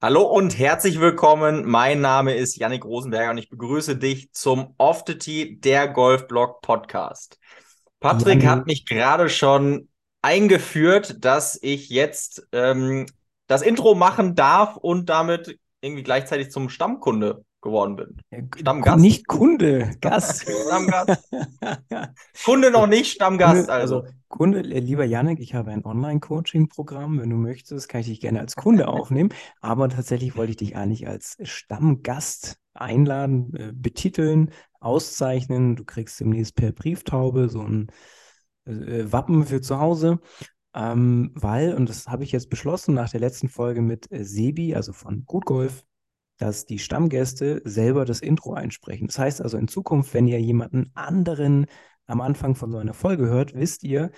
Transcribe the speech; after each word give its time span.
Hallo 0.00 0.22
und 0.22 0.56
herzlich 0.56 1.00
willkommen. 1.00 1.64
Mein 1.64 2.00
Name 2.00 2.34
ist 2.34 2.54
Yannick 2.54 2.84
Rosenberger 2.84 3.32
und 3.32 3.38
ich 3.38 3.50
begrüße 3.50 3.96
dich 3.96 4.30
zum 4.32 4.76
Off 4.78 5.02
the 5.08 5.18
Tee, 5.18 5.56
der 5.58 5.88
Golfblog 5.88 6.60
Podcast. 6.60 7.36
Patrick 7.98 8.44
Janni. 8.44 8.44
hat 8.44 8.66
mich 8.66 8.86
gerade 8.86 9.28
schon 9.28 9.88
eingeführt, 10.22 11.24
dass 11.24 11.58
ich 11.60 11.88
jetzt 11.88 12.46
ähm, 12.52 13.06
das 13.48 13.62
Intro 13.62 13.96
machen 13.96 14.36
darf 14.36 14.76
und 14.76 15.08
damit 15.08 15.58
irgendwie 15.80 16.04
gleichzeitig 16.04 16.52
zum 16.52 16.68
Stammkunde 16.68 17.44
geworden 17.60 17.96
bin. 17.96 18.48
Stammgast. 18.56 19.00
Nicht 19.00 19.26
Kunde, 19.26 19.90
Gast. 20.00 20.48
Stammgast. 20.66 21.28
Kunde 22.44 22.70
noch 22.70 22.86
nicht, 22.86 23.12
Stammgast 23.12 23.66
Kunde, 23.66 23.72
also. 23.72 24.00
also. 24.02 24.14
Kunde, 24.28 24.60
äh, 24.60 24.80
lieber 24.80 25.04
Janik, 25.04 25.40
ich 25.40 25.54
habe 25.54 25.70
ein 25.70 25.84
Online-Coaching-Programm. 25.84 27.20
Wenn 27.20 27.30
du 27.30 27.36
möchtest, 27.36 27.88
kann 27.88 28.02
ich 28.02 28.08
dich 28.08 28.20
gerne 28.20 28.40
als 28.40 28.56
Kunde 28.56 28.88
aufnehmen. 28.88 29.30
Aber 29.60 29.88
tatsächlich 29.88 30.36
wollte 30.36 30.50
ich 30.50 30.56
dich 30.56 30.76
eigentlich 30.76 31.08
als 31.08 31.36
Stammgast 31.42 32.58
einladen, 32.74 33.54
äh, 33.54 33.72
betiteln, 33.74 34.50
auszeichnen. 34.80 35.76
Du 35.76 35.84
kriegst 35.84 36.20
demnächst 36.20 36.54
per 36.54 36.72
Brieftaube 36.72 37.48
so 37.48 37.62
ein 37.62 37.90
äh, 38.66 39.10
Wappen 39.10 39.46
für 39.46 39.60
zu 39.60 39.80
Hause. 39.80 40.20
Ähm, 40.74 41.32
weil, 41.34 41.74
und 41.74 41.88
das 41.88 42.06
habe 42.06 42.24
ich 42.24 42.32
jetzt 42.32 42.50
beschlossen 42.50 42.94
nach 42.94 43.10
der 43.10 43.20
letzten 43.20 43.48
Folge 43.48 43.80
mit 43.80 44.12
äh, 44.12 44.24
Sebi, 44.24 44.74
also 44.74 44.92
von 44.92 45.24
Gut 45.24 45.46
Golf, 45.46 45.84
dass 46.38 46.66
die 46.66 46.78
Stammgäste 46.78 47.60
selber 47.64 48.04
das 48.04 48.20
Intro 48.20 48.54
einsprechen. 48.54 49.08
Das 49.08 49.18
heißt 49.18 49.42
also 49.42 49.58
in 49.58 49.68
Zukunft, 49.68 50.14
wenn 50.14 50.28
ihr 50.28 50.40
jemanden 50.40 50.90
anderen 50.94 51.66
am 52.06 52.20
Anfang 52.20 52.54
von 52.54 52.70
so 52.70 52.78
einer 52.78 52.94
Folge 52.94 53.26
hört, 53.26 53.54
wisst 53.54 53.82
ihr, 53.82 54.10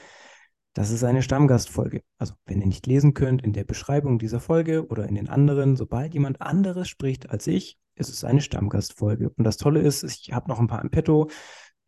das 0.75 0.91
ist 0.91 1.03
eine 1.03 1.23
Stammgastfolge. 1.23 2.03
Also 2.19 2.35
wenn 2.47 2.61
ihr 2.61 2.67
nicht 2.67 2.87
lesen 2.87 3.15
könnt 3.15 3.43
in 3.43 3.53
der 3.53 3.65
Beschreibung 3.65 4.19
dieser 4.19 4.39
Folge 4.39 4.87
oder 4.87 5.09
in 5.09 5.17
den 5.17 5.29
anderen, 5.29 5.77
sobald 5.77 6.15
jemand 6.15 6.41
anderes 6.41 6.89
spricht 6.89 7.31
als 7.31 7.47
ich, 7.49 7.79
ist 7.97 8.09
es 8.09 8.23
eine 8.23 8.41
Stammgastfolge. 8.41 9.31
Und 9.31 9.45
das 9.45 9.57
Tolle 9.57 9.81
ist, 9.81 10.05
ich 10.05 10.33
habe 10.33 10.49
noch 10.49 10.61
ein 10.61 10.69
paar 10.69 10.83
im 10.83 10.91
Petto. 10.91 11.29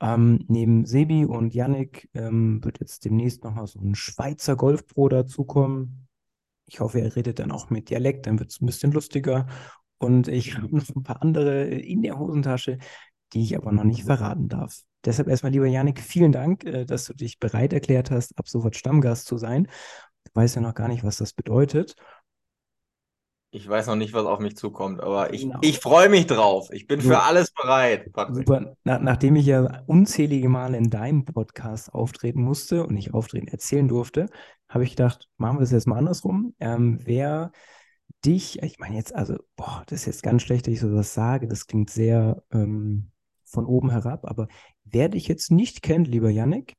Ähm, 0.00 0.44
neben 0.48 0.84
Sebi 0.84 1.24
und 1.24 1.54
Yannick 1.54 2.08
ähm, 2.14 2.62
wird 2.64 2.80
jetzt 2.80 3.04
demnächst 3.04 3.44
nochmal 3.44 3.68
so 3.68 3.78
ein 3.78 3.94
Schweizer 3.94 4.56
Golfpro 4.56 5.08
dazukommen. 5.08 6.08
Ich 6.66 6.80
hoffe, 6.80 7.00
er 7.00 7.14
redet 7.14 7.38
dann 7.38 7.52
auch 7.52 7.70
mit 7.70 7.88
Dialekt, 7.88 8.26
dann 8.26 8.40
wird 8.40 8.50
es 8.50 8.60
ein 8.60 8.66
bisschen 8.66 8.90
lustiger. 8.90 9.46
Und 10.02 10.28
ich 10.28 10.56
habe 10.56 10.74
noch 10.74 10.88
ein 10.94 11.02
paar 11.02 11.22
andere 11.22 11.64
in 11.64 12.02
der 12.02 12.18
Hosentasche, 12.18 12.78
die 13.32 13.42
ich 13.42 13.56
aber 13.56 13.72
noch 13.72 13.84
nicht 13.84 14.04
verraten 14.04 14.48
darf. 14.48 14.80
Deshalb 15.04 15.28
erstmal, 15.28 15.52
lieber 15.52 15.66
Janik, 15.66 16.00
vielen 16.00 16.32
Dank, 16.32 16.64
äh, 16.64 16.84
dass 16.84 17.04
du 17.04 17.14
dich 17.14 17.38
bereit 17.38 17.72
erklärt 17.72 18.10
hast, 18.10 18.38
ab 18.38 18.48
sofort 18.48 18.76
Stammgast 18.76 19.26
zu 19.26 19.38
sein. 19.38 19.68
Du 20.24 20.30
weißt 20.34 20.56
ja 20.56 20.62
noch 20.62 20.74
gar 20.74 20.88
nicht, 20.88 21.04
was 21.04 21.16
das 21.16 21.32
bedeutet. 21.32 21.94
Ich 23.54 23.68
weiß 23.68 23.86
noch 23.88 23.96
nicht, 23.96 24.14
was 24.14 24.24
auf 24.24 24.38
mich 24.38 24.56
zukommt, 24.56 25.00
aber 25.00 25.34
ich, 25.34 25.42
genau. 25.42 25.58
ich 25.60 25.78
freue 25.78 26.08
mich 26.08 26.26
drauf. 26.26 26.70
Ich 26.72 26.86
bin 26.86 27.00
so, 27.00 27.10
für 27.10 27.22
alles 27.22 27.52
bereit. 27.52 28.10
Patrick. 28.12 28.48
Super. 28.48 28.76
Na, 28.82 28.98
nachdem 28.98 29.36
ich 29.36 29.44
ja 29.44 29.82
unzählige 29.86 30.48
Male 30.48 30.78
in 30.78 30.88
deinem 30.88 31.26
Podcast 31.26 31.92
auftreten 31.92 32.42
musste 32.42 32.86
und 32.86 32.94
nicht 32.94 33.12
auftreten 33.12 33.48
erzählen 33.48 33.88
durfte, 33.88 34.26
habe 34.68 34.84
ich 34.84 34.90
gedacht, 34.90 35.28
machen 35.36 35.58
wir 35.58 35.64
es 35.64 35.70
jetzt 35.70 35.86
mal 35.86 35.98
andersrum. 35.98 36.54
Ähm, 36.60 36.98
wer 37.02 37.52
dich, 38.24 38.62
ich 38.62 38.78
meine 38.78 38.96
jetzt, 38.96 39.14
also, 39.14 39.36
boah, 39.56 39.82
das 39.86 40.00
ist 40.00 40.06
jetzt 40.06 40.22
ganz 40.22 40.42
schlecht, 40.42 40.66
dass 40.66 40.74
ich 40.74 40.80
so 40.80 40.94
was 40.94 41.14
sage, 41.14 41.48
das 41.48 41.66
klingt 41.66 41.90
sehr 41.90 42.42
ähm, 42.52 43.10
von 43.44 43.66
oben 43.66 43.90
herab, 43.90 44.24
aber 44.24 44.48
wer 44.84 45.08
dich 45.08 45.28
jetzt 45.28 45.50
nicht 45.50 45.82
kennt, 45.82 46.08
lieber 46.08 46.30
Yannick, 46.30 46.74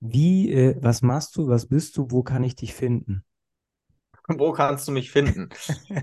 wie, 0.00 0.52
äh, 0.52 0.76
was 0.80 1.02
machst 1.02 1.36
du, 1.36 1.48
was 1.48 1.66
bist 1.66 1.96
du, 1.96 2.10
wo 2.10 2.22
kann 2.22 2.44
ich 2.44 2.54
dich 2.54 2.74
finden? 2.74 3.24
Wo 4.28 4.52
kannst 4.52 4.86
du 4.86 4.92
mich 4.92 5.10
finden? 5.10 5.48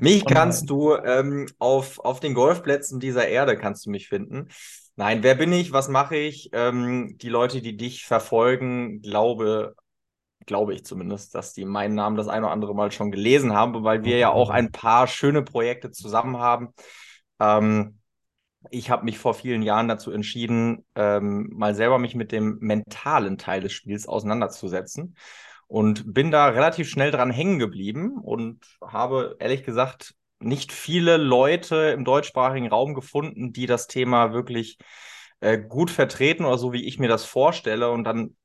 mich 0.01 0.25
kannst 0.25 0.69
du 0.69 0.95
ähm, 0.95 1.47
auf, 1.59 1.99
auf 1.99 2.19
den 2.19 2.33
Golfplätzen 2.33 2.99
dieser 2.99 3.27
Erde 3.27 3.57
kannst 3.57 3.85
du 3.85 3.91
mich 3.91 4.09
finden. 4.09 4.49
Nein, 4.95 5.23
wer 5.23 5.35
bin 5.35 5.51
ich? 5.51 5.71
Was 5.71 5.89
mache 5.89 6.15
ich? 6.15 6.49
Ähm, 6.53 7.17
die 7.21 7.29
Leute, 7.29 7.61
die 7.61 7.77
dich 7.77 8.05
verfolgen, 8.05 9.01
glaube 9.01 9.75
glaube 10.45 10.73
ich 10.73 10.85
zumindest, 10.85 11.35
dass 11.35 11.53
die 11.53 11.65
meinen 11.65 11.95
Namen 11.95 12.15
das 12.15 12.27
ein 12.27 12.43
oder 12.43 12.51
andere 12.51 12.75
Mal 12.75 12.91
schon 12.91 13.11
gelesen 13.11 13.53
haben, 13.53 13.83
weil 13.83 14.03
wir 14.03 14.17
ja 14.17 14.31
auch 14.31 14.49
ein 14.49 14.71
paar 14.71 15.07
schöne 15.07 15.43
Projekte 15.43 15.91
zusammen 15.91 16.37
haben. 16.37 16.73
Ähm, 17.39 17.99
ich 18.71 18.89
habe 18.89 19.05
mich 19.05 19.17
vor 19.17 19.33
vielen 19.33 19.61
Jahren 19.61 19.87
dazu 19.87 20.11
entschieden, 20.11 20.85
ähm, 20.95 21.49
mal 21.53 21.75
selber 21.75 21.99
mich 21.99 22.15
mit 22.15 22.31
dem 22.31 22.57
mentalen 22.59 23.37
Teil 23.37 23.61
des 23.61 23.73
Spiels 23.73 24.07
auseinanderzusetzen 24.07 25.15
und 25.67 26.13
bin 26.13 26.31
da 26.31 26.47
relativ 26.47 26.89
schnell 26.89 27.11
dran 27.11 27.31
hängen 27.31 27.59
geblieben 27.59 28.17
und 28.21 28.65
habe 28.81 29.35
ehrlich 29.39 29.63
gesagt 29.63 30.15
nicht 30.39 30.71
viele 30.71 31.17
Leute 31.17 31.75
im 31.91 32.05
deutschsprachigen 32.05 32.67
Raum 32.67 32.93
gefunden, 32.93 33.53
die 33.53 33.65
das 33.65 33.87
Thema 33.87 34.33
wirklich 34.33 34.77
äh, 35.39 35.57
gut 35.57 35.89
vertreten 35.89 36.45
oder 36.45 36.57
so, 36.57 36.73
wie 36.73 36.85
ich 36.85 36.99
mir 36.99 37.07
das 37.07 37.25
vorstelle. 37.25 37.89
Und 37.89 38.03
dann 38.03 38.35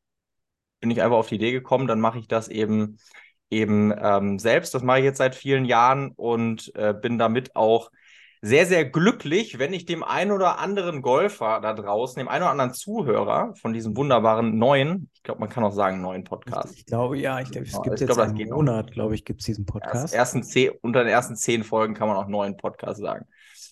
bin 0.80 0.90
ich 0.90 1.02
einfach 1.02 1.16
auf 1.16 1.28
die 1.28 1.36
Idee 1.36 1.52
gekommen, 1.52 1.86
dann 1.86 2.00
mache 2.00 2.18
ich 2.18 2.28
das 2.28 2.48
eben 2.48 2.98
eben 3.50 3.92
ähm, 4.00 4.38
selbst. 4.38 4.74
Das 4.74 4.82
mache 4.82 5.00
ich 5.00 5.04
jetzt 5.04 5.18
seit 5.18 5.34
vielen 5.34 5.64
Jahren 5.64 6.12
und 6.12 6.72
äh, 6.76 6.94
bin 6.94 7.18
damit 7.18 7.56
auch 7.56 7.90
sehr, 8.42 8.64
sehr 8.64 8.86
glücklich, 8.86 9.58
wenn 9.58 9.74
ich 9.74 9.84
dem 9.84 10.02
einen 10.02 10.32
oder 10.32 10.58
anderen 10.58 11.02
Golfer 11.02 11.60
da 11.60 11.74
draußen, 11.74 12.18
dem 12.18 12.28
einen 12.28 12.44
oder 12.44 12.52
anderen 12.52 12.72
Zuhörer 12.72 13.54
von 13.56 13.74
diesem 13.74 13.96
wunderbaren 13.96 14.56
neuen, 14.56 15.10
ich 15.12 15.22
glaube, 15.22 15.40
man 15.40 15.50
kann 15.50 15.62
auch 15.62 15.72
sagen, 15.72 16.00
neuen 16.00 16.24
Podcast. 16.24 16.74
Ich, 16.74 16.86
glaube, 16.86 17.18
ja, 17.18 17.38
ich 17.40 17.50
glaube, 17.50 17.66
es 17.66 17.82
gibt 17.82 18.00
ich 18.00 18.00
jetzt 18.00 18.14
glaub, 18.14 18.26
einen 18.26 18.48
Monat, 18.48 18.92
glaube 18.92 19.14
ich, 19.14 19.26
gibt 19.26 19.40
es 19.40 19.46
diesen 19.46 19.66
Podcast. 19.66 20.14
Ersten 20.14 20.42
zehn, 20.42 20.70
unter 20.80 21.00
den 21.00 21.08
ersten 21.08 21.36
zehn 21.36 21.64
Folgen 21.64 21.92
kann 21.92 22.08
man 22.08 22.16
auch 22.16 22.28
neuen 22.28 22.56
Podcast 22.56 23.00
sagen. 23.00 23.26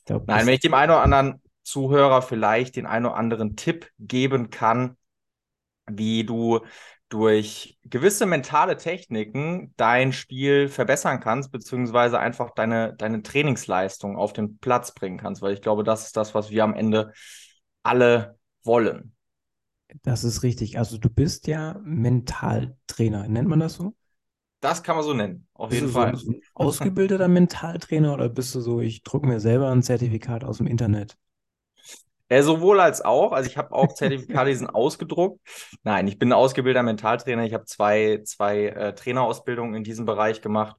Glaub, 0.05 0.27
Nein, 0.27 0.47
wenn 0.47 0.55
ich 0.55 0.61
dem 0.61 0.75
einen 0.75 0.91
oder 0.91 1.03
anderen 1.03 1.43
Zuhörer 1.63 2.21
vielleicht 2.21 2.77
den 2.77 2.85
einen 2.85 3.07
oder 3.07 3.17
anderen 3.17 3.57
Tipp 3.57 3.91
geben 3.99 4.51
kann, 4.51 4.99
wie 5.87 6.25
du 6.25 6.61
durch 7.09 7.79
gewisse 7.85 8.27
mentale 8.27 8.77
Techniken 8.77 9.73
dein 9.77 10.13
Spiel 10.13 10.69
verbessern 10.69 11.21
kannst, 11.21 11.51
beziehungsweise 11.51 12.19
einfach 12.19 12.51
deine, 12.51 12.95
deine 12.97 13.23
Trainingsleistung 13.23 14.17
auf 14.17 14.33
den 14.33 14.59
Platz 14.59 14.93
bringen 14.93 15.19
kannst, 15.19 15.41
weil 15.41 15.55
ich 15.55 15.63
glaube, 15.63 15.85
das 15.85 16.07
ist 16.07 16.17
das, 16.17 16.35
was 16.35 16.51
wir 16.51 16.65
am 16.65 16.75
Ende 16.75 17.13
alle 17.83 18.37
wollen. 18.63 19.15
Das 20.03 20.23
ist 20.23 20.43
richtig. 20.43 20.79
Also 20.79 20.99
du 20.99 21.09
bist 21.09 21.47
ja 21.47 21.81
Mentaltrainer, 21.83 23.27
nennt 23.27 23.49
man 23.49 23.61
das 23.61 23.75
so? 23.75 23.95
Das 24.61 24.83
kann 24.83 24.97
man 24.97 25.05
so 25.05 25.15
nennen, 25.15 25.47
auf 25.55 25.71
bist 25.71 25.83
jeden 25.83 25.93
Fall. 25.93 26.17
So 26.17 26.33
ein 26.33 26.41
ausgebildeter 26.53 27.29
Mentaltrainer 27.29 28.13
oder 28.13 28.29
bist 28.29 28.55
du 28.55 28.61
so, 28.61 28.81
ich 28.81 29.03
drucke 29.03 29.27
mir 29.27 29.41
selber 29.41 29.71
ein 29.71 29.83
Zertifikat 29.83 30.45
aus 30.45 30.59
dem 30.59 30.67
Internet? 30.67 31.17
Äh, 32.29 32.43
sowohl 32.43 32.81
als 32.81 33.03
auch. 33.05 33.33
Also 33.33 33.49
ich 33.49 33.57
habe 33.57 33.73
auch 33.73 33.95
Zertifikate, 33.95 34.51
die 34.51 34.57
sind 34.57 34.69
ausgedruckt. 34.69 35.41
Nein, 35.83 36.07
ich 36.09 36.19
bin 36.19 36.31
ein 36.31 36.35
ausgebildeter 36.35 36.83
Mentaltrainer. 36.83 37.45
Ich 37.45 37.55
habe 37.55 37.65
zwei, 37.65 38.21
zwei 38.25 38.67
äh, 38.67 38.95
Trainerausbildungen 38.95 39.75
in 39.75 39.85
diesem 39.85 40.05
Bereich 40.05 40.43
gemacht. 40.43 40.77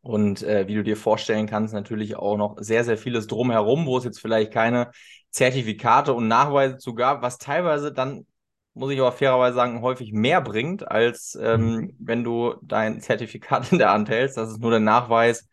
Und 0.00 0.42
äh, 0.42 0.68
wie 0.68 0.74
du 0.74 0.84
dir 0.84 0.96
vorstellen 0.96 1.46
kannst, 1.46 1.74
natürlich 1.74 2.16
auch 2.16 2.36
noch 2.36 2.56
sehr, 2.60 2.84
sehr 2.84 2.96
vieles 2.96 3.26
drumherum, 3.26 3.86
wo 3.86 3.98
es 3.98 4.04
jetzt 4.04 4.20
vielleicht 4.20 4.52
keine 4.52 4.90
Zertifikate 5.30 6.14
und 6.14 6.28
Nachweise 6.28 6.78
zu 6.78 6.94
gab, 6.94 7.20
was 7.22 7.38
teilweise 7.38 7.92
dann, 7.92 8.26
muss 8.74 8.92
ich 8.92 9.00
aber 9.00 9.12
fairerweise 9.12 9.56
sagen, 9.56 9.82
häufig 9.82 10.12
mehr 10.12 10.40
bringt, 10.40 10.88
als 10.88 11.36
ähm, 11.40 11.66
mhm. 11.66 11.96
wenn 11.98 12.22
du 12.24 12.54
dein 12.62 13.00
Zertifikat 13.00 13.72
in 13.72 13.78
der 13.78 13.92
Hand 13.92 14.08
hältst. 14.08 14.36
Das 14.36 14.50
ist 14.50 14.60
nur 14.60 14.70
der 14.70 14.80
Nachweis, 14.80 15.48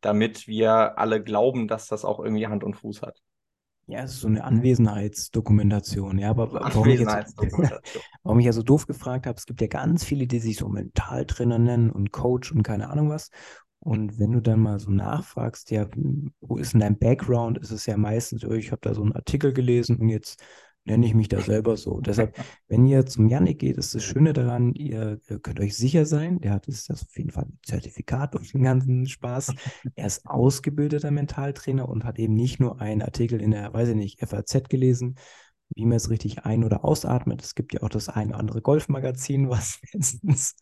damit 0.00 0.46
wir 0.46 0.96
alle 0.96 1.22
glauben, 1.22 1.66
dass 1.66 1.88
das 1.88 2.04
auch 2.04 2.20
irgendwie 2.20 2.46
Hand 2.46 2.62
und 2.62 2.74
Fuß 2.74 3.02
hat. 3.02 3.20
Ja, 3.88 4.02
es 4.02 4.12
ist 4.12 4.20
so 4.20 4.28
eine 4.28 4.44
Anwesenheitsdokumentation. 4.44 6.18
Ja, 6.18 6.28
aber 6.30 6.52
warum 6.52 6.88
ich, 6.88 7.00
jetzt, 7.00 7.34
warum 8.22 8.38
ich 8.38 8.44
ja 8.44 8.52
so 8.52 8.62
doof 8.62 8.86
gefragt 8.86 9.26
habe, 9.26 9.38
es 9.38 9.46
gibt 9.46 9.62
ja 9.62 9.66
ganz 9.66 10.04
viele, 10.04 10.26
die 10.26 10.40
sich 10.40 10.58
so 10.58 10.68
Mentaltrainer 10.68 11.58
nennen 11.58 11.90
und 11.90 12.12
Coach 12.12 12.52
und 12.52 12.62
keine 12.62 12.90
Ahnung 12.90 13.08
was. 13.08 13.30
Und 13.80 14.18
wenn 14.18 14.32
du 14.32 14.40
dann 14.40 14.60
mal 14.60 14.78
so 14.78 14.90
nachfragst, 14.90 15.70
ja, 15.70 15.86
wo 16.40 16.58
ist 16.58 16.74
denn 16.74 16.80
dein 16.80 16.98
Background, 16.98 17.56
ist 17.56 17.70
es 17.70 17.86
ja 17.86 17.96
meistens, 17.96 18.44
oh, 18.44 18.52
ich 18.52 18.72
habe 18.72 18.80
da 18.82 18.92
so 18.92 19.02
einen 19.02 19.14
Artikel 19.14 19.54
gelesen 19.54 19.96
und 19.96 20.10
jetzt 20.10 20.42
nenne 20.88 21.06
ich 21.06 21.14
mich 21.14 21.28
da 21.28 21.40
selber 21.40 21.76
so. 21.76 22.00
Deshalb, 22.04 22.36
wenn 22.66 22.86
ihr 22.86 23.06
zum 23.06 23.28
Yannick 23.28 23.60
geht, 23.60 23.76
ist 23.76 23.94
das 23.94 24.02
Schöne 24.02 24.32
daran, 24.32 24.74
ihr, 24.74 25.20
ihr 25.28 25.38
könnt 25.38 25.60
euch 25.60 25.76
sicher 25.76 26.06
sein, 26.06 26.40
der 26.40 26.52
hat 26.52 26.66
das 26.66 26.90
auf 26.90 27.16
jeden 27.16 27.30
Fall 27.30 27.44
ein 27.44 27.58
Zertifikat 27.64 28.34
und 28.34 28.52
den 28.52 28.62
ganzen 28.62 29.06
Spaß. 29.06 29.54
Er 29.94 30.06
ist 30.06 30.26
ausgebildeter 30.26 31.10
Mentaltrainer 31.10 31.88
und 31.88 32.04
hat 32.04 32.18
eben 32.18 32.34
nicht 32.34 32.58
nur 32.58 32.80
einen 32.80 33.02
Artikel 33.02 33.40
in 33.40 33.52
der, 33.52 33.72
weiß 33.72 33.90
ich 33.90 33.96
nicht, 33.96 34.20
FAZ 34.20 34.68
gelesen, 34.68 35.16
wie 35.70 35.84
man 35.84 35.96
es 35.96 36.10
richtig 36.10 36.44
ein- 36.44 36.64
oder 36.64 36.84
ausatmet. 36.84 37.42
Es 37.42 37.54
gibt 37.54 37.74
ja 37.74 37.82
auch 37.82 37.90
das 37.90 38.08
ein 38.08 38.30
oder 38.30 38.38
andere 38.38 38.62
Golfmagazin, 38.62 39.48
was 39.50 39.80
letztens 39.92 40.56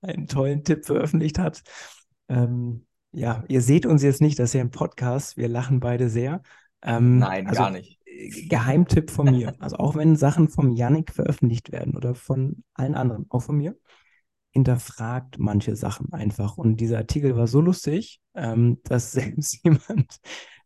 einen 0.00 0.26
tollen 0.26 0.64
Tipp 0.64 0.86
veröffentlicht 0.86 1.38
hat. 1.38 1.62
Ähm, 2.28 2.86
ja, 3.12 3.44
ihr 3.48 3.62
seht 3.62 3.86
uns 3.86 4.02
jetzt 4.02 4.20
nicht, 4.20 4.38
das 4.38 4.50
ist 4.50 4.54
ja 4.54 4.60
ein 4.60 4.70
Podcast. 4.70 5.36
Wir 5.36 5.48
lachen 5.48 5.80
beide 5.80 6.08
sehr. 6.08 6.42
Ähm, 6.82 7.18
Nein, 7.18 7.46
also, 7.46 7.62
gar 7.62 7.70
nicht. 7.70 7.97
Geheimtipp 8.48 9.10
von 9.10 9.30
mir. 9.30 9.54
Also 9.60 9.76
auch 9.76 9.94
wenn 9.94 10.16
Sachen 10.16 10.48
vom 10.48 10.72
Yannick 10.72 11.12
veröffentlicht 11.12 11.70
werden 11.70 11.96
oder 11.96 12.14
von 12.14 12.64
allen 12.74 12.94
anderen, 12.94 13.26
auch 13.28 13.42
von 13.42 13.56
mir. 13.56 13.76
hinterfragt 14.50 15.38
manche 15.38 15.76
Sachen 15.76 16.12
einfach. 16.12 16.56
Und 16.56 16.78
dieser 16.78 16.98
Artikel 16.98 17.36
war 17.36 17.46
so 17.46 17.60
lustig, 17.60 18.20
ähm, 18.34 18.78
dass 18.84 19.12
selbst 19.12 19.62
jemand, 19.64 20.18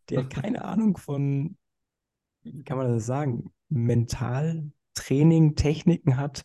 der 0.09 0.23
keine 0.27 0.63
Ahnung 0.65 0.97
von, 0.97 1.57
wie 2.43 2.63
kann 2.63 2.77
man 2.77 2.87
das 2.87 3.05
sagen, 3.05 3.51
Mentaltraining, 3.69 5.55
Techniken 5.55 6.17
hat, 6.17 6.43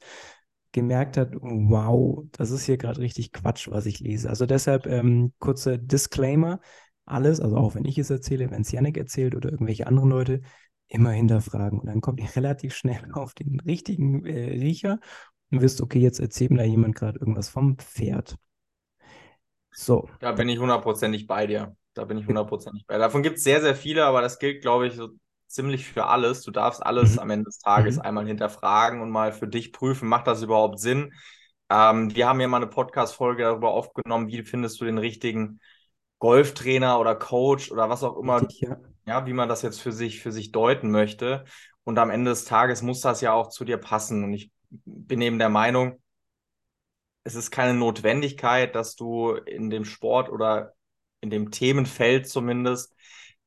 gemerkt 0.73 1.17
hat, 1.17 1.35
wow, 1.41 2.25
das 2.33 2.51
ist 2.51 2.65
hier 2.65 2.77
gerade 2.77 3.01
richtig 3.01 3.33
Quatsch, 3.33 3.71
was 3.71 3.87
ich 3.87 4.01
lese. 4.01 4.29
Also 4.29 4.45
deshalb 4.45 4.87
ähm, 4.87 5.33
kurzer 5.39 5.79
Disclaimer, 5.79 6.61
alles, 7.07 7.41
also 7.41 7.57
auch 7.57 7.75
wenn 7.75 7.87
ich 7.87 7.97
es 7.99 8.11
erzähle, 8.11 8.51
wenn 8.51 8.63
es 8.63 8.73
Yannick 8.73 8.99
erzählt 8.99 9.35
oder 9.35 9.51
irgendwelche 9.51 9.87
anderen 9.87 10.11
Leute, 10.11 10.43
immer 10.89 11.11
hinterfragen. 11.11 11.79
Und 11.79 11.87
dann 11.87 12.01
kommt 12.01 12.21
ihr 12.21 12.29
relativ 12.37 12.75
schnell 12.75 13.01
auf 13.13 13.35
den 13.35 13.61
richtigen 13.61 14.25
äh, 14.27 14.51
Riecher 14.51 14.99
und 15.51 15.63
wisst, 15.63 15.81
okay, 15.81 15.99
jetzt 15.99 16.21
erzählt 16.21 16.51
mir 16.51 16.59
da 16.59 16.65
jemand 16.65 16.95
gerade 16.95 17.19
irgendwas 17.19 17.49
vom 17.49 17.79
Pferd. 17.79 18.37
So. 19.71 20.09
Da 20.21 20.33
bin 20.33 20.49
ich 20.49 20.59
hundertprozentig 20.59 21.27
bei 21.27 21.47
dir. 21.47 21.77
Da 21.95 22.05
bin 22.05 22.19
ich 22.19 22.27
hundertprozentig 22.27 22.85
bei. 22.87 22.95
dir. 22.95 23.01
Davon 23.01 23.23
gibt 23.23 23.39
es 23.39 23.45
sehr, 23.45 23.61
sehr 23.61 23.75
viele, 23.75 24.05
aber 24.05 24.23
das 24.23 24.39
gilt, 24.39 24.63
glaube 24.63 24.89
ich, 24.89 24.95
so 24.95 25.11
ziemlich 25.47 25.87
für 25.87 26.07
alles. 26.07 26.43
Du 26.43 26.51
darfst 26.51 26.85
alles 26.85 27.15
mhm. 27.15 27.19
am 27.21 27.31
Ende 27.31 27.45
des 27.45 27.59
Tages 27.59 27.97
mhm. 27.97 28.03
einmal 28.03 28.27
hinterfragen 28.27 29.01
und 29.01 29.11
mal 29.11 29.33
für 29.33 29.49
dich 29.49 29.73
prüfen, 29.73 30.09
macht 30.09 30.27
das 30.27 30.43
überhaupt 30.43 30.79
Sinn? 30.79 31.13
Ähm, 31.71 32.15
wir 32.15 32.27
haben 32.27 32.41
ja 32.41 32.49
mal 32.49 32.59
eine 32.59 32.67
Podcast-Folge 32.67 33.43
darüber 33.43 33.71
aufgenommen, 33.71 34.29
wie 34.29 34.43
findest 34.43 34.81
du 34.81 34.85
den 34.85 34.99
richtigen 34.99 35.61
Golftrainer 36.19 36.99
oder 36.99 37.15
Coach 37.15 37.71
oder 37.71 37.89
was 37.89 38.03
auch 38.03 38.17
immer, 38.17 38.41
Richtig, 38.41 38.63
ja. 38.63 38.77
Ja. 39.09 39.27
wie 39.27 39.33
man 39.33 39.49
das 39.49 39.63
jetzt 39.63 39.81
für 39.81 39.93
sich, 39.93 40.21
für 40.21 40.33
sich 40.33 40.53
deuten 40.53 40.91
möchte. 40.91 41.45
Und 41.85 41.99
am 41.99 42.11
Ende 42.11 42.31
des 42.31 42.45
Tages 42.45 42.83
muss 42.83 43.01
das 43.01 43.21
ja 43.21 43.33
auch 43.33 43.49
zu 43.49 43.65
dir 43.65 43.79
passen. 43.79 44.25
Und 44.25 44.33
ich 44.33 44.51
bin 44.71 45.21
eben 45.21 45.39
der 45.39 45.49
Meinung, 45.49 46.01
es 47.25 47.35
ist 47.35 47.51
keine 47.51 47.75
Notwendigkeit, 47.75 48.75
dass 48.75 48.97
du 48.97 49.33
in 49.33 49.71
dem 49.71 49.85
Sport 49.85 50.31
oder 50.31 50.75
in 51.21 51.31
dem 51.31 51.51
Themenfeld 51.51 52.29
zumindest 52.29 52.95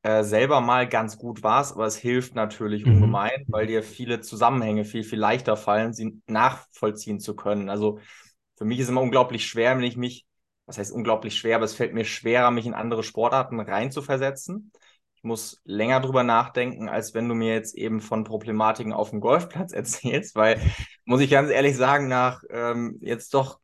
äh, 0.04 0.24
selber 0.24 0.62
mal 0.62 0.88
ganz 0.88 1.18
gut 1.18 1.44
warst, 1.44 1.74
aber 1.74 1.86
es 1.86 1.96
hilft 1.96 2.36
natürlich 2.36 2.86
mhm. 2.86 2.96
ungemein, 2.96 3.46
weil 3.48 3.68
dir 3.68 3.84
viele 3.84 4.22
Zusammenhänge 4.22 4.84
viel, 4.84 5.04
viel 5.04 5.20
leichter 5.20 5.56
fallen, 5.58 5.94
sie 5.94 6.22
nachvollziehen 6.28 7.20
zu 7.20 7.36
können. 7.36 7.70
Also 7.70 8.00
für 8.56 8.66
mich 8.66 8.80
ist 8.80 8.86
es 8.86 8.90
immer 8.90 9.02
unglaublich 9.02 9.46
schwer, 9.46 9.78
wenn 9.78 9.84
ich 9.84 9.98
mich, 9.98 10.26
was 10.66 10.78
heißt 10.78 10.92
unglaublich 10.92 11.38
schwer, 11.38 11.56
aber 11.58 11.66
es 11.66 11.76
fällt 11.76 11.94
mir 11.94 12.06
schwerer, 12.06 12.52
mich 12.52 12.66
in 12.66 12.74
andere 12.74 13.04
Sportarten 13.04 13.60
reinzuversetzen. 13.60 14.72
Ich 15.22 15.28
muss 15.28 15.62
länger 15.66 16.00
drüber 16.00 16.24
nachdenken, 16.24 16.90
als 16.90 17.14
wenn 17.14 17.30
du 17.30 17.36
mir 17.36 17.54
jetzt 17.54 17.76
eben 17.76 18.02
von 18.02 18.24
Problematiken 18.24 18.92
auf 18.92 19.12
dem 19.12 19.22
Golfplatz 19.22 19.72
erzählst, 19.74 20.36
weil, 20.36 20.60
muss 21.06 21.22
ich 21.22 21.30
ganz 21.30 21.52
ehrlich 21.52 21.78
sagen, 21.78 22.08
nach 22.08 22.42
ähm, 22.50 22.98
jetzt 23.02 23.36
doch 23.36 23.60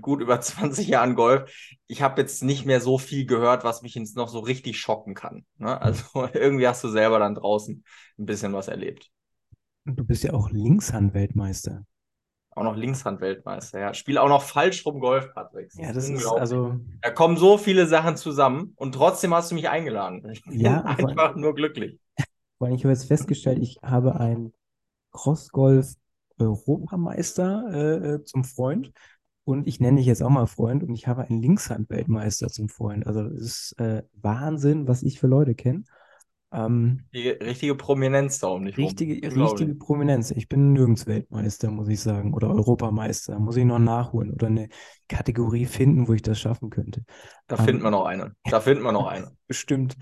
gut 0.00 0.22
über 0.22 0.40
20 0.40 0.88
Jahren 0.88 1.14
Golf, 1.14 1.52
ich 1.86 2.00
habe 2.00 2.22
jetzt 2.22 2.42
nicht 2.42 2.64
mehr 2.64 2.80
so 2.80 2.96
viel 2.96 3.26
gehört, 3.26 3.64
was 3.64 3.82
mich 3.82 3.94
jetzt 3.94 4.16
noch 4.16 4.28
so 4.28 4.38
richtig 4.38 4.78
schocken 4.78 5.14
kann. 5.14 5.44
Ne? 5.58 5.78
Also 5.78 6.04
irgendwie 6.32 6.66
hast 6.66 6.82
du 6.82 6.88
selber 6.88 7.18
dann 7.18 7.34
draußen 7.34 7.84
ein 8.18 8.26
bisschen 8.26 8.54
was 8.54 8.68
erlebt. 8.68 9.10
Du 9.84 10.04
bist 10.04 10.24
ja 10.24 10.32
auch 10.32 10.50
Linkshandweltmeister. 10.50 11.84
Auch 12.54 12.62
noch 12.62 12.76
Linkshandweltmeister, 12.76 13.80
ja. 13.80 13.94
Spiel 13.94 14.18
auch 14.18 14.28
noch 14.28 14.42
falsch 14.42 14.86
rum 14.86 15.00
Golf, 15.00 15.32
Patrick. 15.34 15.70
Ja, 15.74 15.92
das 15.92 16.08
ist 16.08 16.26
also. 16.26 16.78
Da 17.02 17.10
kommen 17.10 17.36
so 17.36 17.58
viele 17.58 17.86
Sachen 17.86 18.16
zusammen 18.16 18.74
und 18.76 18.94
trotzdem 18.94 19.34
hast 19.34 19.50
du 19.50 19.56
mich 19.56 19.68
eingeladen. 19.68 20.28
Ich 20.30 20.44
bin 20.44 20.60
ja, 20.60 20.80
einfach 20.84 21.30
allem, 21.30 21.40
nur 21.40 21.54
glücklich. 21.54 21.98
Vor 22.58 22.68
allem, 22.68 22.76
ich 22.76 22.84
habe 22.84 22.92
jetzt 22.92 23.06
festgestellt, 23.06 23.58
ich 23.60 23.80
habe 23.82 24.20
einen 24.20 24.52
Crossgolf 25.12 25.94
Europameister 26.38 27.64
äh, 27.72 28.14
äh 28.14 28.24
zum 28.24 28.44
Freund 28.44 28.92
und 29.44 29.66
ich 29.68 29.78
nenne 29.80 29.98
dich 29.98 30.06
jetzt 30.06 30.22
auch 30.22 30.30
mal 30.30 30.46
Freund 30.46 30.82
und 30.82 30.94
ich 30.94 31.06
habe 31.06 31.22
einen 31.22 31.40
Linkshandweltmeister 31.40 32.48
zum 32.48 32.68
Freund. 32.68 33.06
Also 33.06 33.22
es 33.22 33.72
ist 33.72 33.80
äh, 33.80 34.02
Wahnsinn, 34.14 34.88
was 34.88 35.02
ich 35.02 35.20
für 35.20 35.26
Leute 35.26 35.54
kenne. 35.54 35.84
Ähm, 36.54 37.00
die 37.12 37.28
richtige 37.28 37.74
Prominenz 37.74 38.38
da 38.38 38.46
um 38.48 38.64
dich 38.64 38.76
richtige, 38.76 39.14
richtige 39.14 39.74
Prominenz. 39.74 40.30
Ich 40.30 40.48
bin 40.48 40.72
nirgends 40.72 41.06
Weltmeister, 41.06 41.70
muss 41.70 41.88
ich 41.88 42.00
sagen. 42.00 42.32
Oder 42.32 42.48
Europameister. 42.50 43.38
Muss 43.40 43.56
ich 43.56 43.64
noch 43.64 43.80
nachholen 43.80 44.32
oder 44.32 44.46
eine 44.46 44.68
Kategorie 45.08 45.66
finden, 45.66 46.06
wo 46.06 46.12
ich 46.12 46.22
das 46.22 46.38
schaffen 46.38 46.70
könnte. 46.70 47.04
Da 47.48 47.58
ähm, 47.58 47.64
finden 47.64 47.82
wir 47.82 47.90
noch 47.90 48.04
eine. 48.04 48.36
Da 48.44 48.60
finden 48.60 48.84
wir 48.84 48.92
noch 48.92 49.08
eine. 49.08 49.32
Bestimmt. 49.48 49.96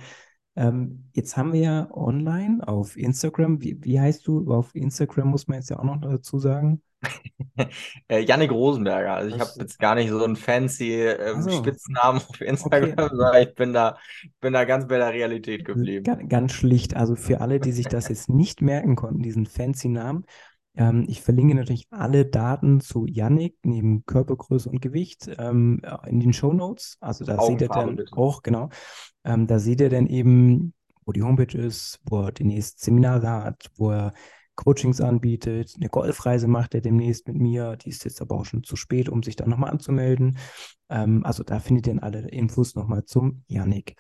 Ähm, 0.55 1.05
jetzt 1.15 1.37
haben 1.37 1.53
wir 1.53 1.61
ja 1.61 1.89
online 1.93 2.67
auf 2.67 2.97
Instagram, 2.97 3.63
wie, 3.63 3.79
wie 3.83 4.01
heißt 4.01 4.27
du? 4.27 4.53
Auf 4.53 4.75
Instagram 4.75 5.29
muss 5.29 5.49
man 5.49 5.59
jetzt 5.59 5.71
ja 5.71 5.79
auch 5.79 5.85
noch 5.85 6.01
dazu 6.01 6.39
sagen. 6.39 6.83
äh, 8.09 8.21
Yannick 8.21 8.53
Rosenberger. 8.53 9.15
Also 9.15 9.35
ich 9.35 9.41
habe 9.41 9.51
jetzt 9.57 9.79
gar 9.79 9.95
nicht 9.95 10.11
so 10.11 10.23
einen 10.23 10.37
fancy 10.37 10.93
äh, 10.93 11.41
so. 11.41 11.51
Spitznamen 11.51 12.21
auf 12.21 12.41
Instagram, 12.41 12.93
okay. 12.93 13.09
sondern 13.11 13.43
ich 13.43 13.55
bin 13.55 13.73
da, 13.73 13.97
bin 14.41 14.53
da 14.53 14.65
ganz 14.65 14.87
bei 14.87 14.99
der 14.99 15.13
Realität 15.13 15.65
geblieben. 15.65 16.05
Ganz, 16.05 16.29
ganz 16.29 16.53
schlicht. 16.53 16.97
Also 16.97 17.17
für 17.17 17.41
alle, 17.41 17.59
die 17.59 17.73
sich 17.73 17.87
das 17.87 18.09
jetzt 18.09 18.29
nicht 18.29 18.63
merken 18.63 18.95
konnten, 18.95 19.23
diesen 19.23 19.47
fancy 19.47 19.89
Namen, 19.89 20.27
ähm, 20.75 21.05
ich 21.07 21.21
verlinke 21.21 21.55
natürlich 21.55 21.87
alle 21.91 22.25
Daten 22.25 22.81
zu 22.81 23.07
Yannick 23.07 23.57
neben 23.63 24.05
Körpergröße 24.07 24.71
und 24.71 24.81
Gewicht 24.81 25.31
ähm, 25.39 25.83
in 26.07 26.21
den 26.21 26.33
Show 26.33 26.53
Notes. 26.53 26.97
Also 27.01 27.25
da 27.25 27.41
seht 27.43 27.61
ihr 27.61 27.69
dann 27.69 27.97
bitte. 27.97 28.17
auch, 28.17 28.43
genau, 28.43 28.71
ähm, 29.25 29.47
da 29.47 29.59
seht 29.59 29.81
ihr 29.81 29.91
dann 29.91 30.07
eben, 30.07 30.73
wo 31.05 31.13
die 31.13 31.23
Homepage 31.23 31.59
ist, 31.59 32.01
wo 32.05 32.23
er 32.23 32.33
demnächst 32.33 32.81
Seminare 32.81 33.29
hat, 33.29 33.71
wo 33.77 33.91
er 33.91 34.13
Coachings 34.55 35.01
anbietet. 35.01 35.75
Eine 35.77 35.89
Golfreise 35.89 36.47
macht 36.47 36.75
er 36.75 36.81
demnächst 36.81 37.27
mit 37.27 37.37
mir. 37.37 37.77
Die 37.77 37.89
ist 37.89 38.05
jetzt 38.05 38.21
aber 38.21 38.37
auch 38.37 38.45
schon 38.45 38.63
zu 38.63 38.77
spät, 38.77 39.09
um 39.09 39.23
sich 39.23 39.37
da 39.37 39.47
nochmal 39.47 39.71
anzumelden. 39.71 40.39
Ähm, 40.89 41.25
also 41.25 41.43
da 41.43 41.59
findet 41.59 41.87
ihr 41.87 42.03
alle 42.03 42.29
Infos 42.29 42.75
nochmal 42.75 43.05
zum 43.05 43.45
Yannick. 43.47 43.97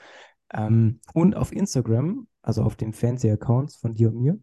Ähm, 0.52 1.00
und 1.14 1.34
auf 1.36 1.52
Instagram, 1.52 2.28
also 2.42 2.62
auf 2.62 2.76
den 2.76 2.92
Fancy-Accounts 2.92 3.76
von 3.76 3.94
dir 3.94 4.08
und 4.08 4.20
mir, 4.20 4.38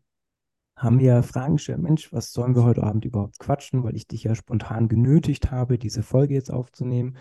haben 0.80 1.00
wir 1.00 1.24
Fragen 1.24 1.58
gestellt. 1.58 1.80
Mensch, 1.80 2.12
was 2.14 2.32
sollen 2.32 2.56
wir 2.56 2.64
heute 2.64 2.84
Abend 2.84 3.06
überhaupt 3.06 3.38
quatschen? 3.40 3.84
Weil 3.84 3.96
ich 3.96 4.08
dich 4.08 4.24
ja 4.24 4.34
spontan 4.34 4.88
genötigt 4.88 5.52
habe, 5.52 5.78
diese 5.78 6.04
Folge 6.04 6.34
jetzt 6.34 6.52
aufzunehmen. 6.52 7.18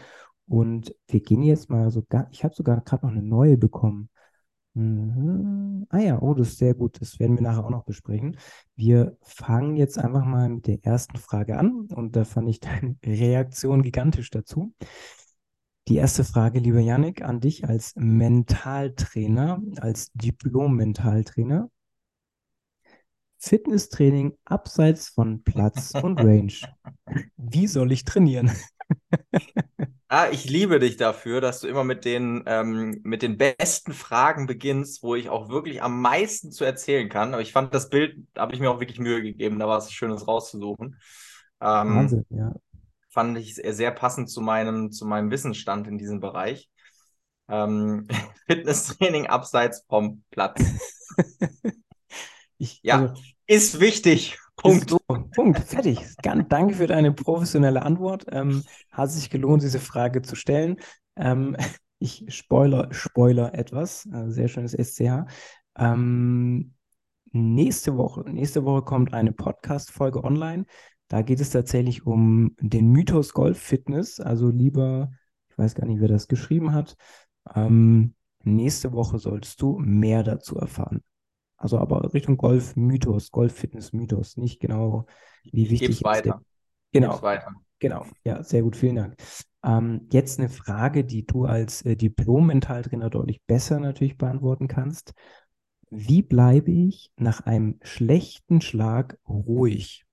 Und 0.46 0.94
wir 1.08 1.20
gehen 1.20 1.42
jetzt 1.42 1.68
mal 1.68 1.90
sogar, 1.90 2.28
ich 2.30 2.44
habe 2.44 2.54
sogar 2.54 2.80
gerade 2.80 3.04
noch 3.04 3.12
eine 3.12 3.22
neue 3.22 3.58
bekommen. 3.58 4.10
Mhm. 4.74 5.86
Ah 5.90 5.98
ja, 5.98 6.22
oh, 6.22 6.34
das 6.34 6.50
ist 6.50 6.58
sehr 6.58 6.74
gut. 6.74 7.00
Das 7.00 7.18
werden 7.18 7.36
wir 7.36 7.42
nachher 7.42 7.64
auch 7.64 7.70
noch 7.70 7.84
besprechen. 7.84 8.38
Wir 8.76 9.16
fangen 9.22 9.76
jetzt 9.76 9.98
einfach 9.98 10.24
mal 10.24 10.48
mit 10.48 10.68
der 10.68 10.84
ersten 10.84 11.16
Frage 11.18 11.58
an 11.58 11.88
und 11.94 12.14
da 12.14 12.24
fand 12.24 12.48
ich 12.48 12.60
deine 12.60 12.96
Reaktion 13.04 13.82
gigantisch 13.82 14.30
dazu. 14.30 14.72
Die 15.88 15.96
erste 15.96 16.22
Frage, 16.22 16.60
lieber 16.60 16.80
Yannick, 16.80 17.22
an 17.22 17.40
dich 17.40 17.66
als 17.66 17.94
Mentaltrainer, 17.96 19.60
als 19.80 20.12
Diplom-Mentaltrainer. 20.12 21.70
Fitnesstraining 23.38 24.36
abseits 24.44 25.08
von 25.08 25.42
Platz 25.42 25.92
und 25.94 26.20
Range. 26.20 26.52
Wie 27.36 27.66
soll 27.66 27.92
ich 27.92 28.04
trainieren? 28.04 28.50
Ah, 30.10 30.28
ich 30.30 30.48
liebe 30.48 30.78
dich 30.78 30.96
dafür, 30.96 31.42
dass 31.42 31.60
du 31.60 31.68
immer 31.68 31.84
mit 31.84 32.06
den, 32.06 32.42
ähm, 32.46 32.98
mit 33.04 33.20
den 33.20 33.36
besten 33.36 33.92
Fragen 33.92 34.46
beginnst, 34.46 35.02
wo 35.02 35.14
ich 35.14 35.28
auch 35.28 35.50
wirklich 35.50 35.82
am 35.82 36.00
meisten 36.00 36.50
zu 36.50 36.64
erzählen 36.64 37.10
kann. 37.10 37.34
Aber 37.34 37.42
ich 37.42 37.52
fand 37.52 37.74
das 37.74 37.90
Bild, 37.90 38.16
da 38.32 38.40
habe 38.40 38.54
ich 38.54 38.60
mir 38.60 38.70
auch 38.70 38.80
wirklich 38.80 38.98
Mühe 38.98 39.22
gegeben, 39.22 39.58
da 39.58 39.68
war 39.68 39.76
es 39.76 39.92
Schönes 39.92 40.26
rauszusuchen. 40.26 40.96
Ähm, 41.60 41.94
Wahnsinn, 41.94 42.24
ja. 42.30 42.54
Fand 43.10 43.36
ich 43.36 43.56
sehr 43.56 43.90
passend 43.90 44.30
zu 44.30 44.40
meinem, 44.40 44.92
zu 44.92 45.04
meinem 45.04 45.30
Wissensstand 45.30 45.86
in 45.86 45.98
diesem 45.98 46.20
Bereich. 46.20 46.70
Ähm, 47.50 48.08
Fitnesstraining 48.46 49.26
abseits 49.26 49.84
vom 49.90 50.22
Platz. 50.30 50.62
Ich, 52.58 52.80
ja, 52.82 53.00
also, 53.00 53.14
ist 53.46 53.80
wichtig. 53.80 54.38
Punkt. 54.56 54.90
So, 54.90 54.98
Punkt. 55.34 55.60
Fertig. 55.60 56.00
Danke 56.22 56.74
für 56.74 56.86
deine 56.86 57.12
professionelle 57.12 57.82
Antwort. 57.82 58.26
Ähm, 58.30 58.64
hat 58.90 59.10
sich 59.10 59.30
gelohnt, 59.30 59.62
diese 59.62 59.78
Frage 59.78 60.22
zu 60.22 60.34
stellen. 60.34 60.76
Ähm, 61.16 61.56
ich 61.98 62.26
spoiler, 62.28 62.92
spoiler 62.92 63.54
etwas. 63.54 64.06
Äh, 64.06 64.30
sehr 64.30 64.48
schönes 64.48 64.72
SCH. 64.72 65.26
Ähm, 65.76 66.74
nächste 67.32 67.96
Woche, 67.96 68.28
nächste 68.28 68.64
Woche 68.64 68.82
kommt 68.82 69.14
eine 69.14 69.32
Podcast-Folge 69.32 70.24
online. 70.24 70.66
Da 71.06 71.22
geht 71.22 71.40
es 71.40 71.50
tatsächlich 71.50 72.04
um 72.04 72.54
den 72.60 72.90
Mythos 72.90 73.32
Golf 73.32 73.58
Fitness. 73.58 74.20
Also 74.20 74.50
lieber, 74.50 75.10
ich 75.50 75.56
weiß 75.56 75.74
gar 75.74 75.86
nicht, 75.86 76.00
wer 76.00 76.08
das 76.08 76.28
geschrieben 76.28 76.74
hat. 76.74 76.96
Ähm, 77.54 78.14
nächste 78.42 78.92
Woche 78.92 79.18
solltest 79.18 79.62
du 79.62 79.78
mehr 79.78 80.22
dazu 80.22 80.56
erfahren. 80.56 81.02
Also 81.58 81.78
aber 81.78 82.14
Richtung 82.14 82.36
Golf-Mythos, 82.36 83.30
Golf-Fitness-Mythos, 83.32 84.36
nicht 84.36 84.60
genau, 84.60 85.06
wie 85.42 85.68
wichtig 85.70 85.88
Gib's 85.88 86.04
weiter. 86.04 86.40
Genau. 86.92 87.10
Gib's 87.10 87.22
weiter. 87.22 87.52
Genau, 87.80 88.06
ja, 88.24 88.42
sehr 88.42 88.62
gut, 88.62 88.76
vielen 88.76 88.96
Dank. 88.96 89.16
Ähm, 89.64 90.08
jetzt 90.10 90.38
eine 90.38 90.48
Frage, 90.48 91.04
die 91.04 91.26
du 91.26 91.44
als 91.44 91.82
äh, 91.82 91.96
Diplom-Mentaltrainer 91.96 93.10
deutlich 93.10 93.42
besser 93.46 93.78
natürlich 93.78 94.16
beantworten 94.16 94.66
kannst. 94.66 95.14
Wie 95.90 96.22
bleibe 96.22 96.70
ich 96.70 97.12
nach 97.16 97.40
einem 97.46 97.78
schlechten 97.82 98.60
Schlag 98.60 99.18
ruhig? 99.28 100.06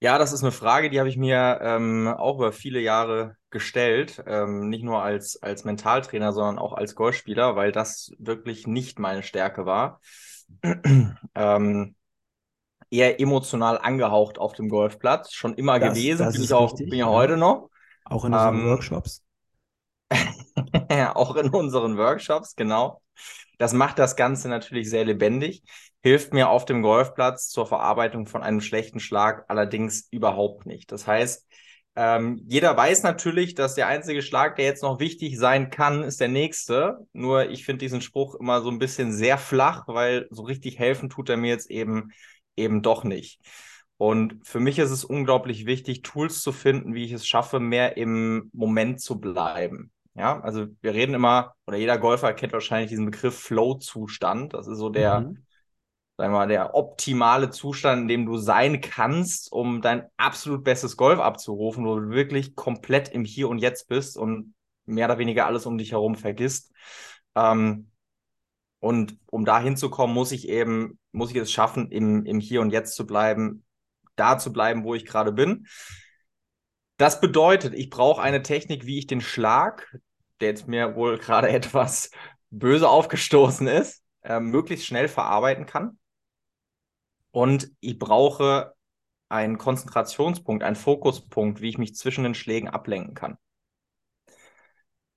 Ja, 0.00 0.18
das 0.18 0.32
ist 0.32 0.42
eine 0.42 0.52
Frage, 0.52 0.90
die 0.90 0.98
habe 0.98 1.08
ich 1.08 1.16
mir 1.16 1.58
ähm, 1.62 2.08
auch 2.08 2.36
über 2.36 2.52
viele 2.52 2.80
Jahre 2.80 3.36
gestellt. 3.50 4.22
Ähm, 4.26 4.68
nicht 4.68 4.84
nur 4.84 5.02
als, 5.02 5.42
als 5.42 5.64
Mentaltrainer, 5.64 6.32
sondern 6.32 6.58
auch 6.58 6.74
als 6.74 6.94
Golfspieler, 6.94 7.56
weil 7.56 7.72
das 7.72 8.12
wirklich 8.18 8.66
nicht 8.66 8.98
meine 8.98 9.22
Stärke 9.22 9.64
war. 9.64 10.00
ähm, 11.34 11.96
eher 12.90 13.20
emotional 13.20 13.78
angehaucht 13.78 14.38
auf 14.38 14.54
dem 14.54 14.68
Golfplatz. 14.70 15.32
Schon 15.32 15.54
immer 15.54 15.78
Das, 15.78 15.80
gewesen, 15.80 16.16
das 16.16 16.32
bin 16.32 16.42
ich 16.42 16.52
auch, 16.52 16.78
richtig, 16.78 16.88
bin 16.88 16.98
ja 16.98 17.08
ja. 17.08 17.08
heute 17.08 17.36
noch. 17.36 17.70
Auch 18.04 18.24
in 18.24 18.32
unseren 18.34 18.56
Ähm, 18.56 18.64
Workshops. 18.64 19.22
auch 21.14 21.36
in 21.36 21.48
unseren 21.50 21.96
Workshops, 21.96 22.54
genau. 22.56 23.00
Das 23.58 23.72
macht 23.72 23.98
das 23.98 24.16
Ganze 24.16 24.48
natürlich 24.48 24.90
sehr 24.90 25.04
lebendig, 25.04 25.62
hilft 26.02 26.32
mir 26.32 26.48
auf 26.48 26.64
dem 26.64 26.82
Golfplatz 26.82 27.48
zur 27.48 27.66
Verarbeitung 27.66 28.26
von 28.26 28.42
einem 28.42 28.60
schlechten 28.60 29.00
Schlag 29.00 29.44
allerdings 29.48 30.08
überhaupt 30.10 30.66
nicht. 30.66 30.90
Das 30.90 31.06
heißt, 31.06 31.46
ähm, 31.96 32.42
jeder 32.48 32.76
weiß 32.76 33.04
natürlich, 33.04 33.54
dass 33.54 33.76
der 33.76 33.86
einzige 33.86 34.20
Schlag, 34.20 34.56
der 34.56 34.64
jetzt 34.64 34.82
noch 34.82 34.98
wichtig 34.98 35.38
sein 35.38 35.70
kann, 35.70 36.02
ist 36.02 36.20
der 36.20 36.28
nächste. 36.28 36.98
Nur 37.12 37.50
ich 37.50 37.64
finde 37.64 37.78
diesen 37.84 38.00
Spruch 38.00 38.34
immer 38.34 38.60
so 38.62 38.70
ein 38.70 38.80
bisschen 38.80 39.12
sehr 39.12 39.38
flach, 39.38 39.84
weil 39.86 40.26
so 40.30 40.42
richtig 40.42 40.78
helfen 40.80 41.08
tut 41.08 41.28
er 41.28 41.36
mir 41.36 41.50
jetzt 41.50 41.70
eben 41.70 42.10
eben 42.56 42.82
doch 42.82 43.04
nicht. 43.04 43.40
Und 43.96 44.44
für 44.46 44.60
mich 44.60 44.78
ist 44.78 44.90
es 44.90 45.04
unglaublich 45.04 45.66
wichtig, 45.66 46.02
Tools 46.02 46.42
zu 46.42 46.52
finden, 46.52 46.94
wie 46.94 47.04
ich 47.04 47.12
es 47.12 47.26
schaffe, 47.26 47.60
mehr 47.60 47.96
im 47.96 48.50
Moment 48.52 49.00
zu 49.00 49.20
bleiben. 49.20 49.92
Ja, 50.16 50.40
also 50.40 50.66
wir 50.80 50.94
reden 50.94 51.14
immer, 51.14 51.54
oder 51.66 51.76
jeder 51.76 51.98
Golfer 51.98 52.32
kennt 52.34 52.52
wahrscheinlich 52.52 52.90
diesen 52.90 53.06
Begriff 53.06 53.36
Flow-Zustand. 53.40 54.54
Das 54.54 54.68
ist 54.68 54.78
so 54.78 54.88
der, 54.88 55.30
Mhm. 55.30 55.44
sagen 56.16 56.32
wir 56.32 56.38
mal, 56.38 56.48
der 56.48 56.74
optimale 56.74 57.50
Zustand, 57.50 58.02
in 58.02 58.08
dem 58.08 58.26
du 58.26 58.36
sein 58.38 58.80
kannst, 58.80 59.52
um 59.52 59.82
dein 59.82 60.06
absolut 60.16 60.64
bestes 60.64 60.96
Golf 60.96 61.20
abzurufen, 61.20 61.86
wo 61.86 61.98
du 61.98 62.10
wirklich 62.10 62.56
komplett 62.56 63.08
im 63.10 63.24
Hier 63.24 63.48
und 63.48 63.58
Jetzt 63.58 63.88
bist 63.88 64.16
und 64.16 64.54
mehr 64.86 65.06
oder 65.06 65.18
weniger 65.18 65.46
alles 65.46 65.66
um 65.66 65.78
dich 65.78 65.92
herum 65.92 66.14
vergisst. 66.14 66.72
Ähm, 67.34 67.90
und 68.80 69.18
um 69.30 69.44
da 69.44 69.60
hinzukommen, 69.60 70.14
muss 70.14 70.32
ich 70.32 70.48
eben, 70.48 70.98
muss 71.12 71.30
ich 71.30 71.36
es 71.36 71.50
schaffen, 71.52 71.90
im, 71.90 72.26
im 72.26 72.40
Hier 72.40 72.60
und 72.60 72.70
Jetzt 72.70 72.96
zu 72.96 73.06
bleiben, 73.06 73.64
da 74.16 74.38
zu 74.38 74.52
bleiben, 74.52 74.84
wo 74.84 74.94
ich 74.94 75.06
gerade 75.06 75.32
bin. 75.32 75.66
Das 76.96 77.20
bedeutet, 77.20 77.74
ich 77.74 77.90
brauche 77.90 78.22
eine 78.22 78.42
Technik, 78.42 78.86
wie 78.86 78.98
ich 78.98 79.06
den 79.06 79.20
Schlag, 79.20 79.98
der 80.40 80.50
jetzt 80.50 80.68
mir 80.68 80.94
wohl 80.94 81.18
gerade 81.18 81.48
etwas 81.50 82.10
böse 82.50 82.88
aufgestoßen 82.88 83.66
ist, 83.66 84.02
äh, 84.22 84.40
möglichst 84.40 84.86
schnell 84.86 85.08
verarbeiten 85.08 85.66
kann. 85.66 85.98
Und 87.32 87.70
ich 87.80 87.98
brauche 87.98 88.74
einen 89.28 89.58
Konzentrationspunkt, 89.58 90.62
einen 90.62 90.76
Fokuspunkt, 90.76 91.60
wie 91.60 91.68
ich 91.68 91.78
mich 91.78 91.96
zwischen 91.96 92.22
den 92.22 92.34
Schlägen 92.34 92.68
ablenken 92.68 93.14
kann. 93.14 93.36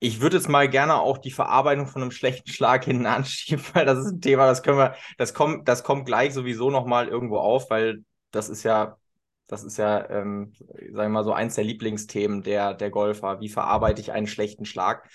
Ich 0.00 0.20
würde 0.20 0.36
jetzt 0.36 0.48
mal 0.48 0.68
gerne 0.68 0.96
auch 0.96 1.18
die 1.18 1.30
Verarbeitung 1.30 1.86
von 1.86 2.02
einem 2.02 2.10
schlechten 2.10 2.50
Schlag 2.50 2.84
hinten 2.84 3.06
anschieben, 3.06 3.64
weil 3.74 3.86
das 3.86 3.98
ist 3.98 4.12
ein 4.12 4.20
Thema, 4.20 4.46
das 4.46 4.62
können 4.62 4.78
wir, 4.78 4.96
das 5.16 5.34
kommt, 5.34 5.68
das 5.68 5.84
kommt 5.84 6.06
gleich 6.06 6.34
sowieso 6.34 6.70
nochmal 6.70 7.08
irgendwo 7.08 7.38
auf, 7.38 7.70
weil 7.70 8.04
das 8.32 8.48
ist 8.48 8.64
ja, 8.64 8.98
das 9.48 9.64
ist 9.64 9.78
ja, 9.78 10.08
ähm, 10.10 10.52
sagen 10.54 10.92
wir 10.92 11.08
mal 11.08 11.24
so 11.24 11.32
eins 11.32 11.56
der 11.56 11.64
Lieblingsthemen 11.64 12.42
der, 12.42 12.74
der 12.74 12.90
Golfer. 12.90 13.40
Wie 13.40 13.48
verarbeite 13.48 14.00
ich 14.00 14.12
einen 14.12 14.26
schlechten 14.26 14.66
Schlag? 14.66 15.08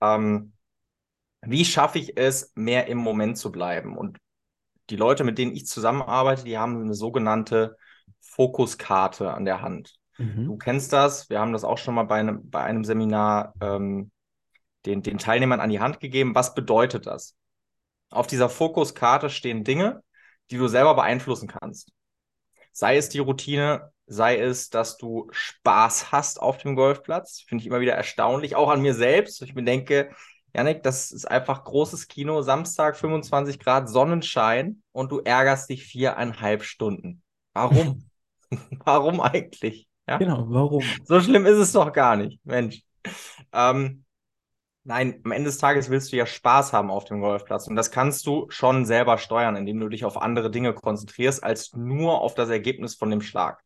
Ähm, 0.00 0.52
wie 1.40 1.64
schaffe 1.64 1.98
ich 1.98 2.16
es, 2.16 2.52
mehr 2.54 2.86
im 2.86 2.98
Moment 2.98 3.38
zu 3.38 3.50
bleiben? 3.50 3.96
Und 3.96 4.18
die 4.90 4.96
Leute, 4.96 5.24
mit 5.24 5.38
denen 5.38 5.56
ich 5.56 5.66
zusammenarbeite, 5.66 6.44
die 6.44 6.58
haben 6.58 6.82
eine 6.82 6.94
sogenannte 6.94 7.76
Fokuskarte 8.20 9.32
an 9.32 9.44
der 9.44 9.62
Hand. 9.62 9.96
Mhm. 10.18 10.46
Du 10.46 10.56
kennst 10.56 10.92
das, 10.92 11.30
wir 11.30 11.40
haben 11.40 11.52
das 11.52 11.64
auch 11.64 11.78
schon 11.78 11.94
mal 11.94 12.04
bei 12.04 12.20
einem, 12.20 12.48
bei 12.50 12.62
einem 12.62 12.84
Seminar 12.84 13.54
ähm, 13.60 14.10
den, 14.84 15.02
den 15.02 15.18
Teilnehmern 15.18 15.60
an 15.60 15.70
die 15.70 15.80
Hand 15.80 15.98
gegeben. 15.98 16.34
Was 16.34 16.54
bedeutet 16.54 17.06
das? 17.06 17.36
Auf 18.10 18.26
dieser 18.26 18.50
Fokuskarte 18.50 19.30
stehen 19.30 19.64
Dinge, 19.64 20.02
die 20.50 20.58
du 20.58 20.68
selber 20.68 20.94
beeinflussen 20.94 21.48
kannst. 21.48 21.92
Sei 22.72 22.96
es 22.96 23.08
die 23.08 23.18
Routine, 23.18 23.92
sei 24.06 24.38
es, 24.38 24.70
dass 24.70 24.96
du 24.96 25.28
Spaß 25.30 26.12
hast 26.12 26.40
auf 26.40 26.58
dem 26.58 26.74
Golfplatz. 26.74 27.44
Finde 27.46 27.62
ich 27.62 27.66
immer 27.68 27.80
wieder 27.80 27.94
erstaunlich, 27.94 28.56
auch 28.56 28.70
an 28.70 28.82
mir 28.82 28.94
selbst. 28.94 29.42
Ich 29.42 29.54
mir 29.54 29.64
denke, 29.64 30.10
Janik, 30.54 30.82
das 30.82 31.12
ist 31.12 31.30
einfach 31.30 31.64
großes 31.64 32.08
Kino, 32.08 32.42
Samstag 32.42 32.96
25 32.96 33.58
Grad 33.58 33.88
Sonnenschein 33.88 34.82
und 34.92 35.10
du 35.12 35.20
ärgerst 35.20 35.70
dich 35.70 35.84
viereinhalb 35.84 36.62
Stunden. 36.62 37.22
Warum? 37.54 38.08
Warum 38.84 39.20
eigentlich? 39.20 39.88
Ja? 40.06 40.18
Genau, 40.18 40.44
warum? 40.48 40.84
So 41.04 41.20
schlimm 41.20 41.46
ist 41.46 41.56
es 41.56 41.72
doch 41.72 41.92
gar 41.92 42.16
nicht, 42.16 42.44
Mensch. 42.44 42.82
Ähm, 43.52 44.04
nein, 44.84 45.20
am 45.24 45.32
Ende 45.32 45.48
des 45.48 45.58
Tages 45.58 45.90
willst 45.90 46.12
du 46.12 46.16
ja 46.16 46.26
Spaß 46.26 46.72
haben 46.72 46.90
auf 46.90 47.04
dem 47.04 47.20
Golfplatz 47.20 47.66
und 47.68 47.76
das 47.76 47.90
kannst 47.90 48.26
du 48.26 48.46
schon 48.50 48.84
selber 48.84 49.18
steuern, 49.18 49.56
indem 49.56 49.80
du 49.80 49.88
dich 49.88 50.04
auf 50.04 50.16
andere 50.20 50.50
Dinge 50.50 50.74
konzentrierst, 50.74 51.42
als 51.44 51.72
nur 51.74 52.20
auf 52.20 52.34
das 52.34 52.48
Ergebnis 52.50 52.94
von 52.94 53.10
dem 53.10 53.20
Schlag. 53.20 53.62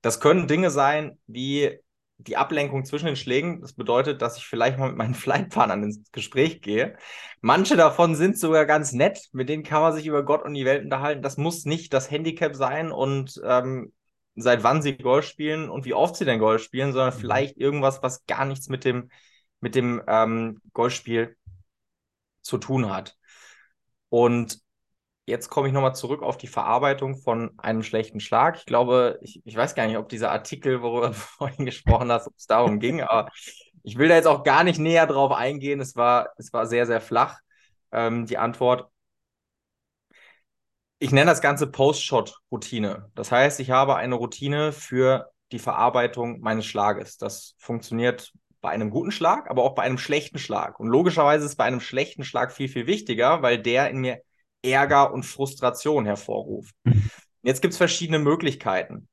Das 0.00 0.20
können 0.20 0.46
Dinge 0.46 0.70
sein 0.70 1.18
wie 1.26 1.78
die 2.18 2.36
Ablenkung 2.36 2.84
zwischen 2.84 3.06
den 3.06 3.16
Schlägen. 3.16 3.60
Das 3.60 3.72
bedeutet, 3.74 4.22
dass 4.22 4.38
ich 4.38 4.46
vielleicht 4.46 4.78
mal 4.78 4.88
mit 4.88 4.98
meinen 4.98 5.14
Flightpartnern 5.14 5.84
ins 5.84 6.10
Gespräch 6.12 6.60
gehe. 6.62 6.96
Manche 7.40 7.76
davon 7.76 8.14
sind 8.14 8.38
sogar 8.38 8.66
ganz 8.66 8.92
nett, 8.92 9.28
mit 9.32 9.48
denen 9.48 9.62
kann 9.62 9.82
man 9.82 9.92
sich 9.94 10.06
über 10.06 10.24
Gott 10.24 10.44
und 10.44 10.54
die 10.54 10.64
Welt 10.64 10.84
unterhalten. 10.84 11.22
Das 11.22 11.36
muss 11.36 11.64
nicht 11.64 11.92
das 11.92 12.10
Handicap 12.10 12.54
sein 12.56 12.90
und 12.92 13.40
ähm, 13.44 13.92
seit 14.36 14.62
wann 14.62 14.82
sie 14.82 14.96
Golf 14.96 15.24
spielen 15.26 15.68
und 15.68 15.84
wie 15.84 15.94
oft 15.94 16.16
sie 16.16 16.24
denn 16.24 16.38
Golf 16.38 16.62
spielen, 16.62 16.92
sondern 16.92 17.14
Mhm. 17.14 17.20
vielleicht 17.20 17.56
irgendwas, 17.56 18.02
was 18.02 18.24
gar 18.26 18.44
nichts 18.44 18.68
mit 18.68 18.84
dem, 18.84 19.10
mit 19.60 19.74
dem 19.74 20.02
ähm, 20.06 20.60
Golfspiel 20.72 21.36
zu 22.42 22.58
tun 22.58 22.90
hat. 22.90 23.16
Und 24.08 24.60
jetzt 25.26 25.50
komme 25.50 25.68
ich 25.68 25.74
nochmal 25.74 25.94
zurück 25.94 26.22
auf 26.22 26.38
die 26.38 26.46
Verarbeitung 26.46 27.16
von 27.16 27.56
einem 27.58 27.82
schlechten 27.82 28.20
Schlag. 28.20 28.56
Ich 28.56 28.66
glaube, 28.66 29.18
ich, 29.22 29.42
ich 29.44 29.56
weiß 29.56 29.74
gar 29.74 29.86
nicht, 29.86 29.98
ob 29.98 30.08
dieser 30.08 30.30
Artikel, 30.30 30.82
worüber 30.82 31.08
du 31.08 31.14
vorhin 31.14 31.66
gesprochen 31.66 32.10
hast, 32.10 32.26
ob 32.26 32.34
es 32.36 32.46
darum 32.46 32.80
ging, 32.80 33.00
aber 33.02 33.28
ich 33.82 33.96
will 33.96 34.08
da 34.08 34.16
jetzt 34.16 34.26
auch 34.26 34.42
gar 34.42 34.64
nicht 34.64 34.78
näher 34.78 35.06
drauf 35.06 35.32
eingehen. 35.32 35.80
Es 35.80 35.96
war, 35.96 36.30
es 36.36 36.52
war 36.52 36.66
sehr, 36.66 36.86
sehr 36.86 37.00
flach, 37.00 37.38
ähm, 37.92 38.26
die 38.26 38.38
Antwort. 38.38 38.90
Ich 40.98 41.12
nenne 41.12 41.30
das 41.30 41.40
Ganze 41.40 41.68
Post-Shot-Routine. 41.68 43.10
Das 43.14 43.30
heißt, 43.30 43.60
ich 43.60 43.70
habe 43.70 43.94
eine 43.96 44.16
Routine 44.16 44.72
für 44.72 45.30
die 45.52 45.60
Verarbeitung 45.60 46.40
meines 46.40 46.66
Schlages. 46.66 47.18
Das 47.18 47.54
funktioniert 47.58 48.32
bei 48.60 48.70
einem 48.70 48.90
guten 48.90 49.12
Schlag, 49.12 49.50
aber 49.50 49.62
auch 49.62 49.74
bei 49.74 49.82
einem 49.82 49.98
schlechten 49.98 50.38
Schlag. 50.38 50.80
Und 50.80 50.88
logischerweise 50.88 51.44
ist 51.44 51.56
bei 51.56 51.64
einem 51.64 51.80
schlechten 51.80 52.24
Schlag 52.24 52.52
viel, 52.52 52.68
viel 52.68 52.86
wichtiger, 52.86 53.42
weil 53.42 53.58
der 53.58 53.90
in 53.90 53.98
mir 53.98 54.20
Ärger 54.62 55.12
und 55.12 55.24
Frustration 55.24 56.04
hervorruft. 56.04 56.74
Mhm. 56.84 57.10
Jetzt 57.42 57.62
gibt 57.62 57.72
es 57.72 57.78
verschiedene 57.78 58.18
Möglichkeiten. 58.18 59.08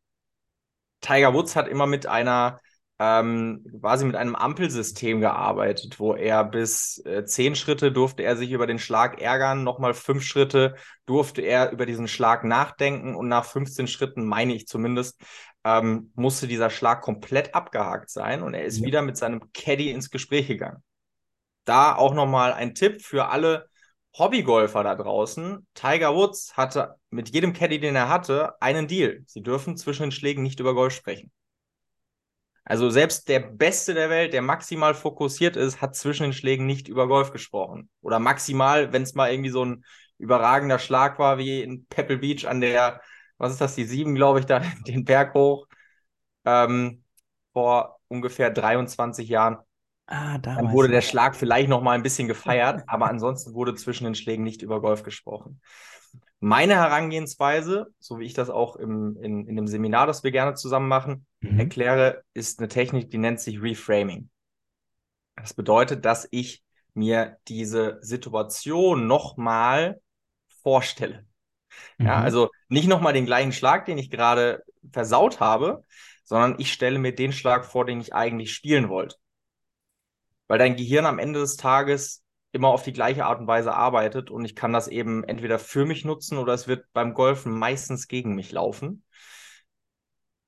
Tiger 1.01 1.33
Woods 1.33 1.55
hat 1.55 1.67
immer 1.67 1.85
mit 1.85 2.07
einer 2.07 2.59
ähm, 2.97 3.65
quasi 3.81 4.05
mit 4.05 4.15
einem 4.15 4.35
Ampelsystem 4.35 5.19
gearbeitet, 5.19 5.99
wo 5.99 6.15
er 6.15 6.45
bis 6.45 7.01
äh, 7.05 7.25
zehn 7.25 7.55
Schritte 7.55 7.91
durfte 7.91 8.23
er 8.23 8.37
sich 8.37 8.51
über 8.51 8.67
den 8.67 8.79
Schlag 8.79 9.21
ärgern, 9.21 9.63
nochmal 9.63 9.93
fünf 9.93 10.23
Schritte 10.23 10.75
durfte 11.05 11.41
er 11.41 11.71
über 11.71 11.85
diesen 11.85 12.07
Schlag 12.07 12.45
nachdenken 12.45 13.15
und 13.15 13.27
nach 13.27 13.45
15 13.45 13.87
Schritten, 13.87 14.25
meine 14.25 14.53
ich 14.55 14.65
zumindest, 14.67 15.21
ähm, 15.65 16.11
musste 16.15 16.47
dieser 16.47 16.69
Schlag 16.69 17.01
komplett 17.01 17.55
abgehakt 17.55 18.09
sein 18.09 18.43
und 18.43 18.53
er 18.53 18.63
ist 18.63 18.79
Ja. 18.79 18.85
wieder 18.85 19.01
mit 19.01 19.17
seinem 19.17 19.51
Caddy 19.53 19.91
ins 19.91 20.09
Gespräch 20.11 20.47
gegangen. 20.47 20.83
Da 21.65 21.95
auch 21.95 22.13
nochmal 22.13 22.53
ein 22.53 22.75
Tipp 22.75 23.01
für 23.01 23.27
alle 23.29 23.67
Hobbygolfer 24.17 24.83
da 24.83 24.95
draußen. 24.95 25.65
Tiger 25.73 26.15
Woods 26.15 26.55
hatte 26.55 26.95
mit 27.09 27.29
jedem 27.29 27.53
Caddy, 27.53 27.79
den 27.79 27.95
er 27.95 28.09
hatte, 28.09 28.53
einen 28.61 28.87
Deal. 28.87 29.23
Sie 29.25 29.41
dürfen 29.41 29.75
zwischen 29.75 30.03
den 30.03 30.11
Schlägen 30.11 30.43
nicht 30.43 30.59
über 30.59 30.75
Golf 30.75 30.93
sprechen. 30.93 31.31
Also 32.63 32.89
selbst 32.89 33.29
der 33.29 33.39
Beste 33.39 33.93
der 33.93 34.09
Welt, 34.09 34.33
der 34.33 34.41
maximal 34.41 34.95
fokussiert 34.95 35.55
ist, 35.55 35.81
hat 35.81 35.95
zwischen 35.95 36.23
den 36.23 36.33
Schlägen 36.33 36.65
nicht 36.65 36.87
über 36.87 37.07
Golf 37.07 37.31
gesprochen. 37.31 37.89
Oder 38.01 38.19
maximal, 38.19 38.91
wenn 38.91 39.03
es 39.03 39.13
mal 39.13 39.31
irgendwie 39.31 39.51
so 39.51 39.63
ein 39.63 39.85
überragender 40.17 40.79
Schlag 40.79 41.19
war, 41.19 41.37
wie 41.37 41.61
in 41.61 41.85
Pebble 41.87 42.17
Beach 42.17 42.47
an 42.47 42.61
der, 42.61 43.01
was 43.37 43.53
ist 43.53 43.61
das, 43.61 43.75
die 43.75 43.85
sieben, 43.85 44.15
glaube 44.15 44.39
ich, 44.39 44.45
da 44.45 44.59
den 44.87 45.05
Berg 45.05 45.33
hoch, 45.33 45.67
ähm, 46.45 47.03
vor 47.53 47.99
ungefähr 48.09 48.51
23 48.51 49.29
Jahren. 49.29 49.57
Ah, 50.07 50.37
Dann 50.55 50.71
damals. 50.71 50.71
wurde 50.71 50.89
der 50.89 51.01
Schlag 51.01 51.35
vielleicht 51.35 51.69
noch 51.69 51.81
mal 51.81 51.91
ein 51.93 52.03
bisschen 52.03 52.27
gefeiert, 52.27 52.83
aber 52.87 53.07
ansonsten 53.09 53.53
wurde 53.53 53.75
zwischen 53.75 54.05
den 54.05 54.15
Schlägen 54.15 54.43
nicht 54.43 54.61
über 54.61 54.81
Golf 54.81 55.03
gesprochen. 55.03 55.61
Meine 56.39 56.75
Herangehensweise, 56.75 57.87
so 57.99 58.19
wie 58.19 58.25
ich 58.25 58.33
das 58.33 58.49
auch 58.49 58.75
im, 58.77 59.17
in, 59.21 59.47
in 59.47 59.55
dem 59.55 59.67
Seminar, 59.67 60.07
das 60.07 60.23
wir 60.23 60.31
gerne 60.31 60.55
zusammen 60.55 60.87
machen, 60.87 61.25
Mhm. 61.41 61.57
erkläre, 61.57 62.23
ist 62.33 62.59
eine 62.59 62.67
Technik, 62.69 63.11
die 63.11 63.17
nennt 63.17 63.39
sich 63.39 63.61
Reframing. 63.61 64.29
Das 65.37 65.53
bedeutet, 65.53 66.03
dass 66.05 66.27
ich 66.31 66.63
mir 66.93 67.37
diese 67.47 67.99
Situation 68.01 69.07
nochmal 69.07 70.01
vorstelle. 70.63 71.25
Mhm. 71.97 72.05
Ja, 72.07 72.21
also 72.21 72.49
nicht 72.69 72.87
nochmal 72.87 73.13
den 73.13 73.25
gleichen 73.25 73.51
Schlag, 73.51 73.85
den 73.85 73.97
ich 73.97 74.09
gerade 74.09 74.63
versaut 74.91 75.39
habe, 75.39 75.83
sondern 76.23 76.55
ich 76.59 76.71
stelle 76.73 76.99
mir 76.99 77.13
den 77.15 77.31
Schlag 77.31 77.65
vor, 77.65 77.85
den 77.85 78.01
ich 78.01 78.13
eigentlich 78.13 78.53
spielen 78.53 78.89
wollte. 78.89 79.15
Weil 80.47 80.59
dein 80.59 80.75
Gehirn 80.75 81.05
am 81.05 81.19
Ende 81.19 81.39
des 81.39 81.57
Tages 81.57 82.23
immer 82.51 82.69
auf 82.69 82.83
die 82.83 82.93
gleiche 82.93 83.25
Art 83.25 83.39
und 83.39 83.47
Weise 83.47 83.73
arbeitet 83.73 84.31
und 84.31 84.45
ich 84.45 84.55
kann 84.55 84.71
das 84.71 84.87
eben 84.87 85.23
entweder 85.25 85.59
für 85.59 85.85
mich 85.85 86.05
nutzen 86.05 86.37
oder 86.37 86.53
es 86.53 86.67
wird 86.67 86.85
beim 86.93 87.13
Golfen 87.13 87.51
meistens 87.51 88.07
gegen 88.07 88.33
mich 88.33 88.51
laufen. 88.51 89.03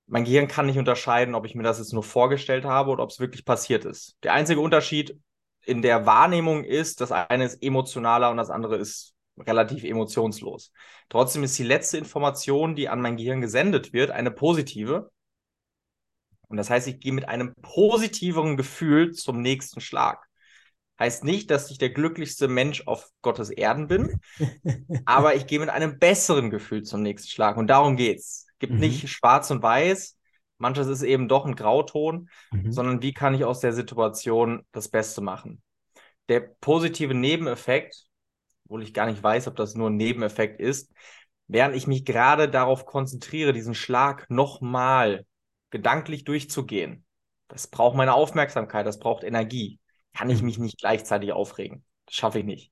Mein 0.06 0.24
Gehirn 0.24 0.48
kann 0.48 0.68
nicht 0.68 0.78
unterscheiden, 0.78 1.36
ob 1.36 1.46
ich 1.46 1.54
mir 1.54 1.64
das 1.64 1.80
jetzt 1.80 1.92
nur 1.92 2.04
vorgestellt 2.04 2.64
habe 2.64 2.92
oder 2.92 3.04
ob 3.04 3.10
es 3.10 3.20
wirklich 3.20 3.44
passiert 3.44 3.84
ist. 3.84 4.16
Der 4.24 4.34
einzige 4.34 4.62
Unterschied 4.62 5.20
in 5.66 5.82
der 5.82 6.06
Wahrnehmung 6.06 6.64
ist, 6.64 7.02
das 7.02 7.12
eine 7.12 7.44
ist 7.44 7.62
emotionaler 7.62 8.32
und 8.32 8.38
das 8.38 8.50
andere 8.50 8.78
ist 8.78 9.17
relativ 9.38 9.84
emotionslos. 9.84 10.72
Trotzdem 11.10 11.44
ist 11.44 11.58
die 11.58 11.64
letzte 11.64 11.98
Information, 11.98 12.76
die 12.76 12.90
an 12.90 13.02
mein 13.02 13.18
Gehirn 13.18 13.42
gesendet 13.42 13.94
wird, 13.94 14.12
eine 14.12 14.32
positive. 14.32 15.12
Und 16.48 16.58
das 16.58 16.70
heißt, 16.70 16.88
ich 16.88 17.00
gehe 17.00 17.12
mit 17.12 17.28
einem 17.28 17.54
positiveren 17.62 18.58
Gefühl 18.58 19.12
zum 19.12 19.42
nächsten 19.42 19.82
Schlag. 19.82 20.26
Heißt 21.00 21.24
nicht, 21.24 21.52
dass 21.52 21.70
ich 21.70 21.78
der 21.78 21.92
glücklichste 21.92 22.48
Mensch 22.48 22.88
auf 22.88 23.10
Gottes 23.22 23.52
Erden 23.52 23.88
bin, 23.88 24.20
aber 25.06 25.36
ich 25.36 25.46
gehe 25.46 25.60
mit 25.60 25.70
einem 25.70 26.00
besseren 26.00 26.50
Gefühl 26.50 26.84
zum 26.84 27.04
nächsten 27.04 27.30
Schlag. 27.30 27.58
Und 27.58 27.68
darum 27.68 27.96
geht's. 27.98 28.48
Es 28.54 28.60
gibt 28.60 28.74
mhm. 28.74 28.80
nicht 28.80 29.08
schwarz 29.10 29.52
und 29.52 29.62
weiß. 29.62 30.18
Manches 30.58 30.88
ist 30.88 31.04
eben 31.04 31.28
doch 31.28 31.46
ein 31.46 31.56
Grauton, 31.56 32.30
mhm. 32.52 32.72
sondern 32.72 33.02
wie 33.04 33.14
kann 33.14 33.36
ich 33.36 33.46
aus 33.46 33.60
der 33.60 33.74
Situation 33.74 34.66
das 34.72 34.90
Beste 34.90 35.22
machen? 35.22 35.62
Der 36.30 36.40
positive 36.40 37.14
Nebeneffekt, 37.14 38.07
obwohl 38.68 38.84
ich 38.84 38.94
gar 38.94 39.06
nicht 39.06 39.24
weiß, 39.24 39.48
ob 39.48 39.56
das 39.56 39.76
nur 39.76 39.90
ein 39.90 39.96
Nebeneffekt 39.96 40.60
ist, 40.60 40.92
während 41.48 41.76
ich 41.76 41.88
mich 41.88 42.06
gerade 42.06 42.50
darauf 42.50 42.86
konzentriere, 42.86 43.54
diesen 43.54 43.74
Schlag 43.74 44.30
nochmal 44.30 45.26
gedanklich 45.70 46.24
durchzugehen. 46.24 47.06
Das 47.48 47.68
braucht 47.68 47.96
meine 47.96 48.14
Aufmerksamkeit, 48.14 48.86
das 48.86 49.00
braucht 49.00 49.24
Energie 49.24 49.80
kann 50.18 50.32
ich 50.32 50.40
mhm. 50.40 50.48
mich 50.48 50.58
nicht 50.58 50.80
gleichzeitig 50.80 51.32
aufregen. 51.32 51.84
Das 52.08 52.16
schaffe 52.16 52.40
ich 52.40 52.46
nicht. 52.46 52.72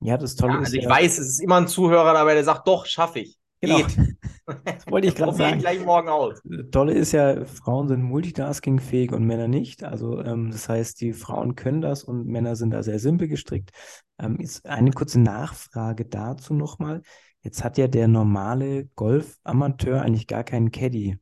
Ja, 0.00 0.18
das 0.18 0.36
Tolle 0.36 0.54
ja, 0.54 0.58
ist. 0.58 0.66
Also 0.66 0.76
ich 0.76 0.84
ja, 0.84 0.90
weiß, 0.90 1.18
es 1.18 1.28
ist 1.28 1.40
immer 1.40 1.56
ein 1.56 1.68
Zuhörer 1.68 2.12
dabei, 2.12 2.34
der 2.34 2.44
sagt, 2.44 2.68
doch, 2.68 2.84
schaffe 2.84 3.20
ich. 3.20 3.38
Genau. 3.60 3.78
Geht. 3.78 4.16
Das 4.64 4.86
wollte 4.88 5.08
ich 5.08 5.14
gerade 5.16 5.36
sagen. 5.36 5.58
gleich 5.58 5.84
morgen 5.84 6.08
aus. 6.08 6.42
Tolle 6.70 6.94
ist 6.94 7.12
ja, 7.12 7.44
Frauen 7.44 7.88
sind 7.88 8.02
multitaskingfähig 8.02 9.12
und 9.12 9.24
Männer 9.24 9.48
nicht. 9.48 9.84
Also 9.84 10.20
ähm, 10.20 10.50
das 10.50 10.68
heißt, 10.68 11.00
die 11.00 11.12
Frauen 11.12 11.54
können 11.54 11.80
das 11.80 12.04
und 12.04 12.26
Männer 12.26 12.56
sind 12.56 12.70
da 12.70 12.82
sehr 12.82 12.98
simpel 12.98 13.28
gestrickt. 13.28 13.70
Ähm, 14.18 14.38
ist 14.40 14.66
eine 14.66 14.90
kurze 14.92 15.20
Nachfrage 15.20 16.04
dazu 16.04 16.54
nochmal. 16.54 17.02
Jetzt 17.42 17.64
hat 17.64 17.78
ja 17.78 17.88
der 17.88 18.08
normale 18.08 18.86
Golf-Amateur 18.94 20.02
eigentlich 20.02 20.26
gar 20.26 20.44
keinen 20.44 20.70
Caddy. 20.70 21.18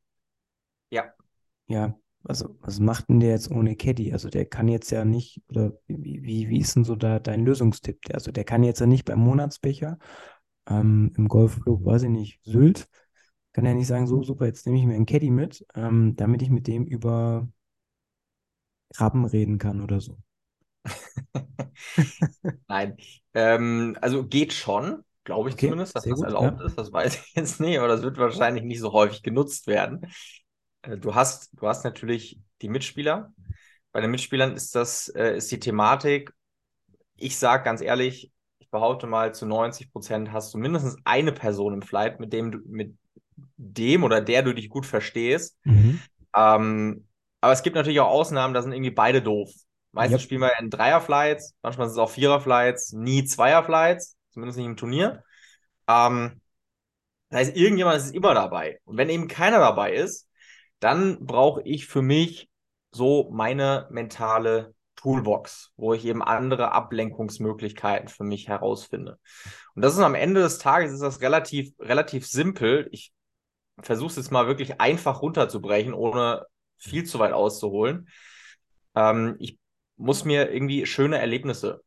Ja. 0.91 1.05
Ja, 1.67 1.95
also, 2.25 2.57
was 2.61 2.81
macht 2.81 3.09
denn 3.09 3.21
der 3.21 3.31
jetzt 3.31 3.50
ohne 3.50 3.77
Caddy? 3.77 4.12
Also, 4.12 4.29
der 4.29 4.45
kann 4.45 4.69
jetzt 4.69 4.91
ja 4.91 5.05
nicht, 5.05 5.41
oder 5.49 5.73
wie, 5.87 6.23
wie, 6.23 6.49
wie 6.50 6.61
ist 6.61 6.77
denn 6.77 6.85
so 6.85 6.95
da 6.95 7.19
dein 7.19 7.45
Lösungstipp? 7.45 8.00
Also, 8.12 8.33
der 8.33 8.45
kann 8.45 8.62
jetzt 8.62 8.81
ja 8.81 8.87
nicht 8.87 9.07
beim 9.07 9.21
Monatsbecher 9.21 9.99
ähm, 10.69 11.12
im 11.17 11.29
Golfclub, 11.29 11.85
weiß 11.85 12.03
ich 12.05 12.11
nicht, 12.11 12.41
Sylt, 12.45 12.89
kann 13.52 13.64
ja 13.64 13.75
nicht 13.75 13.87
sagen, 13.87 14.07
so 14.07 14.23
super, 14.23 14.47
jetzt 14.47 14.66
nehme 14.66 14.78
ich 14.78 14.85
mir 14.85 14.95
einen 14.95 15.07
Caddy 15.07 15.30
mit, 15.30 15.66
ähm, 15.75 16.14
damit 16.16 16.42
ich 16.42 16.50
mit 16.50 16.66
dem 16.66 16.87
über 16.87 17.49
Krabben 18.95 19.25
reden 19.25 19.59
kann 19.59 19.80
oder 19.80 20.00
so. 20.00 20.19
Nein, 22.69 22.97
ähm, 23.35 23.97
also 24.00 24.26
geht 24.26 24.52
schon, 24.52 25.04
glaube 25.25 25.49
ich 25.49 25.54
okay, 25.54 25.66
zumindest, 25.66 25.95
dass 25.97 26.04
das 26.04 26.14
gut, 26.14 26.25
erlaubt 26.25 26.61
ja. 26.61 26.66
ist. 26.66 26.78
Das 26.78 26.92
weiß 26.92 27.14
ich 27.16 27.35
jetzt 27.35 27.61
nicht, 27.61 27.78
aber 27.78 27.88
das 27.88 28.02
wird 28.02 28.19
wahrscheinlich 28.19 28.64
nicht 28.64 28.80
so 28.80 28.92
häufig 28.92 29.23
genutzt 29.23 29.66
werden. 29.66 30.07
Äh, 30.83 30.97
du 30.97 31.14
hast, 31.14 31.50
du 31.52 31.66
hast 31.66 31.85
natürlich 31.85 32.40
die 32.62 32.69
Mitspieler. 32.69 33.33
Bei 33.92 34.00
den 34.00 34.11
Mitspielern 34.11 34.54
ist 34.54 34.75
das, 34.75 35.09
äh, 35.09 35.37
ist 35.37 35.50
die 35.50 35.59
Thematik, 35.59 36.33
ich 37.16 37.38
sage 37.38 37.64
ganz 37.64 37.81
ehrlich, 37.81 38.33
ich 38.59 38.70
behaupte 38.70 39.07
mal, 39.07 39.35
zu 39.35 39.46
90 39.46 39.92
Prozent 39.92 40.33
hast 40.33 40.55
du 40.55 40.59
mindestens 40.59 40.96
eine 41.05 41.33
Person 41.33 41.75
im 41.75 41.83
Flight, 41.83 42.18
mit 42.18 42.33
dem 42.33 42.53
du, 42.53 42.59
mit 42.66 42.96
dem 43.57 44.05
oder 44.05 44.20
der 44.20 44.42
du 44.42 44.55
dich 44.55 44.68
gut 44.68 44.87
verstehst. 44.87 45.57
Mhm. 45.64 46.00
Ähm, 46.35 47.07
aber 47.40 47.53
es 47.53 47.62
gibt 47.62 47.76
natürlich 47.76 48.00
auch 48.00 48.11
Ausnahmen, 48.11 48.55
da 48.55 48.62
sind 48.62 48.72
irgendwie 48.72 48.90
beide 48.90 49.22
doof. 49.22 49.50
Meistens 49.92 50.20
yep. 50.20 50.24
spielen 50.24 50.40
wir 50.42 50.59
in 50.61 50.70
Dreier-Flights, 50.70 51.55
manchmal 51.62 51.88
sind 51.88 51.94
es 51.94 51.98
auch 51.98 52.11
Vierer-Flights, 52.11 52.92
nie 52.92 53.24
Zweier-Flights, 53.24 54.16
zumindest 54.31 54.59
nicht 54.59 54.66
im 54.66 54.76
Turnier. 54.76 55.24
Ähm, 55.88 56.40
das 57.31 57.40
heißt, 57.40 57.57
irgendjemand 57.57 57.96
ist 57.96 58.14
immer 58.14 58.35
dabei. 58.35 58.81
Und 58.85 58.96
wenn 58.96 59.09
eben 59.09 59.29
keiner 59.29 59.59
dabei 59.59 59.94
ist, 59.94 60.29
dann 60.79 61.24
brauche 61.24 61.62
ich 61.62 61.87
für 61.87 62.03
mich 62.03 62.48
so 62.92 63.31
meine 63.33 63.87
mentale 63.90 64.74
Toolbox, 64.96 65.72
wo 65.76 65.94
ich 65.94 66.05
eben 66.05 66.22
andere 66.22 66.72
Ablenkungsmöglichkeiten 66.72 68.09
für 68.09 68.24
mich 68.24 68.48
herausfinde. 68.48 69.18
Und 69.74 69.83
das 69.83 69.94
ist 69.94 70.00
am 70.00 70.14
Ende 70.14 70.42
des 70.42 70.59
Tages 70.59 70.92
ist 70.92 71.03
das 71.03 71.20
relativ, 71.20 71.72
relativ 71.79 72.26
simpel. 72.26 72.88
Ich 72.90 73.12
versuche 73.83 74.11
es 74.11 74.16
jetzt 74.16 74.33
mal 74.33 74.47
wirklich 74.47 74.81
einfach 74.81 75.23
runterzubrechen, 75.23 75.95
ohne 75.95 76.47
viel 76.79 77.05
zu 77.05 77.19
weit 77.19 77.33
auszuholen. 77.33 78.09
Ähm, 78.95 79.37
ich 79.38 79.59
muss 79.97 80.25
mir 80.25 80.51
irgendwie 80.51 80.87
schöne 80.87 81.19
Erlebnisse 81.19 81.83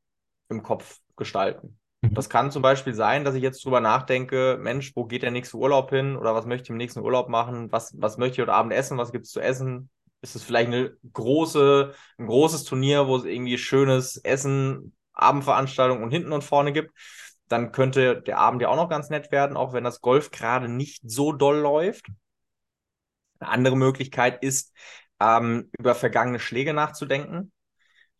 im 0.49 0.63
Kopf 0.63 0.99
gestalten. 1.15 1.79
Mhm. 2.01 2.13
Das 2.13 2.29
kann 2.29 2.51
zum 2.51 2.61
Beispiel 2.61 2.93
sein, 2.93 3.23
dass 3.23 3.35
ich 3.35 3.41
jetzt 3.41 3.63
drüber 3.65 3.79
nachdenke, 3.79 4.57
Mensch, 4.61 4.95
wo 4.95 5.05
geht 5.05 5.23
der 5.23 5.31
nächste 5.31 5.57
Urlaub 5.57 5.89
hin 5.89 6.15
oder 6.15 6.35
was 6.35 6.45
möchte 6.45 6.65
ich 6.65 6.69
im 6.69 6.77
nächsten 6.77 6.99
Urlaub 6.99 7.29
machen? 7.29 7.71
Was, 7.71 7.93
was 7.99 8.17
möchte 8.17 8.35
ich 8.35 8.41
heute 8.41 8.53
Abend 8.53 8.73
essen? 8.73 8.97
Was 8.97 9.11
gibt 9.11 9.25
es 9.25 9.31
zu 9.31 9.39
essen? 9.39 9.89
Ist 10.21 10.35
es 10.35 10.43
vielleicht 10.43 10.67
eine 10.67 10.95
große, 11.11 11.93
ein 12.17 12.27
großes 12.27 12.63
Turnier, 12.63 13.07
wo 13.07 13.17
es 13.17 13.25
irgendwie 13.25 13.57
schönes 13.57 14.17
Essen, 14.17 14.95
Abendveranstaltung 15.13 16.01
und 16.01 16.11
hinten 16.11 16.31
und 16.31 16.43
vorne 16.43 16.71
gibt? 16.71 16.91
Dann 17.53 17.71
könnte 17.71 18.19
der 18.19 18.39
Abend 18.39 18.63
ja 18.63 18.69
auch 18.69 18.75
noch 18.75 18.89
ganz 18.89 19.11
nett 19.11 19.31
werden, 19.31 19.57
auch 19.57 19.73
wenn 19.73 19.83
das 19.83 20.01
Golf 20.01 20.31
gerade 20.31 20.67
nicht 20.67 21.03
so 21.05 21.31
doll 21.31 21.59
läuft. 21.59 22.07
Eine 23.37 23.51
andere 23.51 23.77
Möglichkeit 23.77 24.43
ist, 24.43 24.73
ähm, 25.19 25.69
über 25.77 25.93
vergangene 25.93 26.39
Schläge 26.39 26.73
nachzudenken. 26.73 27.51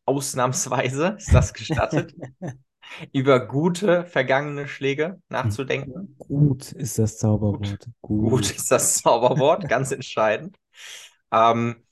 Ausnahmsweise 0.06 1.15
ist 1.17 1.34
das 1.34 1.52
gestattet. 1.56 2.13
über 3.12 3.48
gute 3.48 4.06
vergangene 4.06 4.67
Schläge 4.67 5.19
nachzudenken. 5.30 6.15
Gut 6.19 6.72
ist 6.74 7.00
das 7.00 7.17
Zauberwort. 7.17 7.89
Gut, 8.02 8.30
Gut 8.30 8.52
ist 8.52 8.69
das 8.69 9.02
Zauberwort, 9.02 9.67
ganz 9.67 9.91
entscheidend. 9.91 10.58
Ähm, 11.32 11.84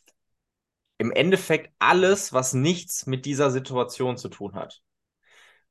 Im 0.99 1.11
Endeffekt 1.11 1.73
alles, 1.79 2.33
was 2.33 2.53
nichts 2.53 3.07
mit 3.07 3.25
dieser 3.25 3.49
Situation 3.49 4.17
zu 4.17 4.29
tun 4.29 4.53
hat. 4.53 4.83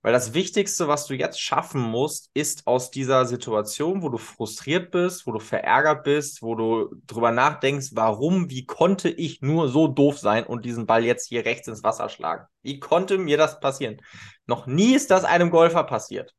Weil 0.03 0.15
das 0.15 0.33
Wichtigste, 0.33 0.89
was 0.89 1.07
du 1.07 1.15
jetzt 1.15 1.41
schaffen 1.41 1.83
musst, 1.83 2.31
ist 2.33 2.67
aus 2.67 2.91
dieser 2.91 3.27
Situation, 3.27 4.03
wo 4.03 4.09
du 4.09 4.17
frustriert 4.17 4.91
bist, 4.91 5.27
wo 5.27 5.33
du 5.33 5.41
verärgert 5.41 6.05
bist, 6.05 6.41
wo 6.41 6.55
du 6.55 6.95
drüber 7.07 7.31
nachdenkst, 7.33 7.91
warum, 7.93 8.49
wie 8.49 8.65
konnte 8.65 9.11
ich 9.11 9.43
nur 9.43 9.69
so 9.69 9.89
doof 9.89 10.19
sein 10.19 10.45
und 10.45 10.65
diesen 10.65 10.87
Ball 10.87 11.05
jetzt 11.05 11.27
hier 11.29 11.45
rechts 11.45 11.69
ins 11.69 11.83
Wasser 11.83 12.09
schlagen? 12.09 12.47
Wie 12.63 12.81
konnte 12.81 13.19
mir 13.19 13.37
das 13.37 13.61
passieren? 13.61 14.01
Noch 14.47 14.67
nie 14.67 14.95
ist 14.95 15.11
das 15.11 15.25
einem 15.25 15.51
Golfer 15.51 15.85
passiert. 15.85 16.35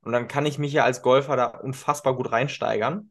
Und 0.00 0.12
dann 0.12 0.26
kann 0.26 0.46
ich 0.46 0.58
mich 0.58 0.72
ja 0.72 0.84
als 0.84 1.02
Golfer 1.02 1.36
da 1.36 1.46
unfassbar 1.46 2.16
gut 2.16 2.32
reinsteigern. 2.32 3.10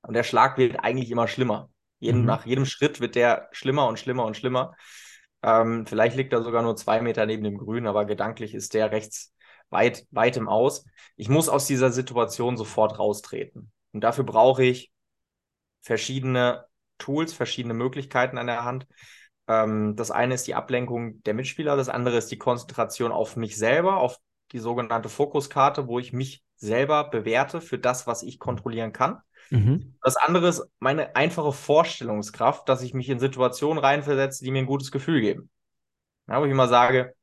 Und 0.00 0.14
der 0.14 0.24
Schlag 0.24 0.56
wird 0.56 0.80
eigentlich 0.82 1.10
immer 1.10 1.28
schlimmer. 1.28 1.70
Jeden, 1.98 2.20
mhm. 2.20 2.26
Nach 2.26 2.46
jedem 2.46 2.64
Schritt 2.64 3.00
wird 3.00 3.16
der 3.16 3.48
schlimmer 3.52 3.86
und 3.86 3.98
schlimmer 3.98 4.24
und 4.24 4.36
schlimmer. 4.36 4.74
Ähm, 5.42 5.86
vielleicht 5.86 6.16
liegt 6.16 6.32
er 6.32 6.42
sogar 6.42 6.62
nur 6.62 6.76
zwei 6.76 7.00
Meter 7.00 7.26
neben 7.26 7.44
dem 7.44 7.58
Grün, 7.58 7.86
aber 7.86 8.04
gedanklich 8.04 8.54
ist 8.54 8.74
der 8.74 8.90
rechts 8.90 9.34
weit, 9.70 10.06
weit 10.10 10.36
im 10.36 10.48
Aus. 10.48 10.84
Ich 11.16 11.28
muss 11.28 11.48
aus 11.48 11.66
dieser 11.66 11.90
Situation 11.90 12.56
sofort 12.56 12.98
raustreten. 12.98 13.70
Und 13.92 14.02
dafür 14.02 14.24
brauche 14.24 14.64
ich 14.64 14.92
verschiedene 15.82 16.66
Tools, 16.98 17.32
verschiedene 17.32 17.74
Möglichkeiten 17.74 18.38
an 18.38 18.46
der 18.46 18.64
Hand. 18.64 18.86
Ähm, 19.46 19.96
das 19.96 20.10
eine 20.10 20.34
ist 20.34 20.46
die 20.46 20.54
Ablenkung 20.54 21.22
der 21.22 21.34
Mitspieler, 21.34 21.76
das 21.76 21.88
andere 21.88 22.16
ist 22.18 22.30
die 22.30 22.38
Konzentration 22.38 23.12
auf 23.12 23.36
mich 23.36 23.56
selber, 23.56 23.98
auf 23.98 24.18
die 24.52 24.58
sogenannte 24.58 25.08
Fokuskarte, 25.08 25.86
wo 25.86 25.98
ich 25.98 26.12
mich 26.12 26.42
selber 26.56 27.08
bewerte 27.08 27.60
für 27.60 27.78
das, 27.78 28.06
was 28.06 28.22
ich 28.22 28.38
kontrollieren 28.38 28.92
kann. 28.92 29.20
Mhm. 29.50 29.96
Das 30.02 30.16
andere 30.16 30.48
ist 30.48 30.62
meine 30.78 31.16
einfache 31.16 31.52
Vorstellungskraft, 31.52 32.68
dass 32.68 32.82
ich 32.82 32.94
mich 32.94 33.08
in 33.08 33.18
Situationen 33.18 33.82
reinversetze, 33.82 34.44
die 34.44 34.50
mir 34.50 34.60
ein 34.60 34.66
gutes 34.66 34.90
Gefühl 34.90 35.20
geben. 35.20 35.50
Ja, 36.28 36.40
wo 36.40 36.44
ich 36.44 36.50
immer 36.50 36.68
sage, 36.68 37.14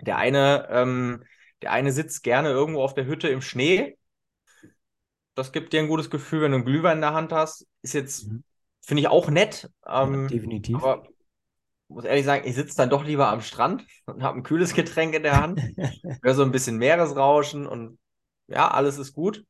der 0.00 0.18
eine, 0.18 0.68
ähm, 0.70 1.24
der 1.62 1.72
eine 1.72 1.92
sitzt 1.92 2.22
gerne 2.22 2.50
irgendwo 2.50 2.82
auf 2.82 2.94
der 2.94 3.06
Hütte 3.06 3.28
im 3.28 3.42
Schnee. 3.42 3.96
Das 5.34 5.50
gibt 5.50 5.72
dir 5.72 5.80
ein 5.80 5.88
gutes 5.88 6.10
Gefühl, 6.10 6.42
wenn 6.42 6.52
du 6.52 6.58
einen 6.58 6.64
Glühwein 6.64 6.98
in 6.98 7.02
der 7.02 7.14
Hand 7.14 7.32
hast. 7.32 7.66
Ist 7.82 7.94
jetzt, 7.94 8.28
mhm. 8.28 8.44
finde 8.80 9.00
ich 9.00 9.08
auch 9.08 9.28
nett. 9.28 9.70
Ähm, 9.86 10.22
ja, 10.22 10.28
definitiv. 10.28 10.76
Aber 10.76 11.08
muss 11.88 12.04
ehrlich 12.04 12.24
sagen, 12.24 12.46
ich 12.46 12.54
sitze 12.54 12.76
dann 12.76 12.90
doch 12.90 13.04
lieber 13.04 13.28
am 13.28 13.40
Strand 13.40 13.84
und 14.06 14.22
habe 14.22 14.38
ein 14.38 14.42
kühles 14.42 14.74
Getränk 14.74 15.14
in 15.14 15.22
der 15.22 15.40
Hand. 15.40 15.60
höre 16.22 16.34
so 16.34 16.42
ein 16.42 16.52
bisschen 16.52 16.78
Meeresrauschen 16.78 17.66
und 17.66 17.98
ja, 18.46 18.70
alles 18.70 18.98
ist 18.98 19.12
gut. 19.12 19.44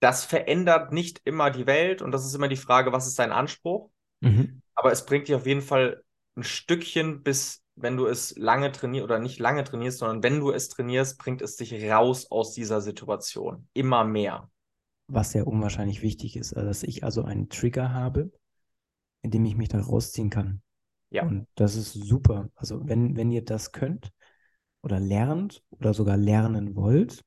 Das 0.00 0.24
verändert 0.24 0.92
nicht 0.92 1.20
immer 1.24 1.50
die 1.50 1.66
Welt 1.66 2.02
und 2.02 2.12
das 2.12 2.26
ist 2.26 2.34
immer 2.34 2.48
die 2.48 2.56
Frage, 2.56 2.92
was 2.92 3.06
ist 3.06 3.18
dein 3.18 3.32
Anspruch? 3.32 3.90
Mhm. 4.20 4.60
Aber 4.74 4.92
es 4.92 5.06
bringt 5.06 5.28
dich 5.28 5.34
auf 5.34 5.46
jeden 5.46 5.62
Fall 5.62 6.02
ein 6.36 6.44
Stückchen 6.44 7.22
bis, 7.22 7.62
wenn 7.76 7.96
du 7.96 8.06
es 8.06 8.36
lange 8.36 8.72
trainierst 8.72 9.04
oder 9.04 9.18
nicht 9.18 9.38
lange 9.38 9.64
trainierst, 9.64 9.98
sondern 9.98 10.22
wenn 10.22 10.40
du 10.40 10.50
es 10.50 10.68
trainierst, 10.68 11.18
bringt 11.18 11.40
es 11.40 11.56
dich 11.56 11.72
raus 11.90 12.30
aus 12.30 12.52
dieser 12.52 12.80
Situation. 12.80 13.68
Immer 13.72 14.04
mehr. 14.04 14.50
Was 15.08 15.32
sehr 15.32 15.46
unwahrscheinlich 15.46 16.02
wichtig 16.02 16.36
ist, 16.36 16.54
dass 16.54 16.82
ich 16.82 17.04
also 17.04 17.22
einen 17.22 17.48
Trigger 17.48 17.92
habe, 17.94 18.32
in 19.22 19.30
dem 19.30 19.44
ich 19.44 19.56
mich 19.56 19.68
da 19.68 19.80
rausziehen 19.80 20.30
kann. 20.30 20.62
Ja. 21.10 21.24
Und 21.24 21.46
das 21.54 21.76
ist 21.76 21.92
super. 21.92 22.50
Also 22.54 22.86
wenn, 22.88 23.16
wenn 23.16 23.30
ihr 23.30 23.44
das 23.44 23.72
könnt 23.72 24.10
oder 24.82 25.00
lernt 25.00 25.62
oder 25.70 25.94
sogar 25.94 26.16
lernen 26.16 26.76
wollt, 26.76 27.24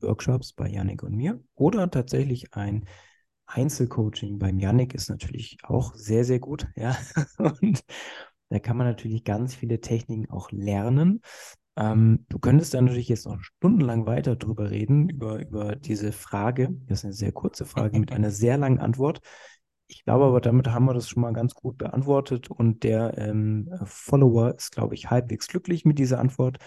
Workshops 0.00 0.52
bei 0.52 0.68
Yannick 0.68 1.02
und 1.02 1.14
mir 1.14 1.40
oder 1.54 1.90
tatsächlich 1.90 2.54
ein 2.54 2.84
Einzelcoaching 3.46 4.38
beim 4.38 4.58
Yannick 4.58 4.94
ist 4.94 5.08
natürlich 5.08 5.58
auch 5.62 5.94
sehr, 5.94 6.24
sehr 6.24 6.38
gut. 6.38 6.66
Ja. 6.76 6.96
Und 7.38 7.82
da 8.50 8.58
kann 8.58 8.76
man 8.76 8.86
natürlich 8.86 9.24
ganz 9.24 9.54
viele 9.54 9.80
Techniken 9.80 10.30
auch 10.30 10.50
lernen. 10.50 11.22
Ähm, 11.76 12.26
du 12.28 12.38
könntest 12.38 12.74
da 12.74 12.80
natürlich 12.80 13.08
jetzt 13.08 13.26
noch 13.26 13.40
stundenlang 13.40 14.06
weiter 14.06 14.36
drüber 14.36 14.70
reden, 14.70 15.08
über, 15.08 15.40
über 15.40 15.76
diese 15.76 16.12
Frage. 16.12 16.70
Das 16.86 17.00
ist 17.00 17.04
eine 17.04 17.12
sehr 17.14 17.32
kurze 17.32 17.66
Frage 17.66 17.98
mit 17.98 18.12
einer 18.12 18.30
sehr 18.30 18.56
langen 18.58 18.78
Antwort. 18.78 19.20
Ich 19.86 20.04
glaube 20.04 20.26
aber, 20.26 20.40
damit 20.40 20.68
haben 20.68 20.84
wir 20.84 20.94
das 20.94 21.08
schon 21.08 21.22
mal 21.22 21.32
ganz 21.32 21.54
gut 21.54 21.78
beantwortet 21.78 22.50
und 22.50 22.82
der 22.82 23.16
ähm, 23.16 23.70
Follower 23.84 24.54
ist, 24.54 24.72
glaube 24.72 24.94
ich, 24.94 25.08
halbwegs 25.08 25.46
glücklich 25.46 25.84
mit 25.84 25.98
dieser 25.98 26.18
Antwort. 26.18 26.58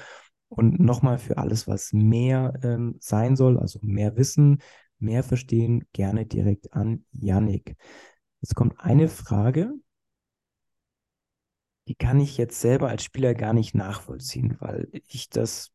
Und 0.52 0.82
nochmal 0.82 1.18
für 1.18 1.38
alles, 1.38 1.66
was 1.66 1.94
mehr 1.94 2.60
ähm, 2.62 2.98
sein 3.00 3.38
soll, 3.38 3.58
also 3.58 3.80
mehr 3.82 4.18
Wissen, 4.18 4.62
mehr 5.00 5.24
verstehen, 5.24 5.86
gerne 5.94 6.26
direkt 6.26 6.74
an 6.74 7.06
Yannick. 7.14 7.78
Jetzt 8.42 8.56
kommt 8.56 8.78
eine 8.78 9.08
Frage, 9.08 9.74
die 11.88 11.96
kann 11.96 12.20
ich 12.20 12.38
jetzt 12.38 12.60
selber 12.60 12.90
als 12.90 13.06
Spieler 13.06 13.34
gar 13.34 13.54
nicht 13.54 13.76
nachvollziehen, 13.76 14.58
weil 14.60 14.90
ich 14.92 15.30
das, 15.30 15.72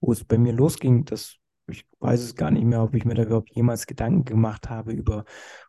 wo 0.00 0.12
es 0.12 0.24
bei 0.24 0.38
mir 0.38 0.52
losging, 0.52 1.04
das, 1.04 1.34
ich 1.66 1.88
weiß 1.98 2.20
es 2.20 2.36
gar 2.36 2.52
nicht 2.52 2.64
mehr, 2.64 2.84
ob 2.84 2.94
ich 2.94 3.04
mir 3.04 3.14
da 3.14 3.24
überhaupt 3.24 3.50
jemals 3.50 3.88
Gedanken 3.88 4.24
gemacht 4.24 4.70
habe 4.70 4.92
über, 4.92 5.24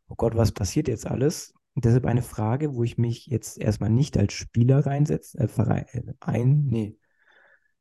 oh 0.08 0.16
Gott, 0.16 0.36
was 0.36 0.52
passiert 0.52 0.88
jetzt 0.88 1.08
alles? 1.08 1.56
Und 1.74 1.86
deshalb 1.86 2.06
eine 2.06 2.22
Frage, 2.22 2.76
wo 2.76 2.84
ich 2.84 3.00
mich 3.00 3.26
jetzt 3.26 3.58
erstmal 3.58 3.90
nicht 3.90 4.20
als 4.20 4.34
Spieler 4.34 4.86
reinsetze, 4.86 5.40
äh, 5.40 5.98
äh 5.98 6.14
ein, 6.20 6.66
nee, 6.68 6.96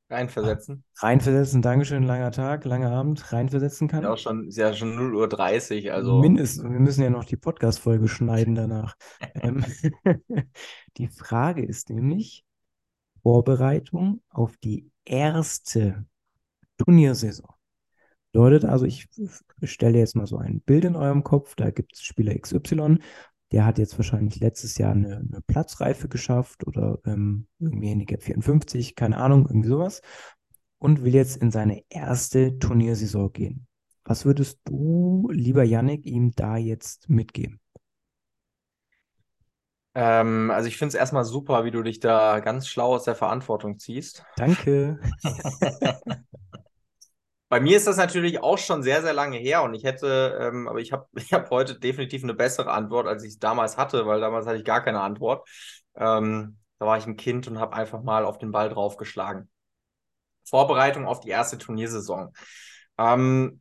Reinversetzen. 0.08 0.84
Reinversetzen, 0.98 1.62
Dankeschön, 1.62 2.04
langer 2.04 2.30
Tag, 2.30 2.64
langer 2.64 2.92
Abend, 2.92 3.32
reinversetzen 3.32 3.88
kann. 3.88 4.04
Ja, 4.04 4.12
auch 4.12 4.18
schon, 4.18 4.46
ist 4.46 4.56
ja 4.56 4.72
schon 4.72 4.96
0.30 4.96 5.86
Uhr, 5.86 5.94
also. 5.94 6.20
Mindestens, 6.20 6.62
wir 6.62 6.78
müssen 6.78 7.02
ja 7.02 7.10
noch 7.10 7.24
die 7.24 7.36
Podcast-Folge 7.36 8.06
schneiden 8.06 8.54
danach. 8.54 8.94
ähm, 9.34 9.64
die 10.96 11.08
Frage 11.08 11.64
ist 11.64 11.90
nämlich 11.90 12.44
Vorbereitung 13.22 14.22
auf 14.28 14.56
die 14.58 14.90
erste 15.04 16.06
Turniersaison. 16.78 17.50
Bedeutet 18.30 18.64
also, 18.64 18.84
ich 18.84 19.08
stelle 19.62 19.98
jetzt 19.98 20.14
mal 20.14 20.26
so 20.26 20.36
ein 20.36 20.60
Bild 20.60 20.84
in 20.84 20.94
eurem 20.94 21.24
Kopf, 21.24 21.56
da 21.56 21.70
gibt 21.70 21.94
es 21.94 22.02
Spieler 22.02 22.38
XY, 22.38 22.98
der 23.52 23.64
hat 23.64 23.78
jetzt 23.78 23.96
wahrscheinlich 23.98 24.40
letztes 24.40 24.78
Jahr 24.78 24.92
eine, 24.92 25.18
eine 25.18 25.40
Platzreife 25.46 26.09
geschafft 26.09 26.66
oder 26.66 26.98
ähm, 27.04 27.46
irgendwie 27.59 27.88
Handicap 27.88 28.22
54, 28.22 28.96
keine 28.96 29.18
Ahnung, 29.18 29.46
irgendwie 29.48 29.68
sowas. 29.68 30.02
Und 30.78 31.04
will 31.04 31.14
jetzt 31.14 31.37
in 31.37 31.50
seine 31.50 31.82
erste 31.88 32.59
Turniersaison 32.59 33.32
gehen. 33.32 33.66
Was 34.04 34.24
würdest 34.24 34.61
du, 34.64 35.28
lieber 35.32 35.64
Yannick, 35.64 36.04
ihm 36.04 36.32
da 36.32 36.56
jetzt 36.56 37.09
mitgeben? 37.09 37.61
Ähm, 39.94 40.50
also 40.50 40.68
ich 40.68 40.76
finde 40.76 40.90
es 40.90 40.94
erstmal 40.94 41.24
super, 41.24 41.64
wie 41.64 41.70
du 41.70 41.82
dich 41.82 42.00
da 42.00 42.40
ganz 42.40 42.68
schlau 42.68 42.94
aus 42.94 43.04
der 43.04 43.14
Verantwortung 43.14 43.78
ziehst. 43.78 44.24
Danke. 44.37 45.00
Bei 47.48 47.61
mir 47.61 47.76
ist 47.76 47.87
das 47.87 47.96
natürlich 47.96 48.40
auch 48.40 48.59
schon 48.59 48.82
sehr, 48.82 49.02
sehr 49.02 49.12
lange 49.12 49.38
her 49.38 49.62
und 49.62 49.74
ich 49.74 49.85
hätte, 49.85 50.38
ähm, 50.40 50.66
aber 50.66 50.80
ich 50.80 50.92
habe 50.92 51.06
ich 51.14 51.32
hab 51.32 51.50
heute 51.50 51.78
definitiv 51.78 52.22
eine 52.22 52.35
bessere 52.35 52.72
Antwort, 52.72 53.06
als 53.06 53.22
ich 53.22 53.30
es 53.30 53.38
damals 53.38 53.76
hatte, 53.76 54.06
weil 54.06 54.20
damals 54.20 54.46
hatte 54.46 54.59
ich 54.59 54.64
gar 54.64 54.82
keine 54.82 55.00
Antwort. 55.00 55.48
Ähm, 55.94 56.59
da 56.78 56.87
war 56.87 56.98
ich 56.98 57.06
ein 57.06 57.16
Kind 57.16 57.46
und 57.48 57.59
habe 57.59 57.74
einfach 57.74 58.02
mal 58.02 58.24
auf 58.24 58.38
den 58.38 58.52
Ball 58.52 58.68
draufgeschlagen. 58.68 59.48
Vorbereitung 60.44 61.06
auf 61.06 61.20
die 61.20 61.30
erste 61.30 61.59
Turniersaison. 61.59 62.32
Ähm, 62.98 63.61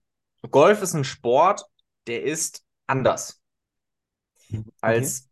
Golf 0.52 0.82
ist 0.82 0.94
ein 0.94 1.04
Sport, 1.04 1.66
der 2.08 2.24
ist 2.24 2.64
anders 2.88 3.42
okay. 4.50 4.64
als, 4.82 5.30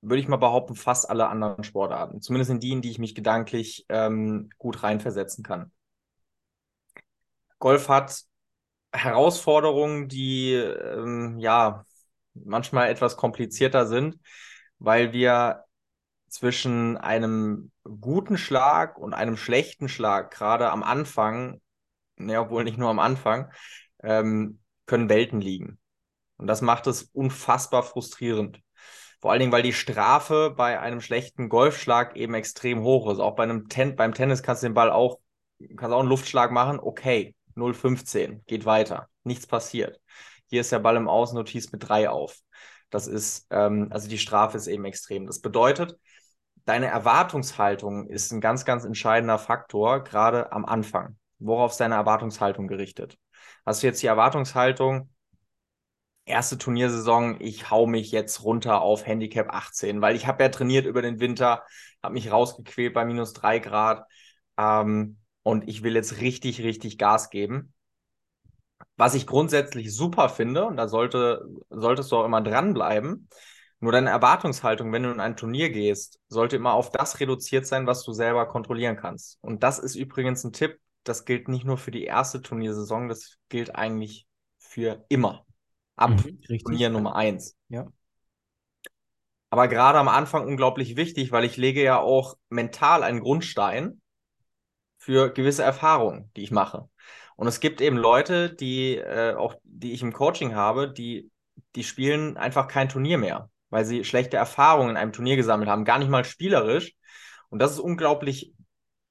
würde 0.00 0.20
ich 0.20 0.28
mal 0.28 0.36
behaupten, 0.36 0.74
fast 0.74 1.08
alle 1.08 1.28
anderen 1.28 1.64
Sportarten. 1.64 2.20
Zumindest 2.20 2.50
in 2.50 2.60
die, 2.60 2.72
in 2.72 2.82
die 2.82 2.90
ich 2.90 2.98
mich 2.98 3.14
gedanklich 3.14 3.84
ähm, 3.88 4.50
gut 4.58 4.82
reinversetzen 4.82 5.44
kann. 5.44 5.72
Golf 7.64 7.88
hat 7.88 8.24
Herausforderungen, 8.92 10.06
die 10.06 10.52
ähm, 10.52 11.38
ja 11.38 11.86
manchmal 12.34 12.90
etwas 12.90 13.16
komplizierter 13.16 13.86
sind, 13.86 14.18
weil 14.78 15.14
wir 15.14 15.64
zwischen 16.28 16.98
einem 16.98 17.72
guten 17.82 18.36
Schlag 18.36 18.98
und 18.98 19.14
einem 19.14 19.38
schlechten 19.38 19.88
Schlag, 19.88 20.30
gerade 20.30 20.68
am 20.68 20.82
Anfang, 20.82 21.62
ja, 22.18 22.42
obwohl 22.42 22.64
nicht 22.64 22.76
nur 22.76 22.90
am 22.90 22.98
Anfang, 22.98 23.50
ähm, 24.02 24.60
können 24.84 25.08
Welten 25.08 25.40
liegen. 25.40 25.78
Und 26.36 26.46
das 26.48 26.60
macht 26.60 26.86
es 26.86 27.04
unfassbar 27.14 27.82
frustrierend. 27.82 28.60
Vor 29.22 29.30
allen 29.30 29.40
Dingen, 29.40 29.52
weil 29.52 29.62
die 29.62 29.72
Strafe 29.72 30.52
bei 30.54 30.80
einem 30.80 31.00
schlechten 31.00 31.48
Golfschlag 31.48 32.14
eben 32.14 32.34
extrem 32.34 32.82
hoch 32.82 33.10
ist. 33.10 33.20
Auch 33.20 33.36
bei 33.36 33.44
einem 33.44 33.70
Ten 33.70 33.96
beim 33.96 34.12
Tennis 34.12 34.42
kannst 34.42 34.62
du 34.62 34.66
den 34.66 34.74
Ball 34.74 34.90
auch, 34.90 35.18
kannst 35.78 35.94
auch 35.94 36.00
einen 36.00 36.10
Luftschlag 36.10 36.50
machen, 36.50 36.78
okay. 36.78 37.34
0,15, 37.56 38.42
geht 38.46 38.64
weiter, 38.64 39.08
nichts 39.22 39.46
passiert. 39.46 40.00
Hier 40.46 40.60
ist 40.60 40.72
der 40.72 40.78
Ball 40.78 40.96
im 40.96 41.08
Außennotiz 41.08 41.72
mit 41.72 41.88
3 41.88 42.10
auf. 42.10 42.38
Das 42.90 43.06
ist, 43.06 43.46
ähm, 43.50 43.88
also 43.90 44.08
die 44.08 44.18
Strafe 44.18 44.56
ist 44.56 44.66
eben 44.66 44.84
extrem. 44.84 45.26
Das 45.26 45.40
bedeutet, 45.40 45.98
deine 46.64 46.86
Erwartungshaltung 46.86 48.06
ist 48.08 48.32
ein 48.32 48.40
ganz, 48.40 48.64
ganz 48.64 48.84
entscheidender 48.84 49.38
Faktor, 49.38 50.04
gerade 50.04 50.52
am 50.52 50.64
Anfang. 50.64 51.18
Worauf 51.38 51.72
ist 51.72 51.80
deine 51.80 51.96
Erwartungshaltung 51.96 52.68
gerichtet? 52.68 53.18
Hast 53.66 53.82
du 53.82 53.86
jetzt 53.86 54.02
die 54.02 54.06
Erwartungshaltung, 54.06 55.10
erste 56.24 56.58
Turniersaison, 56.58 57.40
ich 57.40 57.70
hau 57.70 57.86
mich 57.86 58.10
jetzt 58.12 58.42
runter 58.44 58.80
auf 58.80 59.06
Handicap 59.06 59.48
18, 59.50 60.00
weil 60.00 60.16
ich 60.16 60.26
habe 60.26 60.42
ja 60.42 60.48
trainiert 60.48 60.86
über 60.86 61.02
den 61.02 61.20
Winter, 61.20 61.64
habe 62.02 62.14
mich 62.14 62.30
rausgequält 62.30 62.94
bei 62.94 63.04
minus 63.04 63.32
3 63.34 63.58
Grad. 63.58 64.06
Ähm, 64.58 65.18
und 65.44 65.68
ich 65.68 65.84
will 65.84 65.94
jetzt 65.94 66.20
richtig, 66.20 66.62
richtig 66.62 66.98
Gas 66.98 67.30
geben. 67.30 67.72
Was 68.96 69.14
ich 69.14 69.26
grundsätzlich 69.26 69.94
super 69.94 70.28
finde, 70.28 70.64
und 70.64 70.76
da 70.76 70.88
sollte, 70.88 71.46
solltest 71.70 72.10
du 72.10 72.16
auch 72.16 72.24
immer 72.24 72.40
dranbleiben, 72.40 73.28
nur 73.78 73.92
deine 73.92 74.10
Erwartungshaltung, 74.10 74.92
wenn 74.92 75.02
du 75.02 75.10
in 75.10 75.20
ein 75.20 75.36
Turnier 75.36 75.70
gehst, 75.70 76.18
sollte 76.28 76.56
immer 76.56 76.72
auf 76.72 76.90
das 76.90 77.20
reduziert 77.20 77.66
sein, 77.66 77.86
was 77.86 78.02
du 78.02 78.12
selber 78.12 78.46
kontrollieren 78.46 78.96
kannst. 78.96 79.38
Und 79.42 79.62
das 79.62 79.78
ist 79.78 79.94
übrigens 79.94 80.42
ein 80.42 80.52
Tipp, 80.52 80.80
das 81.04 81.26
gilt 81.26 81.48
nicht 81.48 81.66
nur 81.66 81.76
für 81.76 81.90
die 81.90 82.04
erste 82.04 82.40
Turniersaison, 82.40 83.08
das 83.08 83.36
gilt 83.50 83.74
eigentlich 83.74 84.26
für 84.58 85.04
immer. 85.08 85.44
Ab 85.96 86.10
mhm, 86.10 86.40
Turnier 86.64 86.88
Nummer 86.88 87.14
eins. 87.14 87.56
Ja. 87.68 87.86
Aber 89.50 89.68
gerade 89.68 89.98
am 89.98 90.08
Anfang 90.08 90.46
unglaublich 90.46 90.96
wichtig, 90.96 91.30
weil 91.30 91.44
ich 91.44 91.58
lege 91.58 91.82
ja 91.82 92.00
auch 92.00 92.36
mental 92.48 93.02
einen 93.02 93.20
Grundstein 93.20 94.00
für 95.04 95.30
gewisse 95.30 95.62
Erfahrungen, 95.62 96.30
die 96.34 96.42
ich 96.44 96.50
mache. 96.50 96.88
Und 97.36 97.46
es 97.46 97.60
gibt 97.60 97.82
eben 97.82 97.98
Leute, 97.98 98.54
die 98.54 98.96
äh, 98.96 99.34
auch, 99.34 99.56
die 99.62 99.92
ich 99.92 100.00
im 100.00 100.14
Coaching 100.14 100.54
habe, 100.54 100.90
die, 100.90 101.30
die 101.74 101.84
spielen 101.84 102.38
einfach 102.38 102.68
kein 102.68 102.88
Turnier 102.88 103.18
mehr, 103.18 103.50
weil 103.68 103.84
sie 103.84 104.04
schlechte 104.04 104.38
Erfahrungen 104.38 104.90
in 104.90 104.96
einem 104.96 105.12
Turnier 105.12 105.36
gesammelt 105.36 105.68
haben, 105.68 105.84
gar 105.84 105.98
nicht 105.98 106.08
mal 106.08 106.24
spielerisch. 106.24 106.94
Und 107.50 107.58
das 107.58 107.72
ist 107.72 107.80
unglaublich 107.80 108.54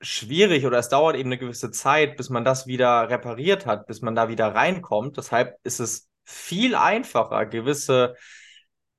schwierig 0.02 0.66
oder 0.66 0.80
es 0.80 0.90
dauert 0.90 1.16
eben 1.16 1.30
eine 1.30 1.38
gewisse 1.38 1.70
Zeit, 1.70 2.18
bis 2.18 2.32
man 2.32 2.44
das 2.44 2.66
wieder 2.66 3.10
repariert 3.10 3.68
hat, 3.68 3.86
bis 3.86 4.02
man 4.02 4.16
da 4.16 4.30
wieder 4.30 4.48
reinkommt. 4.48 5.18
Deshalb 5.18 5.58
ist 5.64 5.80
es 5.80 6.10
viel 6.24 6.74
einfacher, 6.74 7.46
gewisse 7.46 8.16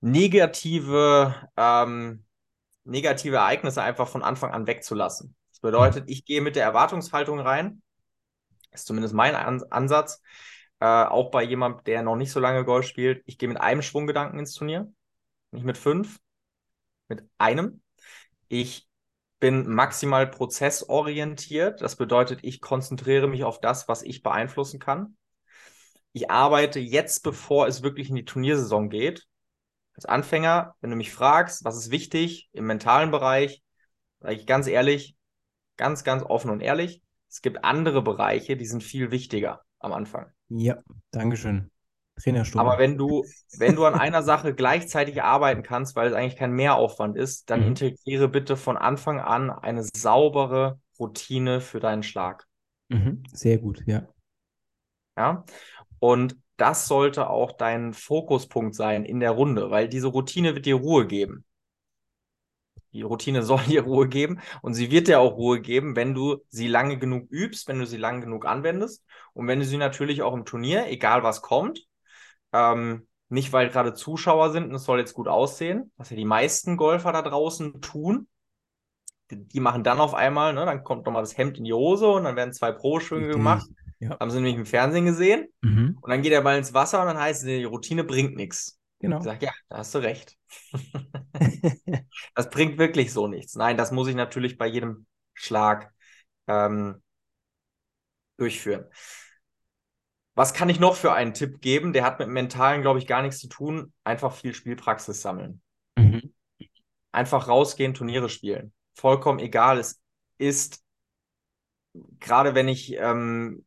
negative, 0.01 1.35
ähm, 1.57 2.25
negative 2.85 3.37
Ereignisse 3.37 3.83
einfach 3.83 4.07
von 4.07 4.23
Anfang 4.23 4.53
an 4.53 4.69
wegzulassen 4.69 5.35
bedeutet, 5.65 6.05
ich 6.09 6.25
gehe 6.27 6.43
mit 6.43 6.57
der 6.57 6.65
Erwartungshaltung 6.65 7.41
rein, 7.41 7.83
ist 8.71 8.87
zumindest 8.87 9.15
mein 9.15 9.35
Ansatz, 9.35 10.21
äh, 10.79 10.85
auch 10.85 11.31
bei 11.31 11.43
jemandem, 11.43 11.83
der 11.85 12.03
noch 12.03 12.17
nicht 12.17 12.31
so 12.31 12.39
lange 12.39 12.65
Golf 12.65 12.87
spielt. 12.87 13.23
Ich 13.25 13.39
gehe 13.39 13.49
mit 13.49 13.61
einem 13.61 13.81
Schwunggedanken 13.81 14.39
ins 14.39 14.53
Turnier, 14.53 14.93
nicht 15.53 15.65
mit 15.65 15.79
fünf, 15.79 16.21
mit 17.09 17.25
einem. 17.39 17.83
Ich 18.49 18.87
bin 19.41 19.67
maximal 19.67 20.27
prozessorientiert. 20.27 21.81
Das 21.81 21.97
bedeutet, 21.97 22.41
ich 22.43 22.61
konzentriere 22.61 23.27
mich 23.27 23.43
auf 23.43 23.59
das, 23.59 23.89
was 23.89 24.03
ich 24.03 24.23
beeinflussen 24.23 24.79
kann. 24.79 25.17
Ich 26.13 26.31
arbeite 26.31 26.79
jetzt, 26.79 27.23
bevor 27.23 27.67
es 27.67 27.83
wirklich 27.83 28.11
in 28.11 28.17
die 28.17 28.27
Turniersaison 28.27 28.91
geht. 28.91 29.27
Als 29.95 30.05
Anfänger, 30.05 30.75
wenn 30.81 30.91
du 30.91 30.97
mich 30.97 31.13
fragst, 31.13 31.65
was 31.65 31.77
ist 31.77 31.91
wichtig 31.91 32.51
im 32.53 32.67
mentalen 32.67 33.11
Bereich, 33.11 33.63
sage 34.21 34.35
ich 34.35 34.47
ganz 34.47 34.67
ehrlich, 34.67 35.17
ganz, 35.77 36.05
ganz 36.05 36.23
offen 36.23 36.51
und 36.51 36.61
ehrlich, 36.61 37.03
es 37.29 37.43
gibt 37.43 37.65
andere 37.65 38.03
Bereiche, 38.03 38.57
die 38.57 38.67
sind 38.67 38.83
viel 38.83 39.11
wichtiger 39.11 39.63
am 39.81 39.93
Anfang. 39.93 40.31
Ja, 40.49 40.79
Dankeschön. 41.11 41.71
Trainerstunde. 42.17 42.65
Aber 42.65 42.79
wenn 42.79 42.97
du, 42.97 43.25
wenn 43.59 43.75
du 43.75 43.85
an 43.85 43.95
einer 43.95 44.23
Sache 44.23 44.55
gleichzeitig 44.55 45.23
arbeiten 45.23 45.63
kannst, 45.63 45.97
weil 45.97 46.09
es 46.09 46.15
eigentlich 46.15 46.37
kein 46.37 46.53
Mehraufwand 46.53 47.17
ist, 47.17 47.51
dann 47.51 47.61
mhm. 47.61 47.69
integriere 47.69 48.29
bitte 48.29 48.57
von 48.57 48.77
Anfang 48.77 49.19
an 49.21 49.51
eine 49.51 49.83
saubere 49.83 50.79
Routine 50.99 51.61
für 51.61 51.81
deinen 51.81 52.03
Schlag. 52.03 52.47
Mhm. 52.89 53.25
Sehr 53.33 53.59
gut, 53.59 53.83
ja. 53.87 54.07
Ja. 55.17 55.45
Und 55.99 56.37
das 56.57 56.87
sollte 56.87 57.29
auch 57.29 57.53
dein 57.53 57.95
Fokuspunkt 57.95 58.75
sein 58.75 59.05
in 59.05 59.19
der 59.19 59.33
Runde, 59.33 59.71
weil 59.71 59.89
diese 59.89 60.09
Routine 60.09 60.55
wird 60.55 60.67
dir 60.67 60.77
Ruhe 60.77 61.07
geben. 61.07 61.45
Die 62.95 63.03
Routine 63.03 63.43
soll 63.43 63.61
dir 63.69 63.83
Ruhe 63.83 64.09
geben 64.09 64.41
und 64.63 64.75
sie 64.75 64.91
wird 64.91 65.09
dir 65.09 65.21
auch 65.21 65.37
Ruhe 65.37 65.61
geben, 65.61 65.97
wenn 65.97 66.15
du 66.15 66.39
sie 66.49 66.69
lange 66.69 66.99
genug 66.99 67.31
übst, 67.31 67.69
wenn 67.69 67.79
du 67.79 67.87
sie 67.87 67.99
lange 67.99 68.21
genug 68.21 68.47
anwendest 68.47 69.05
und 69.35 69.47
wenn 69.47 69.59
du 69.59 69.67
sie 69.67 69.77
natürlich 69.77 70.23
auch 70.23 70.33
im 70.33 70.45
Turnier, 70.45 70.87
egal 70.89 71.23
was 71.23 71.43
kommt, 71.43 71.81
ähm, 72.53 73.07
nicht, 73.29 73.53
weil 73.53 73.69
gerade 73.69 73.95
Zuschauer 73.95 74.51
sind 74.51 74.69
und 74.69 74.75
es 74.77 74.85
soll 74.85 75.01
jetzt 75.01 75.15
gut 75.15 75.29
aussehen, 75.29 75.91
was 75.97 76.11
ja 76.11 76.17
die 76.17 76.25
meisten 76.25 76.77
Golfer 76.77 77.13
da 77.13 77.23
draußen 77.23 77.81
tun. 77.81 78.29
Die, 79.31 79.43
die 79.49 79.61
machen 79.61 79.83
dann 79.83 79.99
auf 79.99 80.15
einmal, 80.15 80.53
ne, 80.53 80.65
dann 80.65 80.85
kommt 80.85 81.07
nochmal 81.07 81.23
das 81.23 81.37
Hemd 81.37 81.59
in 81.59 81.65
die 81.65 81.73
Hose 81.73 82.07
und 82.07 82.25
dann 82.25 82.37
werden 82.37 82.53
zwei 82.53 82.71
Pro-Schwünge 82.71 83.29
gemacht. 83.29 83.67
Ja. 83.99 84.19
Haben 84.21 84.31
sie 84.31 84.37
nämlich 84.37 84.57
im 84.57 84.67
Fernsehen 84.67 85.07
gesehen. 85.07 85.49
Mhm. 85.63 85.99
Und 86.01 86.11
dann 86.11 86.21
geht 86.23 86.33
der 86.33 86.43
Ball 86.43 86.59
ins 86.59 86.75
Wasser 86.75 87.01
und 87.01 87.07
dann 87.07 87.19
heißt 87.19 87.43
es, 87.43 87.47
die 87.47 87.65
Routine 87.65 88.05
bringt 88.05 88.37
nichts. 88.37 88.79
Genau. 89.05 89.19
Ich 89.19 89.25
sage, 89.25 89.47
ja, 89.47 89.53
da 89.69 89.79
hast 89.79 89.95
du 89.95 89.99
recht. 89.99 90.39
das 92.35 92.49
bringt 92.51 92.79
wirklich 92.79 93.13
so 93.13 93.29
nichts. 93.29 93.55
Nein, 93.55 93.77
das 93.77 93.93
muss 93.93 94.09
ich 94.09 94.15
natürlich 94.15 94.57
bei 94.57 94.67
jedem 94.67 95.07
Schlag 95.35 95.93
ähm, 96.47 97.03
durchführen. 98.39 98.87
Was 100.35 100.55
kann 100.55 100.69
ich 100.69 100.81
noch 100.81 100.97
für 100.97 101.13
einen 101.13 101.35
Tipp 101.35 101.61
geben? 101.61 101.93
Der 101.93 102.03
hat 102.05 102.19
mit 102.19 102.29
Mentalen, 102.29 102.81
glaube 102.81 102.99
ich, 102.99 103.07
gar 103.07 103.21
nichts 103.21 103.39
zu 103.41 103.49
tun. 103.49 103.93
Einfach 104.05 104.33
viel 104.33 104.55
Spielpraxis 104.55 105.21
sammeln. 105.21 105.61
Mhm. 105.97 106.35
Einfach 107.13 107.47
rausgehen, 107.47 107.93
Turniere 107.95 108.31
spielen. 108.31 108.73
Vollkommen 108.95 109.39
egal. 109.39 109.79
Es 109.79 110.01
ist, 110.39 110.83
gerade 112.21 112.55
wenn 112.55 112.69
ich, 112.69 112.95
ähm, 112.95 113.65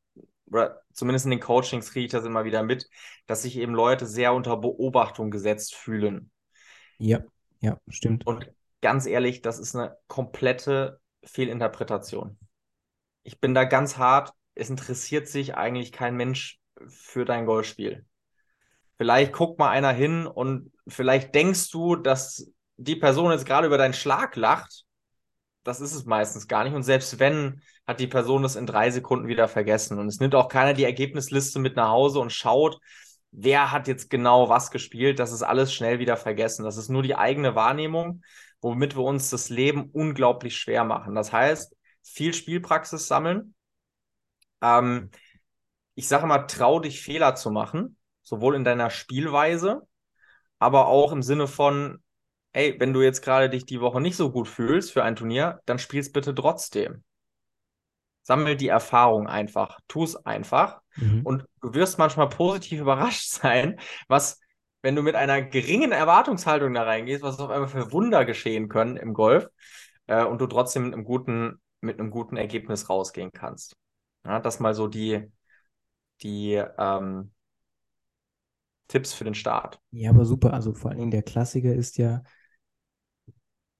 oder 0.47 0.81
zumindest 0.97 1.25
in 1.25 1.31
den 1.31 1.39
Coachings 1.39 1.91
kriege 1.91 2.05
ich 2.05 2.11
das 2.11 2.25
immer 2.25 2.43
wieder 2.43 2.63
mit, 2.63 2.89
dass 3.25 3.43
sich 3.43 3.57
eben 3.57 3.73
Leute 3.73 4.05
sehr 4.05 4.33
unter 4.33 4.57
Beobachtung 4.57 5.31
gesetzt 5.31 5.75
fühlen. 5.75 6.31
Ja, 6.97 7.23
ja, 7.61 7.79
stimmt. 7.87 8.27
Und 8.27 8.51
ganz 8.81 9.05
ehrlich, 9.05 9.41
das 9.41 9.59
ist 9.59 9.75
eine 9.75 9.97
komplette 10.07 10.99
Fehlinterpretation. 11.23 12.37
Ich 13.23 13.39
bin 13.39 13.53
da 13.53 13.63
ganz 13.63 13.97
hart 13.97 14.33
es 14.57 14.69
interessiert 14.69 15.27
sich 15.27 15.55
eigentlich 15.55 15.91
kein 15.91 16.15
Mensch 16.15 16.59
für 16.87 17.25
dein 17.25 17.45
Golfspiel. 17.45 18.05
Vielleicht 18.97 19.33
guckt 19.33 19.59
mal 19.59 19.69
einer 19.69 19.91
hin 19.91 20.25
und 20.25 20.71
vielleicht 20.87 21.35
denkst 21.35 21.69
du, 21.69 21.95
dass 21.95 22.51
die 22.77 22.95
Person 22.95 23.31
jetzt 23.31 23.45
gerade 23.45 23.67
über 23.67 23.77
deinen 23.77 23.93
Schlag 23.93 24.35
lacht. 24.35 24.85
Das 25.63 25.81
ist 25.81 25.93
es 25.93 26.05
meistens 26.05 26.47
gar 26.47 26.63
nicht. 26.63 26.73
Und 26.73 26.83
selbst 26.83 27.19
wenn, 27.19 27.61
hat 27.87 27.99
die 27.99 28.07
Person 28.07 28.43
das 28.43 28.55
in 28.55 28.65
drei 28.65 28.91
Sekunden 28.91 29.27
wieder 29.27 29.47
vergessen. 29.47 29.97
Und 29.97 30.07
es 30.07 30.19
nimmt 30.19 30.35
auch 30.35 30.49
keiner 30.49 30.73
die 30.73 30.83
Ergebnisliste 30.83 31.59
mit 31.59 31.75
nach 31.77 31.89
Hause 31.89 32.19
und 32.19 32.33
schaut, 32.33 32.79
wer 33.31 33.71
hat 33.71 33.87
jetzt 33.87 34.09
genau 34.09 34.49
was 34.49 34.71
gespielt. 34.71 35.19
Das 35.19 35.31
ist 35.31 35.43
alles 35.43 35.73
schnell 35.73 35.99
wieder 35.99 36.17
vergessen. 36.17 36.65
Das 36.65 36.77
ist 36.77 36.89
nur 36.89 37.03
die 37.03 37.15
eigene 37.15 37.55
Wahrnehmung, 37.55 38.21
womit 38.61 38.95
wir 38.97 39.03
uns 39.03 39.29
das 39.29 39.49
Leben 39.49 39.89
unglaublich 39.91 40.57
schwer 40.57 40.83
machen. 40.83 41.15
Das 41.15 41.31
heißt, 41.31 41.75
viel 42.03 42.33
Spielpraxis 42.33 43.07
sammeln, 43.07 43.55
ähm, 44.61 45.11
ich 45.95 46.07
sage 46.07 46.27
mal, 46.27 46.45
trau 46.47 46.79
dich 46.79 47.01
Fehler 47.01 47.35
zu 47.35 47.51
machen, 47.51 47.97
sowohl 48.21 48.55
in 48.55 48.63
deiner 48.63 48.89
Spielweise, 48.89 49.81
aber 50.59 50.87
auch 50.87 51.11
im 51.11 51.21
Sinne 51.21 51.47
von, 51.47 52.03
hey, 52.53 52.75
wenn 52.79 52.93
du 52.93 53.01
jetzt 53.01 53.21
gerade 53.21 53.49
dich 53.49 53.65
die 53.65 53.81
Woche 53.81 54.01
nicht 54.01 54.15
so 54.15 54.31
gut 54.31 54.47
fühlst 54.47 54.91
für 54.91 55.03
ein 55.03 55.15
Turnier, 55.15 55.59
dann 55.65 55.79
spielst 55.79 56.13
bitte 56.13 56.35
trotzdem. 56.35 57.03
Sammel 58.27 58.57
die 58.57 58.67
Erfahrung 58.67 59.25
einfach, 59.25 59.79
tu 59.87 60.03
es 60.03 60.17
einfach 60.25 60.81
mhm. 60.97 61.21
und 61.23 61.45
du 61.61 61.73
wirst 61.73 61.97
manchmal 61.97 62.27
positiv 62.27 62.81
überrascht 62.81 63.29
sein, 63.29 63.79
was, 64.09 64.41
wenn 64.81 64.97
du 64.97 65.01
mit 65.01 65.15
einer 65.15 65.41
geringen 65.41 65.93
Erwartungshaltung 65.93 66.73
da 66.73 66.83
reingehst, 66.83 67.23
was 67.23 67.39
auf 67.39 67.49
einmal 67.49 67.69
für 67.69 67.93
Wunder 67.93 68.25
geschehen 68.25 68.67
können 68.67 68.97
im 68.97 69.13
Golf 69.13 69.47
äh, 70.07 70.25
und 70.25 70.41
du 70.41 70.47
trotzdem 70.47 70.83
mit 70.83 70.93
einem 70.93 71.05
guten, 71.05 71.61
mit 71.79 72.01
einem 72.01 72.11
guten 72.11 72.35
Ergebnis 72.35 72.89
rausgehen 72.89 73.31
kannst. 73.31 73.77
Ja, 74.25 74.41
das 74.41 74.59
mal 74.59 74.73
so 74.73 74.87
die, 74.87 75.31
die 76.21 76.61
ähm, 76.77 77.31
Tipps 78.89 79.13
für 79.13 79.23
den 79.23 79.35
Start. 79.35 79.79
Ja, 79.91 80.09
aber 80.09 80.25
super. 80.25 80.53
Also 80.53 80.73
vor 80.73 80.91
allen 80.91 80.99
Dingen 80.99 81.11
der 81.11 81.23
Klassiker 81.23 81.73
ist 81.73 81.97
ja, 81.97 82.23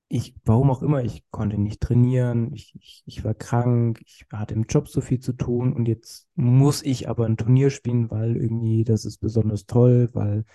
ich, 0.10 0.36
warum 0.46 0.72
auch 0.72 0.82
immer, 0.82 1.04
ich 1.04 1.24
konnte 1.32 1.58
nicht 1.58 1.82
trainieren, 1.82 2.54
ich, 2.54 2.74
ich, 2.76 3.04
ich 3.06 3.24
war 3.26 3.34
krank, 3.34 4.02
ich 4.06 4.26
hatte 4.32 4.54
im 4.54 4.63
Job 4.63 4.88
so 4.88 5.02
viel 5.02 5.20
zu 5.20 5.34
tun 5.34 5.74
und 5.74 5.88
jetzt 5.88 6.28
muss 6.36 6.82
ich 6.84 7.10
aber 7.10 7.26
ein 7.26 7.38
Turnier 7.38 7.70
spielen, 7.70 8.10
weil 8.10 8.38
irgendwie 8.38 8.84
das 8.86 9.04
ist 9.06 9.17
besonders 9.17 9.65
toll, 9.65 10.10
weil 10.13 10.46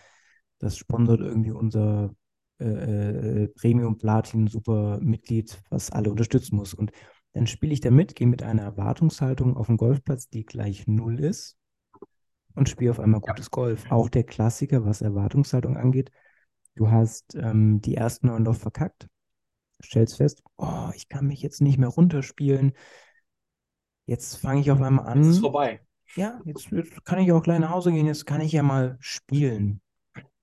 das 0.58 0.78
sponsert 0.78 1.20
irgendwie 1.20 1.50
unser 1.50 2.14
äh, 2.60 3.42
äh 3.42 3.48
Premium 3.48 3.98
Platin 3.98 4.46
Super 4.46 5.00
Mitglied, 5.02 5.60
was 5.68 5.90
alle 5.90 6.10
unterstützen 6.10 6.56
muss. 6.56 6.72
Und 6.72 6.92
dann 7.34 7.46
spiele 7.46 7.72
ich 7.72 7.80
damit, 7.80 8.14
gehe 8.14 8.26
mit 8.26 8.42
einer 8.42 8.62
Erwartungshaltung 8.62 9.56
auf 9.56 9.66
den 9.66 9.76
Golfplatz, 9.76 10.28
die 10.28 10.44
gleich 10.46 10.86
null 10.86 11.20
ist 11.20 11.58
und 12.54 12.68
spiele 12.68 12.90
auf 12.90 13.00
einmal 13.00 13.20
gutes 13.20 13.50
Golf. 13.50 13.90
Auch 13.90 14.08
der 14.08 14.24
Klassiker, 14.24 14.84
was 14.84 15.02
Erwartungshaltung 15.02 15.76
angeht. 15.76 16.10
Du 16.74 16.90
hast 16.90 17.34
ähm, 17.34 17.80
die 17.82 17.96
ersten 17.96 18.28
neun 18.28 18.44
Loch 18.44 18.56
verkackt, 18.56 19.08
stellst 19.84 20.16
fest, 20.16 20.42
oh, 20.56 20.90
ich 20.94 21.08
kann 21.08 21.26
mich 21.26 21.42
jetzt 21.42 21.60
nicht 21.60 21.78
mehr 21.78 21.88
runterspielen. 21.88 22.72
Jetzt 24.06 24.36
fange 24.36 24.60
ich 24.60 24.70
auf 24.70 24.80
einmal 24.80 25.06
an. 25.06 25.20
Es 25.20 25.28
ist 25.28 25.40
vorbei. 25.40 25.80
Ja, 26.14 26.40
jetzt, 26.44 26.70
jetzt 26.70 27.04
kann 27.04 27.18
ich 27.20 27.32
auch 27.32 27.42
gleich 27.42 27.60
nach 27.60 27.70
Hause 27.70 27.92
gehen, 27.92 28.06
jetzt 28.06 28.26
kann 28.26 28.40
ich 28.40 28.52
ja 28.52 28.62
mal 28.62 28.98
spielen 29.00 29.80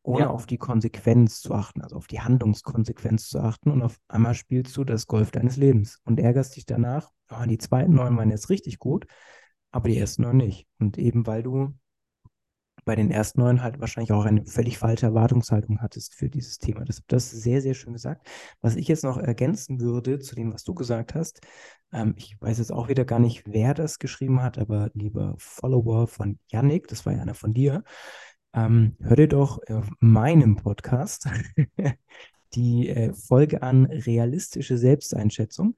ohne 0.10 0.22
ja. 0.22 0.30
auf 0.30 0.48
die 0.48 0.58
Konsequenz 0.58 1.42
zu 1.42 1.54
achten, 1.54 1.82
also 1.82 1.96
auf 1.96 2.08
die 2.08 2.22
Handlungskonsequenz 2.22 3.28
zu 3.28 3.40
achten. 3.40 3.70
Und 3.70 3.82
auf 3.82 4.00
einmal 4.08 4.34
spielst 4.34 4.76
du 4.78 4.84
das 4.84 5.08
Golf 5.08 5.32
deines 5.32 5.56
Lebens 5.56 6.00
und 6.04 6.20
ärgerst 6.20 6.56
dich 6.56 6.66
danach. 6.66 7.12
Oh, 7.32 7.46
die 7.46 7.58
zweiten 7.58 7.94
neun 7.94 8.18
waren 8.18 8.32
jetzt 8.32 8.50
richtig 8.50 8.80
gut, 8.80 9.06
aber 9.72 9.90
die 9.90 9.98
ersten 9.98 10.24
neun 10.24 10.38
nicht. 10.38 10.68
Und 10.80 10.98
eben 10.98 11.28
weil 11.28 11.44
du 11.44 11.76
bei 12.90 12.96
den 12.96 13.12
ersten 13.12 13.42
neun 13.42 13.62
halt 13.62 13.80
wahrscheinlich 13.80 14.12
auch 14.14 14.26
eine 14.26 14.44
völlig 14.48 14.80
falsche 14.80 15.06
Erwartungshaltung 15.06 15.80
hattest 15.80 16.16
für 16.16 16.28
dieses 16.28 16.58
Thema. 16.58 16.86
Das, 16.86 17.04
das 17.06 17.32
ist 17.32 17.44
sehr, 17.44 17.62
sehr 17.62 17.76
schön 17.76 17.94
gesagt. 17.94 18.28
Was 18.62 18.76
ich 18.76 18.88
jetzt 18.88 19.04
noch 19.04 19.18
ergänzen 19.20 19.80
würde 19.80 20.18
zu 20.18 20.34
dem, 20.34 20.52
was 20.52 20.64
du 20.64 20.74
gesagt 20.74 21.14
hast, 21.14 21.40
ähm, 21.94 22.16
ich 22.18 22.36
weiß 22.42 22.58
jetzt 22.58 22.72
auch 22.72 22.90
wieder 22.90 23.06
gar 23.06 23.20
nicht, 23.20 23.44
wer 23.46 23.76
das 23.76 24.00
geschrieben 24.00 24.42
hat, 24.42 24.58
aber 24.58 24.90
lieber 24.96 25.36
Follower 25.38 26.08
von 26.08 26.40
Yannick, 26.48 26.88
das 26.88 27.06
war 27.06 27.14
ja 27.14 27.22
einer 27.22 27.36
von 27.36 27.54
dir, 27.54 27.84
ähm, 28.56 28.96
hör 29.02 29.18
dir 29.18 29.28
doch 29.28 29.60
auf 29.70 29.88
meinem 30.00 30.56
Podcast 30.56 31.30
die 32.56 32.90
äh, 32.90 33.14
Folge 33.14 33.62
an 33.62 33.86
realistische 33.86 34.80
Selbsteinschätzung. 34.80 35.76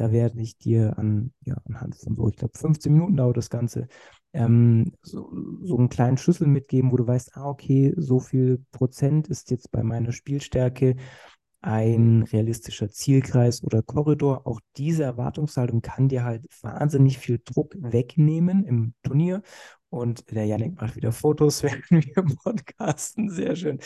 Da 0.00 0.12
werde 0.12 0.40
ich 0.40 0.56
dir 0.56 0.98
an, 0.98 1.30
ja, 1.44 1.58
anhand 1.66 1.94
von 1.94 2.16
so, 2.16 2.26
ich 2.30 2.36
glaube, 2.36 2.56
15 2.56 2.90
Minuten 2.94 3.16
dauert 3.16 3.36
das 3.36 3.50
Ganze, 3.50 3.86
ähm, 4.32 4.92
so, 5.02 5.30
so 5.62 5.76
einen 5.76 5.90
kleinen 5.90 6.16
Schlüssel 6.16 6.46
mitgeben, 6.46 6.90
wo 6.90 6.96
du 6.96 7.06
weißt, 7.06 7.36
ah, 7.36 7.44
okay, 7.50 7.92
so 7.98 8.18
viel 8.18 8.64
Prozent 8.72 9.28
ist 9.28 9.50
jetzt 9.50 9.70
bei 9.70 9.82
meiner 9.82 10.12
Spielstärke 10.12 10.96
ein 11.60 12.22
realistischer 12.22 12.88
Zielkreis 12.88 13.62
oder 13.62 13.82
Korridor. 13.82 14.46
Auch 14.46 14.60
diese 14.78 15.02
Erwartungshaltung 15.02 15.82
kann 15.82 16.08
dir 16.08 16.24
halt 16.24 16.46
wahnsinnig 16.62 17.18
viel 17.18 17.38
Druck 17.44 17.74
wegnehmen 17.78 18.64
im 18.64 18.94
Turnier 19.02 19.42
und 19.90 20.30
der 20.30 20.46
Janik 20.46 20.80
macht 20.80 20.96
wieder 20.96 21.12
Fotos, 21.12 21.62
während 21.62 21.90
wir 21.90 22.24
podcasten. 22.42 23.28
Sehr 23.28 23.54
schön. 23.54 23.80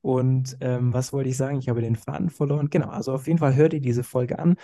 Und 0.00 0.56
ähm, 0.60 0.92
was 0.92 1.12
wollte 1.12 1.28
ich 1.28 1.36
sagen? 1.36 1.58
Ich 1.58 1.68
habe 1.68 1.80
den 1.80 1.96
Faden 1.96 2.30
verloren. 2.30 2.70
Genau, 2.70 2.88
also 2.88 3.12
auf 3.12 3.26
jeden 3.26 3.38
Fall 3.38 3.56
hört 3.56 3.72
ihr 3.72 3.80
diese 3.80 4.04
Folge 4.04 4.38
an. 4.38 4.56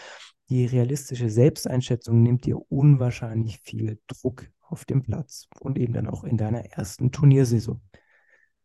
Die 0.48 0.66
realistische 0.66 1.30
Selbsteinschätzung 1.30 2.22
nimmt 2.22 2.44
dir 2.44 2.60
unwahrscheinlich 2.70 3.60
viel 3.60 3.98
Druck 4.06 4.46
auf 4.60 4.84
dem 4.84 5.02
Platz 5.02 5.48
und 5.60 5.78
eben 5.78 5.92
dann 5.92 6.08
auch 6.08 6.24
in 6.24 6.36
deiner 6.36 6.64
ersten 6.64 7.10
Turniersaison. 7.10 7.80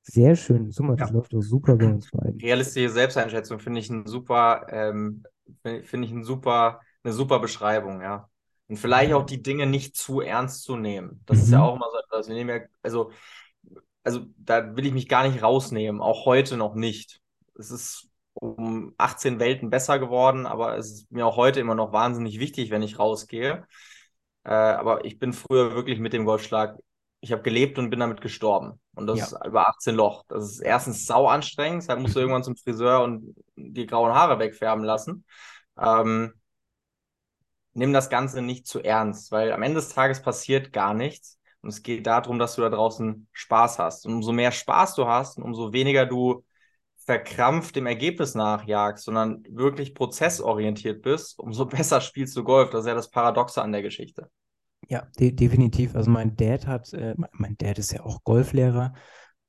Sehr 0.02 0.36
schön. 0.36 0.72
Summa, 0.72 0.96
das 0.96 1.10
ja. 1.10 1.16
läuft 1.16 1.34
doch 1.34 1.42
super 1.42 1.76
bei 1.76 1.86
uns 1.86 2.10
beiden. 2.10 2.40
Realistische 2.40 2.90
Selbsteinschätzung 2.90 3.60
finde 3.60 3.80
ich 3.80 3.90
ein 3.90 4.06
super, 4.06 4.66
ähm, 4.70 5.24
finde 5.62 6.08
ich 6.08 6.12
ein 6.12 6.24
super, 6.24 6.82
eine 7.04 7.14
super 7.14 7.40
Beschreibung, 7.40 8.02
ja. 8.02 8.30
Und 8.68 8.78
vielleicht 8.78 9.14
auch 9.14 9.26
die 9.26 9.42
Dinge 9.42 9.66
nicht 9.66 9.96
zu 9.96 10.22
ernst 10.22 10.64
zu 10.64 10.78
nehmen. 10.78 11.22
Das 11.26 11.38
mhm. 11.38 11.44
ist 11.44 11.52
ja 11.52 11.62
auch 11.64 11.76
immer 11.76 11.88
so 11.92 11.98
etwas. 11.98 12.28
Wir 12.28 12.36
nehmen 12.36 12.50
ja, 12.50 12.62
also, 12.84 13.12
also 14.10 14.26
da 14.38 14.76
will 14.76 14.88
ich 14.88 14.94
mich 14.94 15.08
gar 15.08 15.28
nicht 15.28 15.44
rausnehmen, 15.44 16.02
auch 16.02 16.26
heute 16.26 16.58
noch 16.58 16.74
nicht. 16.74 17.22
Es 17.54 17.70
ist 17.70 18.10
um 18.34 18.96
18 18.98 19.40
Welten 19.40 19.70
besser 19.70 20.00
geworden, 20.00 20.48
aber 20.48 20.78
es 20.78 20.92
ist 20.92 21.12
mir 21.12 21.28
auch 21.28 21.38
heute 21.38 21.60
immer 21.60 21.76
noch 21.76 21.92
wahnsinnig 21.92 22.40
wichtig, 22.40 22.72
wenn 22.72 22.82
ich 22.82 22.98
rausgehe. 22.98 23.68
Äh, 24.46 24.50
aber 24.50 25.06
ich 25.06 25.20
bin 25.20 25.34
früher 25.34 25.76
wirklich 25.76 26.00
mit 26.00 26.14
dem 26.14 26.26
Golfschlag, 26.26 26.80
ich 27.20 27.32
habe 27.32 27.44
gelebt 27.44 27.78
und 27.78 27.92
bin 27.92 28.00
damit 28.00 28.22
gestorben. 28.22 28.80
Und 28.96 29.06
das 29.06 29.20
ja. 29.20 29.26
ist 29.26 29.46
über 29.46 29.68
18 29.70 29.94
Loch. 29.94 30.24
Das 30.28 30.44
ist 30.44 30.60
erstens 30.60 31.06
sau 31.06 31.28
anstrengend, 31.28 31.84
deshalb 31.84 32.00
musst 32.00 32.16
du 32.16 32.20
irgendwann 32.20 32.44
zum 32.44 32.56
Friseur 32.56 33.04
und 33.04 33.36
die 33.56 33.86
grauen 33.86 34.16
Haare 34.16 34.40
wegfärben 34.40 34.84
lassen. 34.84 35.24
Ähm, 35.78 36.34
nimm 37.74 37.94
das 37.94 38.10
Ganze 38.10 38.42
nicht 38.42 38.66
zu 38.66 38.82
ernst, 38.82 39.32
weil 39.32 39.52
am 39.52 39.62
Ende 39.62 39.82
des 39.82 39.90
Tages 39.90 40.24
passiert 40.24 40.74
gar 40.74 40.96
nichts. 40.96 41.39
Und 41.62 41.70
es 41.70 41.84
geht 41.84 42.08
darum, 42.08 42.40
dass 42.40 42.56
du 42.56 42.62
da 42.62 42.70
draußen 42.70 43.28
Spaß 43.32 43.80
hast. 43.80 44.06
Und 44.06 44.14
umso 44.14 44.32
mehr 44.32 44.52
Spaß 44.52 44.96
du 44.96 45.08
hast 45.08 45.38
und 45.38 45.44
umso 45.44 45.74
weniger 45.74 46.06
du 46.06 46.44
verkrampft 47.06 47.76
dem 47.76 47.88
Ergebnis 47.88 48.36
nachjagst, 48.36 49.04
sondern 49.04 49.44
wirklich 49.50 49.96
prozessorientiert 49.96 51.02
bist, 51.02 51.40
umso 51.40 51.66
besser 51.68 52.02
spielst 52.02 52.36
du 52.38 52.44
Golf. 52.44 52.70
Das 52.70 52.82
ist 52.82 52.88
ja 52.88 52.96
das 52.96 53.10
Paradoxe 53.10 53.62
an 53.62 53.72
der 53.72 53.82
Geschichte. 53.82 54.30
Ja, 54.88 55.08
de 55.20 55.32
definitiv. 55.32 55.96
Also 55.96 56.10
mein 56.10 56.36
Dad 56.36 56.68
hat, 56.68 56.94
äh, 56.94 57.16
mein 57.32 57.58
Dad 57.58 57.78
ist 57.78 57.92
ja 57.92 58.04
auch 58.04 58.24
Golflehrer, 58.24 58.94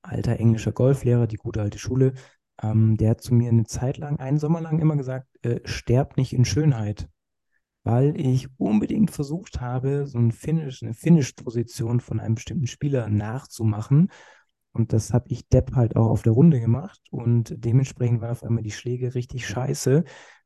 alter 0.02 0.38
englischer 0.38 0.72
Golflehrer, 0.72 1.26
die 1.26 1.36
gute 1.36 1.60
alte 1.60 1.78
Schule. 1.78 2.14
Ähm, 2.62 2.96
der 2.96 3.10
hat 3.10 3.22
zu 3.22 3.34
mir 3.34 3.48
eine 3.50 3.64
Zeit 3.64 3.96
lang, 3.98 4.18
einen 4.18 4.38
Sommer 4.38 4.60
lang 4.60 4.80
immer 4.80 4.96
gesagt, 4.96 5.28
äh, 5.42 5.60
sterb 5.64 6.16
nicht 6.16 6.32
in 6.32 6.44
Schönheit. 6.44 7.08
Weil 7.82 8.18
ich 8.20 8.48
unbedingt 8.58 9.10
versucht 9.10 9.60
habe, 9.60 10.06
so 10.06 10.18
ein 10.18 10.32
Finish, 10.32 10.82
eine 10.82 10.94
Finish-Position 10.94 12.00
von 12.00 12.20
einem 12.20 12.34
bestimmten 12.34 12.66
Spieler 12.66 13.08
nachzumachen 13.08 14.10
und 14.72 14.92
das 14.92 15.12
habe 15.12 15.26
ich 15.28 15.48
Depp 15.48 15.74
halt 15.74 15.96
auch 15.96 16.08
auf 16.08 16.22
der 16.22 16.32
Runde 16.32 16.60
gemacht. 16.60 17.00
Und 17.10 17.54
dementsprechend 17.56 18.20
war 18.20 18.32
auf 18.32 18.44
einmal 18.44 18.62
die 18.62 18.70
Schläge 18.70 19.14
richtig 19.14 19.46
scheiße, 19.46 20.04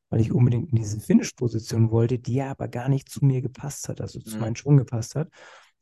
weil 0.09 0.21
ich 0.21 0.31
unbedingt 0.31 0.71
in 0.71 0.77
diese 0.77 0.99
Finish-Position 0.99 1.91
wollte, 1.91 2.19
die 2.19 2.35
ja 2.35 2.51
aber 2.51 2.67
gar 2.67 2.89
nicht 2.89 3.09
zu 3.09 3.23
mir 3.23 3.41
gepasst 3.41 3.89
hat, 3.89 4.01
also 4.01 4.19
zu 4.19 4.35
mhm. 4.35 4.41
meinem 4.41 4.55
Schwung 4.55 4.77
gepasst 4.77 5.15
hat. 5.15 5.29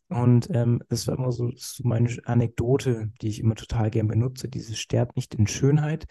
Und 0.10 0.50
ähm, 0.52 0.84
das 0.90 1.08
war 1.08 1.18
immer 1.18 1.32
so, 1.32 1.52
so 1.56 1.88
meine 1.88 2.10
Anekdote, 2.26 3.12
die 3.22 3.30
ich 3.30 3.40
immer 3.40 3.56
total 3.56 3.90
gern 3.90 4.08
benutze. 4.08 4.50
Dieses 4.50 4.78
Sterb 4.78 5.16
nicht 5.16 5.34
in 5.36 5.48
Schönheit, 5.48 6.06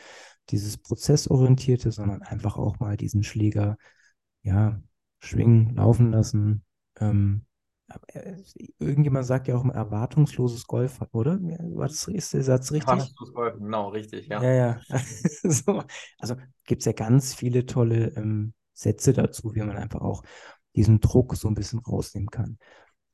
dieses 0.51 0.79
Prozessorientierte, 0.79 1.93
sondern 1.93 2.23
einfach 2.23 2.57
auch 2.57 2.81
mal 2.81 2.97
diesen 2.97 3.23
Schläger, 3.23 3.77
ja, 4.43 4.81
schwingen, 5.23 5.75
laufen 5.77 6.11
lassen, 6.11 6.65
ähm, 6.99 7.47
äh, 8.09 8.37
irgendjemand 8.79 9.27
sagt 9.27 9.49
ja 9.49 9.57
auch 9.57 9.65
immer 9.65 9.75
erwartungsloses 9.75 10.67
Golf, 10.67 11.01
oder? 11.13 11.39
War 11.41 11.89
das, 11.89 12.09
ist 12.09 12.35
der 12.35 12.43
Satz 12.43 12.73
richtig? 12.73 12.89
Erwartungsloses 12.89 13.35
Golf, 13.35 13.59
genau, 13.59 13.89
richtig, 13.89 14.27
ja. 14.29 14.43
Ja, 14.43 14.53
ja. 14.53 14.81
so, 15.43 15.83
also 16.19 16.37
gibt 16.65 16.83
es 16.83 16.87
ja 16.87 16.93
ganz 16.93 17.35
viele 17.35 17.67
tolle 17.67 18.09
ähm, 18.17 18.55
Sätze 18.73 19.13
dazu, 19.13 19.55
wie 19.55 19.61
man 19.61 19.77
einfach 19.77 20.01
auch 20.01 20.23
diesen 20.75 21.01
Druck 21.01 21.37
so 21.37 21.49
ein 21.49 21.55
bisschen 21.55 21.81
rausnehmen 21.81 22.31
kann. 22.31 22.59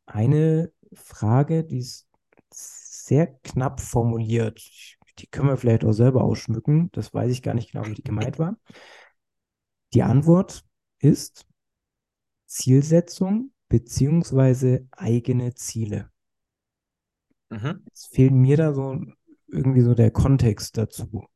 Eine 0.07 0.73
Frage, 0.92 1.64
die 1.64 1.79
ist 1.79 2.09
sehr 2.51 3.27
knapp 3.27 3.81
formuliert, 3.81 4.61
die 5.18 5.27
können 5.27 5.49
wir 5.49 5.57
vielleicht 5.57 5.85
auch 5.85 5.92
selber 5.92 6.23
ausschmücken, 6.23 6.90
das 6.92 7.12
weiß 7.12 7.31
ich 7.33 7.42
gar 7.42 7.55
nicht 7.55 7.73
genau, 7.73 7.87
wie 7.87 7.94
die 7.94 8.03
gemeint 8.03 8.38
war. 8.38 8.57
Die 9.92 10.03
Antwort 10.03 10.64
ist 11.01 11.47
Zielsetzung 12.48 13.52
beziehungsweise 13.68 14.88
eigene 14.90 15.54
Ziele. 15.54 16.11
Mhm. 17.50 17.84
Es 17.92 18.06
fehlt 18.06 18.32
mir 18.32 18.56
da 18.56 18.72
so 18.72 19.00
irgendwie 19.46 19.82
so 19.82 19.94
der 19.94 20.11
Kontext 20.11 20.76
dazu. 20.76 21.26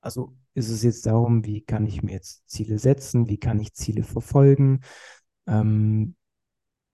Also 0.00 0.36
ist 0.54 0.70
es 0.70 0.82
jetzt 0.82 1.06
darum, 1.06 1.44
wie 1.44 1.62
kann 1.62 1.86
ich 1.86 2.02
mir 2.02 2.12
jetzt 2.12 2.48
Ziele 2.48 2.78
setzen, 2.78 3.28
wie 3.28 3.38
kann 3.38 3.60
ich 3.60 3.74
Ziele 3.74 4.02
verfolgen? 4.02 4.80
Ähm, 5.46 6.16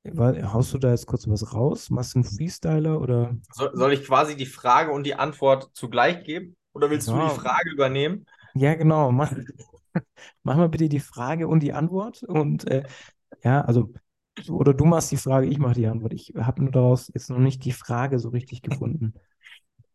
haust 0.04 0.74
du 0.74 0.78
da 0.78 0.90
jetzt 0.90 1.06
kurz 1.06 1.28
was 1.28 1.54
raus? 1.54 1.90
Machst 1.90 2.14
du 2.14 2.18
einen 2.18 2.24
Freestyler 2.24 3.00
oder? 3.00 3.36
Soll, 3.52 3.70
soll 3.74 3.92
ich 3.92 4.04
quasi 4.04 4.36
die 4.36 4.46
Frage 4.46 4.90
und 4.90 5.04
die 5.04 5.14
Antwort 5.14 5.70
zugleich 5.74 6.24
geben? 6.24 6.56
Oder 6.72 6.90
willst 6.90 7.08
ja. 7.08 7.14
du 7.14 7.34
die 7.34 7.40
Frage 7.40 7.70
übernehmen? 7.70 8.26
Ja, 8.54 8.74
genau. 8.74 9.12
Mach, 9.12 9.32
mach 10.42 10.56
mal 10.56 10.68
bitte 10.68 10.88
die 10.88 11.00
Frage 11.00 11.46
und 11.46 11.60
die 11.60 11.72
Antwort. 11.72 12.22
Und 12.22 12.66
äh, 12.68 12.82
ja, 13.42 13.62
also 13.62 13.92
oder 14.48 14.72
du 14.72 14.84
machst 14.84 15.12
die 15.12 15.16
Frage, 15.16 15.46
ich 15.46 15.58
mache 15.58 15.74
die 15.74 15.86
Antwort. 15.86 16.12
Ich 16.14 16.32
habe 16.36 16.62
nur 16.62 16.72
daraus 16.72 17.10
jetzt 17.12 17.30
noch 17.30 17.38
nicht 17.38 17.64
die 17.64 17.72
Frage 17.72 18.18
so 18.18 18.30
richtig 18.30 18.62
gefunden. 18.62 19.14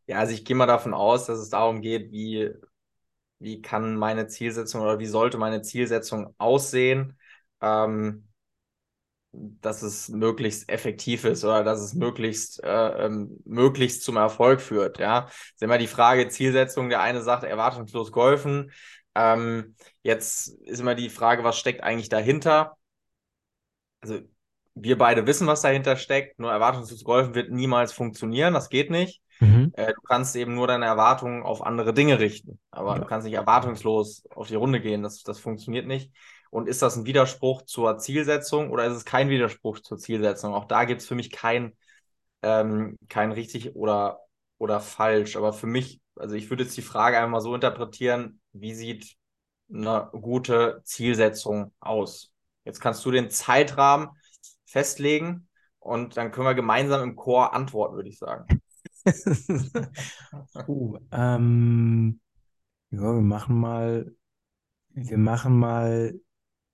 Ja, 0.05 0.19
also 0.19 0.33
ich 0.33 0.45
gehe 0.45 0.55
mal 0.55 0.67
davon 0.67 0.93
aus, 0.93 1.25
dass 1.25 1.39
es 1.39 1.49
darum 1.49 1.81
geht, 1.81 2.12
wie, 2.12 2.51
wie 3.39 3.62
kann 3.62 3.95
meine 3.95 4.27
Zielsetzung 4.27 4.81
oder 4.81 4.99
wie 4.99 5.05
sollte 5.05 5.38
meine 5.38 5.62
Zielsetzung 5.62 6.33
aussehen, 6.38 7.17
ähm, 7.62 8.27
dass 9.31 9.81
es 9.81 10.10
möglichst 10.10 10.69
effektiv 10.69 11.25
ist 11.25 11.43
oder 11.43 11.63
dass 11.63 11.81
es 11.81 11.93
möglichst, 11.93 12.63
äh, 12.63 13.05
ähm, 13.05 13.38
möglichst 13.45 14.03
zum 14.03 14.17
Erfolg 14.17 14.62
führt. 14.62 14.99
Ja, 14.99 15.21
das 15.21 15.33
ist 15.55 15.63
immer 15.63 15.77
die 15.77 15.88
Frage 15.88 16.27
Zielsetzung. 16.29 16.89
Der 16.89 17.01
eine 17.01 17.21
sagt 17.21 17.43
erwartungslos 17.43 18.12
golfen. 18.12 18.71
Ähm, 19.15 19.75
jetzt 20.03 20.49
ist 20.62 20.79
immer 20.79 20.95
die 20.95 21.10
Frage, 21.10 21.43
was 21.43 21.57
steckt 21.57 21.83
eigentlich 21.83 22.10
dahinter? 22.10 22.77
Also 24.08 24.26
wir 24.76 24.98
beide 24.98 25.26
wissen, 25.26 25.48
was 25.48 25.62
dahinter 25.62 25.96
steckt. 25.98 26.39
Nur 26.39 26.52
erwartungslos 26.52 27.04
golfen 27.04 27.36
wird 27.36 27.52
niemals 27.52 27.93
funktionieren. 27.93 28.54
Das 28.54 28.70
geht 28.70 28.91
nicht. 28.91 29.22
Mhm. 29.39 29.72
Äh, 29.76 29.93
du 29.93 30.02
kannst 30.02 30.36
eben 30.36 30.56
nur 30.56 30.67
deine 30.67 30.86
Erwartungen 30.86 31.43
auf 31.43 31.65
andere 31.65 31.93
Dinge 31.93 32.20
richten. 32.20 32.60
Aber 32.72 32.93
ja. 32.93 33.00
du 33.00 33.06
kannst 33.06 33.26
nicht 33.26 33.36
erwartungslos 33.36 34.24
auf 34.30 34.48
die 34.48 34.56
Runde 34.56 34.80
gehen. 34.80 35.04
Das, 35.04 35.24
das 35.24 35.39
funktioniert 35.39 35.88
nicht. 35.88 36.12
Und 36.50 36.67
ist 36.67 36.82
das 36.82 36.96
ein 36.96 37.06
Widerspruch 37.06 37.63
zur 37.63 37.98
Zielsetzung 37.98 38.72
oder 38.72 38.86
ist 38.86 38.93
es 38.93 39.06
kein 39.06 39.30
Widerspruch 39.30 39.80
zur 39.80 39.98
Zielsetzung? 39.98 40.54
Auch 40.54 40.65
da 40.65 40.86
gibt 40.86 41.02
es 41.02 41.08
für 41.08 41.15
mich 41.15 41.32
kein, 41.32 41.76
ähm, 42.41 42.98
kein 43.10 43.32
richtig 43.32 43.76
oder, 43.76 44.20
oder 44.58 44.80
falsch. 44.80 45.36
Aber 45.36 45.54
für 45.54 45.67
mich, 45.67 46.02
also 46.15 46.36
ich 46.36 46.50
würde 46.50 46.63
jetzt 46.63 46.78
die 46.78 46.82
Frage 46.82 47.20
einmal 47.20 47.41
so 47.41 47.54
interpretieren, 47.54 48.39
wie 48.54 48.74
sieht 48.74 49.15
eine 49.72 50.10
gute 50.13 50.82
Zielsetzung 50.84 51.74
aus? 51.80 52.32
Jetzt 52.67 52.82
kannst 52.82 53.06
du 53.06 53.12
den 53.12 53.30
Zeitrahmen 53.30 54.10
festlegen 54.65 55.47
und 55.80 56.17
dann 56.17 56.32
können 56.32 56.47
wir 56.47 56.53
gemeinsam 56.53 57.01
im 57.01 57.15
Chor 57.15 57.53
antworten, 57.53 57.95
würde 57.95 58.10
ich 58.10 58.17
sagen. 58.17 58.62
uh, 60.67 60.97
ähm, 61.13 62.19
ja, 62.89 62.99
wir 62.99 63.21
machen 63.21 63.58
mal, 63.58 64.13
wir 64.89 65.17
machen 65.17 65.58
mal 65.58 66.19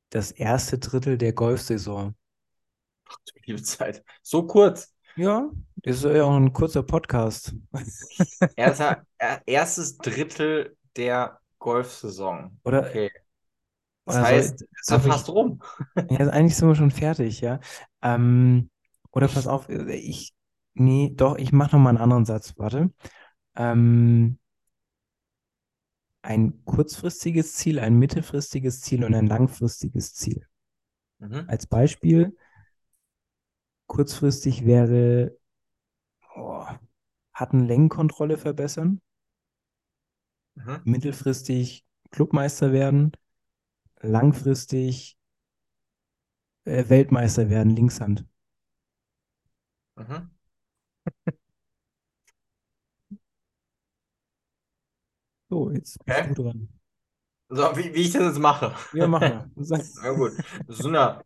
das 0.10 0.32
erste 0.32 0.79
Drittel 0.79 1.19
der 1.19 1.34
Golfsaison. 1.34 2.15
Ach 3.06 3.17
du 3.27 3.34
liebe 3.45 3.62
Zeit. 3.62 4.03
So 4.23 4.47
kurz. 4.47 4.95
Ja, 5.15 5.51
das 5.75 5.97
ist 5.97 6.06
ja 6.06 6.23
auch 6.23 6.36
ein 6.36 6.53
kurzer 6.53 6.82
Podcast. 6.82 7.53
Erster, 8.56 9.06
erstes 9.45 9.99
Drittel 9.99 10.75
der 10.95 11.39
Golfsaison. 11.60 12.60
Oder 12.63 12.88
okay. 12.88 13.12
Das 14.06 14.16
oder 14.16 14.26
heißt, 14.26 14.66
soll, 14.82 14.98
ist 14.98 15.06
fast 15.06 15.28
ich, 15.30 15.34
rum. 15.34 15.62
Ja, 16.10 16.20
also 16.20 16.32
eigentlich 16.32 16.56
sind 16.56 16.68
wir 16.68 16.76
schon 16.76 16.92
fertig, 16.92 17.42
ja. 17.42 17.60
Ähm, 18.02 18.70
oder 19.12 19.28
pass 19.28 19.48
auf, 19.48 19.70
äh, 19.70 19.94
ich, 19.96 20.34
nee, 20.74 21.12
doch, 21.16 21.38
ich 21.38 21.52
mache 21.52 21.76
nochmal 21.76 21.92
einen 21.92 22.04
anderen 22.04 22.26
Satz, 22.26 22.54
warte. 22.58 22.92
Ähm, 23.56 24.39
ein 26.22 26.63
kurzfristiges 26.66 27.56
Ziel, 27.56 27.80
ein 27.80 27.96
mittelfristiges 27.96 28.82
Ziel 28.82 29.04
und 29.04 29.13
ein 29.13 29.28
langfristiges 29.28 30.13
Ziel. 30.13 30.46
Mhm. 31.20 31.46
Als 31.48 31.68
Beispiel, 31.68 32.36
kurzfristig 33.88 34.66
wäre 34.66 35.38
oh, 36.36 36.66
Längenkontrolle 37.51 38.38
verbessern, 38.38 39.01
mhm. 40.56 40.82
mittelfristig 40.84 41.86
Clubmeister 42.12 42.72
werden 42.72 43.12
langfristig 44.04 45.18
äh, 46.66 46.89
Weltmeister 46.89 47.49
werden, 47.49 47.76
Linkshand. 47.76 48.26
Mhm. 49.97 50.32
So, 55.49 55.70
jetzt 55.70 56.04
bist 56.04 56.30
du 56.36 56.43
dran. 56.43 56.68
So, 57.49 57.78
wie, 57.78 57.93
wie 57.93 58.01
ich 58.01 58.12
das 58.12 58.24
jetzt 58.24 58.39
mache. 58.39 58.74
Ja, 58.93 59.08
mach 59.08 59.20
mal. 59.20 59.47
Na 60.01 60.12
gut. 60.14 60.32
Das 60.68 60.78
sind 60.80 60.95
ja 60.95 61.22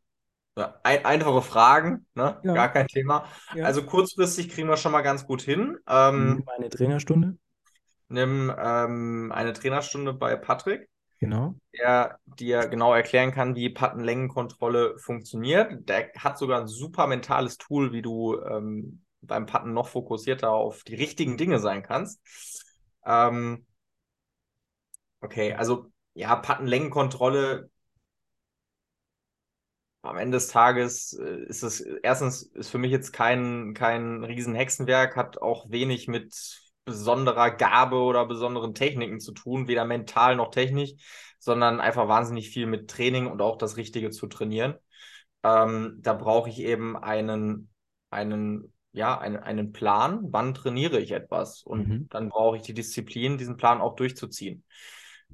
ein, 0.83 1.05
einfache 1.05 1.41
Fragen, 1.41 2.05
ne? 2.15 2.39
Ja. 2.43 2.53
Gar 2.53 2.69
kein 2.69 2.87
Thema. 2.87 3.25
Ja. 3.55 3.63
Also 3.65 3.83
kurzfristig 3.83 4.49
kriegen 4.49 4.67
wir 4.67 4.75
schon 4.77 4.91
mal 4.91 5.01
ganz 5.01 5.25
gut 5.25 5.41
hin. 5.41 5.77
Ähm, 5.87 6.35
nimm 6.35 6.49
eine 6.49 6.69
Trainerstunde. 6.69 7.37
Nimm 8.09 8.53
ähm, 8.57 9.31
eine 9.33 9.53
Trainerstunde 9.53 10.13
bei 10.13 10.35
Patrick. 10.35 10.89
Genau. 11.19 11.55
Der 11.73 12.19
dir 12.25 12.67
genau 12.67 12.93
erklären 12.93 13.31
kann, 13.31 13.55
wie 13.55 13.69
Puttenlängenkontrolle 13.69 14.97
funktioniert. 14.99 15.87
Der 15.89 16.11
hat 16.17 16.37
sogar 16.37 16.61
ein 16.61 16.67
super 16.67 17.07
mentales 17.07 17.57
Tool, 17.57 17.91
wie 17.91 18.01
du 18.01 18.39
ähm, 18.41 19.03
beim 19.21 19.45
Putten 19.45 19.73
noch 19.73 19.87
fokussierter 19.87 20.51
auf 20.51 20.83
die 20.83 20.95
richtigen 20.95 21.37
Dinge 21.37 21.59
sein 21.59 21.83
kannst. 21.83 22.21
Ähm, 23.05 23.65
okay, 25.21 25.53
also 25.53 25.91
ja, 26.13 26.35
Puttenlängenkontrolle 26.35 27.69
am 30.01 30.17
Ende 30.17 30.37
des 30.37 30.47
Tages 30.47 31.13
äh, 31.13 31.43
ist 31.47 31.63
es 31.63 31.81
erstens 31.81 32.43
ist 32.43 32.69
für 32.69 32.77
mich 32.77 32.91
jetzt 32.91 33.11
kein, 33.13 33.73
kein 33.73 34.23
Riesenhexenwerk, 34.23 35.15
hat 35.15 35.41
auch 35.41 35.69
wenig 35.69 36.07
mit 36.07 36.66
besonderer 36.87 37.51
Gabe 37.51 37.97
oder 37.97 38.25
besonderen 38.25 38.73
Techniken 38.73 39.19
zu 39.19 39.33
tun, 39.33 39.67
weder 39.67 39.83
mental 39.85 40.37
noch 40.37 40.51
technisch, 40.51 40.93
sondern 41.37 41.79
einfach 41.81 42.07
wahnsinnig 42.07 42.49
viel 42.49 42.65
mit 42.65 42.89
Training 42.89 43.27
und 43.27 43.41
auch 43.41 43.57
das 43.57 43.75
Richtige 43.75 44.09
zu 44.09 44.27
trainieren. 44.27 44.75
Ähm, 45.43 45.97
da 45.99 46.13
brauche 46.13 46.49
ich 46.49 46.59
eben 46.59 46.97
einen, 46.97 47.69
einen, 48.09 48.73
ja, 48.93 49.19
einen, 49.19 49.37
einen 49.37 49.73
Plan, 49.73 50.19
wann 50.31 50.53
trainiere 50.53 50.99
ich 50.99 51.11
etwas. 51.11 51.61
Und 51.61 51.87
mhm. 51.87 52.07
dann 52.09 52.29
brauche 52.29 52.55
ich 52.55 52.63
die 52.63 52.73
Disziplin, 52.73 53.37
diesen 53.37 53.57
Plan 53.57 53.81
auch 53.81 53.95
durchzuziehen. 53.95 54.63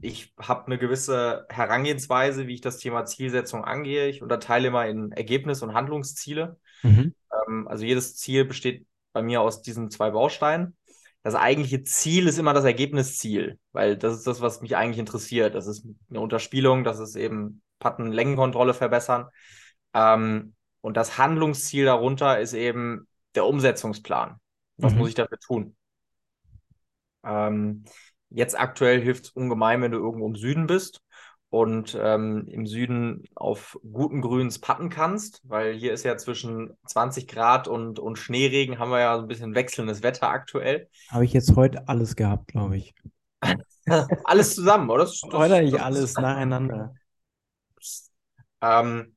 Ich 0.02 0.34
habe 0.40 0.66
eine 0.66 0.80
gewisse 0.80 1.46
Herangehensweise, 1.50 2.48
wie 2.48 2.56
ich 2.56 2.62
das 2.62 2.80
Thema 2.80 3.06
Zielsetzung 3.06 3.64
angehe. 3.64 4.08
Ich 4.08 4.24
unterteile 4.24 4.70
immer 4.70 4.88
in 4.88 5.12
Ergebnis- 5.12 5.62
und 5.62 5.76
Handlungsziele. 5.76 6.58
Mhm. 6.82 7.14
Ähm, 7.48 7.68
also 7.68 7.86
jedes 7.86 8.18
Ziel 8.18 8.44
besteht 8.44 8.88
bei 9.14 9.22
mir 9.22 9.42
aus 9.42 9.62
diesen 9.62 9.92
zwei 9.92 10.10
Bausteinen 10.10 10.76
das 11.24 11.36
eigentliche 11.36 11.84
Ziel 11.84 12.28
ist 12.28 12.38
immer 12.38 12.54
das 12.54 12.66
Ergebnisziel, 12.66 13.58
weil 13.72 13.98
das 13.98 14.16
ist 14.18 14.28
das, 14.28 14.42
was 14.42 14.62
mich 14.62 14.76
eigentlich 14.76 15.00
interessiert. 15.00 15.56
Das 15.56 15.68
ist 15.68 15.88
eine 16.10 16.20
Unterspielung, 16.20 16.84
das 16.84 17.00
ist 17.00 17.16
eben 17.16 17.62
Patten-Längenkontrolle 17.80 18.74
verbessern. 18.74 19.30
Ähm, 19.94 20.54
und 20.82 20.98
das 20.98 21.18
Handlungsziel 21.18 21.86
darunter 21.86 22.40
ist 22.40 22.54
eben 22.54 23.08
der 23.36 23.46
Umsetzungsplan. 23.46 24.36
Was 24.78 24.94
mhm. 24.94 25.00
muss 25.00 25.10
ich 25.10 25.16
dafür 25.16 25.40
tun? 25.40 25.78
Ähm, 27.24 27.86
jetzt 28.30 28.60
aktuell 28.60 29.02
hilft 29.02 29.26
es 29.26 29.30
ungemein, 29.32 29.82
wenn 29.82 29.92
du 29.92 30.00
irgendwo 30.00 30.28
im 30.28 30.36
Süden 30.36 30.68
bist 30.68 31.02
und 31.54 31.96
ähm, 32.02 32.48
im 32.48 32.66
Süden 32.66 33.26
auf 33.36 33.80
guten 33.92 34.22
Grüns 34.22 34.58
patten 34.58 34.90
kannst, 34.90 35.40
weil 35.44 35.76
hier 35.76 35.94
ist 35.94 36.04
ja 36.04 36.18
zwischen 36.18 36.76
20 36.88 37.28
Grad 37.28 37.68
und, 37.68 38.00
und 38.00 38.18
Schneeregen 38.18 38.80
haben 38.80 38.90
wir 38.90 39.02
ja 39.02 39.16
so 39.18 39.22
ein 39.22 39.28
bisschen 39.28 39.54
wechselndes 39.54 40.02
Wetter 40.02 40.30
aktuell. 40.30 40.90
Habe 41.12 41.26
ich 41.26 41.34
jetzt 41.34 41.56
heute 41.56 41.88
alles 41.88 42.16
gehabt, 42.16 42.48
glaube 42.48 42.78
ich. 42.78 42.96
alles 44.24 44.56
zusammen, 44.56 44.90
oder? 44.90 45.04
Das, 45.04 45.22
das, 45.22 45.32
heute 45.32 45.54
eigentlich 45.54 45.80
alles 45.80 46.16
nacheinander. 46.16 46.96
Ähm, 48.62 49.16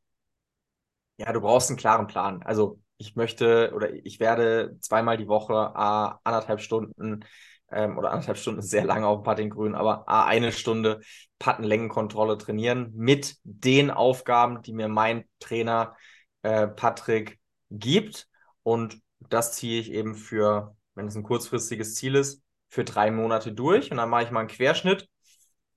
ja, 1.16 1.32
du 1.32 1.40
brauchst 1.40 1.70
einen 1.70 1.78
klaren 1.78 2.06
Plan. 2.06 2.42
Also 2.42 2.78
ich 2.98 3.16
möchte 3.16 3.72
oder 3.74 3.94
ich 3.94 4.20
werde 4.20 4.76
zweimal 4.80 5.16
die 5.16 5.28
Woche 5.28 5.54
äh, 5.54 6.18
anderthalb 6.22 6.60
Stunden 6.60 7.24
ähm, 7.70 7.98
oder 7.98 8.12
anderthalb 8.12 8.38
Stunden 8.38 8.60
ist 8.60 8.70
sehr 8.70 8.84
lange 8.84 9.06
auf 9.06 9.20
dem 9.20 9.24
Puttinggrün, 9.24 9.74
aber 9.74 10.08
eine 10.08 10.52
Stunde 10.52 11.00
Puttenlängenkontrolle 11.38 12.38
trainieren 12.38 12.92
mit 12.94 13.36
den 13.44 13.90
Aufgaben, 13.90 14.62
die 14.62 14.72
mir 14.72 14.88
mein 14.88 15.24
Trainer 15.40 15.96
äh, 16.42 16.66
Patrick 16.68 17.38
gibt. 17.70 18.28
Und 18.62 19.00
das 19.20 19.52
ziehe 19.52 19.80
ich 19.80 19.92
eben 19.92 20.14
für, 20.14 20.76
wenn 20.94 21.06
es 21.06 21.16
ein 21.16 21.22
kurzfristiges 21.22 21.94
Ziel 21.94 22.14
ist, 22.14 22.42
für 22.68 22.84
drei 22.84 23.10
Monate 23.10 23.52
durch. 23.52 23.90
Und 23.90 23.96
dann 23.98 24.10
mache 24.10 24.24
ich 24.24 24.30
mal 24.30 24.40
einen 24.40 24.48
Querschnitt, 24.48 25.08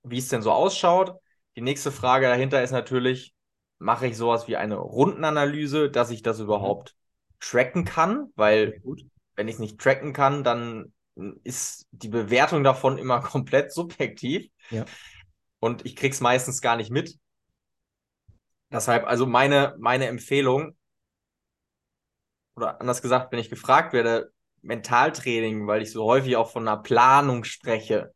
wie 0.02 0.18
es 0.18 0.28
denn 0.28 0.42
so 0.42 0.52
ausschaut. 0.52 1.16
Die 1.56 1.60
nächste 1.60 1.90
Frage 1.90 2.26
dahinter 2.26 2.62
ist 2.62 2.70
natürlich, 2.70 3.34
mache 3.78 4.06
ich 4.06 4.16
sowas 4.16 4.46
wie 4.46 4.56
eine 4.56 4.76
Rundenanalyse, 4.76 5.90
dass 5.90 6.10
ich 6.10 6.22
das 6.22 6.38
mhm. 6.38 6.44
überhaupt 6.44 6.94
tracken 7.40 7.84
kann, 7.84 8.30
weil 8.36 8.82
wenn 9.34 9.48
ich 9.48 9.54
es 9.54 9.60
nicht 9.60 9.80
tracken 9.80 10.12
kann, 10.12 10.44
dann 10.44 10.92
ist 11.44 11.86
die 11.90 12.08
Bewertung 12.08 12.64
davon 12.64 12.98
immer 12.98 13.20
komplett 13.22 13.72
subjektiv. 13.72 14.50
Ja. 14.70 14.84
Und 15.58 15.84
ich 15.84 15.96
krieg's 15.96 16.20
meistens 16.20 16.60
gar 16.60 16.76
nicht 16.76 16.90
mit. 16.90 17.18
Deshalb, 18.72 19.06
also 19.06 19.26
meine, 19.26 19.74
meine 19.78 20.06
Empfehlung, 20.06 20.76
oder 22.56 22.80
anders 22.80 23.02
gesagt, 23.02 23.32
wenn 23.32 23.38
ich 23.38 23.50
gefragt 23.50 23.92
werde, 23.92 24.32
Mentaltraining, 24.62 25.66
weil 25.66 25.82
ich 25.82 25.92
so 25.92 26.04
häufig 26.04 26.36
auch 26.36 26.50
von 26.50 26.68
einer 26.68 26.80
Planung 26.80 27.44
spreche 27.44 28.12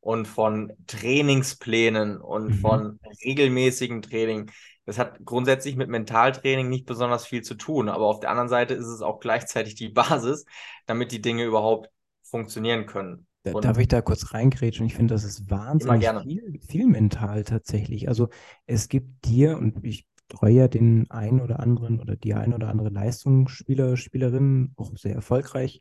und 0.00 0.26
von 0.26 0.72
Trainingsplänen 0.86 2.20
und 2.20 2.46
mhm. 2.46 2.54
von 2.54 3.00
regelmäßigen 3.24 4.02
Training. 4.02 4.50
Das 4.84 4.98
hat 4.98 5.24
grundsätzlich 5.24 5.76
mit 5.76 5.88
Mentaltraining 5.88 6.68
nicht 6.68 6.86
besonders 6.86 7.26
viel 7.26 7.42
zu 7.42 7.54
tun, 7.54 7.88
aber 7.88 8.06
auf 8.06 8.20
der 8.20 8.30
anderen 8.30 8.48
Seite 8.48 8.74
ist 8.74 8.86
es 8.86 9.00
auch 9.00 9.20
gleichzeitig 9.20 9.76
die 9.76 9.88
Basis, 9.90 10.44
damit 10.86 11.12
die 11.12 11.20
Dinge 11.20 11.44
überhaupt 11.44 11.88
funktionieren 12.32 12.86
können. 12.86 13.26
Und 13.44 13.64
Darf 13.64 13.78
ich 13.78 13.88
da 13.88 14.00
kurz 14.00 14.32
reingrätschen? 14.32 14.86
Ich 14.86 14.94
finde, 14.94 15.14
das 15.14 15.24
ist 15.24 15.50
wahnsinnig 15.50 16.08
viel, 16.22 16.60
viel 16.66 16.86
mental 16.86 17.44
tatsächlich. 17.44 18.08
Also 18.08 18.28
es 18.66 18.88
gibt 18.88 19.26
dir, 19.26 19.58
und 19.58 19.84
ich 19.84 20.06
betreue 20.28 20.54
ja 20.54 20.68
den 20.68 21.10
einen 21.10 21.40
oder 21.40 21.60
anderen 21.60 22.00
oder 22.00 22.16
die 22.16 22.34
ein 22.34 22.54
oder 22.54 22.68
andere 22.68 22.88
Leistungsspieler, 22.88 23.96
Spielerin, 23.96 24.72
auch 24.76 24.96
sehr 24.96 25.14
erfolgreich. 25.14 25.80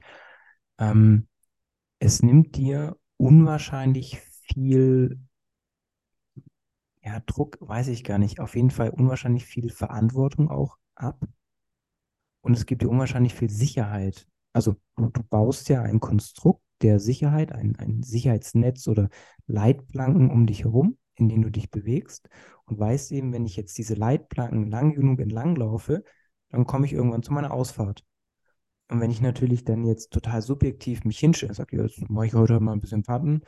Ähm, 0.78 1.28
es 2.00 2.22
nimmt 2.22 2.58
dir 2.58 2.98
unwahrscheinlich 3.18 4.20
viel, 4.20 5.20
ja, 7.02 7.22
Druck, 7.28 7.60
weiß 7.62 7.88
ich 7.88 8.04
gar 8.04 8.18
nicht, 8.18 8.40
auf 8.42 8.56
jeden 8.56 8.72
Fall 8.72 8.90
unwahrscheinlich 8.90 9.46
viel 9.46 9.70
Verantwortung 9.70 10.50
auch 10.50 10.78
ab. 10.96 11.24
Und 12.42 12.54
es 12.54 12.66
gibt 12.66 12.82
dir 12.82 12.90
unwahrscheinlich 12.90 13.36
viel 13.36 13.52
Sicherheit. 13.52 14.28
Also 14.54 14.76
du, 14.98 15.10
du 15.10 15.24
baust 15.24 15.70
ja 15.70 15.82
ein 15.82 16.00
Konstrukt 16.00 16.64
der 16.82 17.00
Sicherheit, 17.00 17.52
ein, 17.52 17.76
ein 17.78 18.04
Sicherheitsnetz 18.04 18.88
oder 18.88 19.10
Leitplanken 19.48 20.30
um 20.30 20.48
dich 20.48 20.64
herum, 20.64 20.98
in 21.16 21.30
denen 21.30 21.44
du 21.44 21.52
dich 21.52 21.70
bewegst 21.70 22.30
und 22.66 22.80
weißt 22.80 23.12
eben, 23.12 23.34
wenn 23.34 23.46
ich 23.46 23.56
jetzt 23.56 23.78
diese 23.78 23.94
Leitplanken 23.94 24.70
lang 24.70 24.94
genug 24.94 25.20
entlang 25.20 25.56
laufe, 25.56 26.04
dann 26.50 26.66
komme 26.66 26.86
ich 26.86 26.94
irgendwann 26.94 27.24
zu 27.24 27.34
meiner 27.34 27.52
Ausfahrt. 27.52 28.04
Und 28.90 29.00
wenn 29.00 29.12
ich 29.12 29.22
natürlich 29.22 29.64
dann 29.64 29.86
jetzt 29.86 30.12
total 30.12 30.42
subjektiv 30.42 31.06
mich 31.06 31.20
hinstelle, 31.20 31.54
sage, 31.54 31.78
ja, 31.78 31.84
jetzt 31.84 32.10
mache 32.10 32.26
ich 32.26 32.34
heute 32.34 32.60
mal 32.60 32.74
ein 32.74 32.82
bisschen 32.82 33.04
Patten 33.04 33.42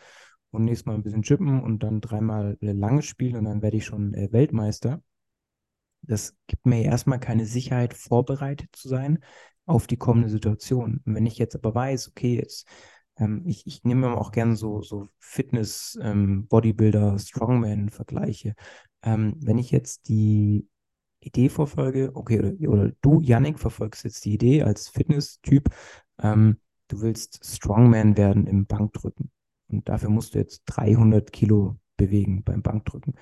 und 0.52 0.64
nächstes 0.64 0.86
Mal 0.86 0.96
ein 0.96 1.04
bisschen 1.04 1.24
Chippen 1.24 1.62
und 1.62 1.84
dann 1.84 2.00
dreimal 2.00 2.58
langes 2.62 3.06
Spiel 3.06 3.36
und 3.36 3.46
dann 3.46 3.62
werde 3.62 3.78
ich 3.78 3.86
schon 3.86 4.14
äh, 4.14 4.32
Weltmeister. 4.32 5.02
Das 6.02 6.36
gibt 6.48 6.66
mir 6.66 6.84
erstmal 6.84 7.20
keine 7.20 7.46
Sicherheit, 7.46 7.94
vorbereitet 7.94 8.70
zu 8.74 8.88
sein 8.88 9.20
auf 9.66 9.88
die 9.88 9.98
kommende 9.98 10.30
Situation. 10.30 11.02
Und 11.06 11.16
wenn 11.16 11.26
ich 11.26 11.38
jetzt 11.38 11.56
aber 11.56 11.74
weiß, 11.74 12.10
okay, 12.10 12.36
jetzt 12.38 12.68
ähm, 13.18 13.44
ich, 13.46 13.68
ich 13.68 13.84
nehme 13.84 14.18
auch 14.18 14.32
gerne 14.32 14.56
so, 14.56 14.82
so 14.82 15.08
Fitness, 15.20 15.98
ähm, 16.02 16.48
Bodybuilder, 16.48 17.18
Strongman-Vergleiche. 17.20 18.56
Ähm, 19.04 19.36
wenn 19.40 19.58
ich 19.58 19.72
jetzt 19.72 20.08
die 20.08 20.68
Idee 21.20 21.50
verfolge, 21.50 22.12
okay, 22.16 22.40
oder, 22.40 22.70
oder 22.70 22.92
du, 23.02 23.22
Yannick, 23.22 23.60
verfolgst 23.60 24.04
jetzt 24.04 24.26
die 24.26 24.34
Idee 24.34 24.64
als 24.64 24.90
Fitness-Typ, 24.90 25.70
ähm, 26.22 26.60
du 26.88 27.02
willst 27.02 27.46
Strongman 27.46 28.18
werden 28.18 28.48
im 28.48 28.66
Bankdrücken. 28.66 29.32
Und 29.68 29.88
dafür 29.90 30.10
musst 30.10 30.36
du 30.36 30.40
jetzt 30.40 30.64
300 30.66 31.32
Kilo 31.32 31.78
bewegen 31.98 32.44
beim 32.44 32.62
Bankdrücken. 32.62 33.14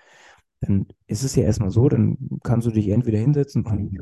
Dann 0.61 0.87
ist 1.07 1.23
es 1.23 1.35
ja 1.35 1.43
erstmal 1.43 1.71
so, 1.71 1.89
dann 1.89 2.17
kannst 2.43 2.67
du 2.67 2.71
dich 2.71 2.89
entweder 2.89 3.17
hinsetzen 3.17 3.65
und 3.65 3.97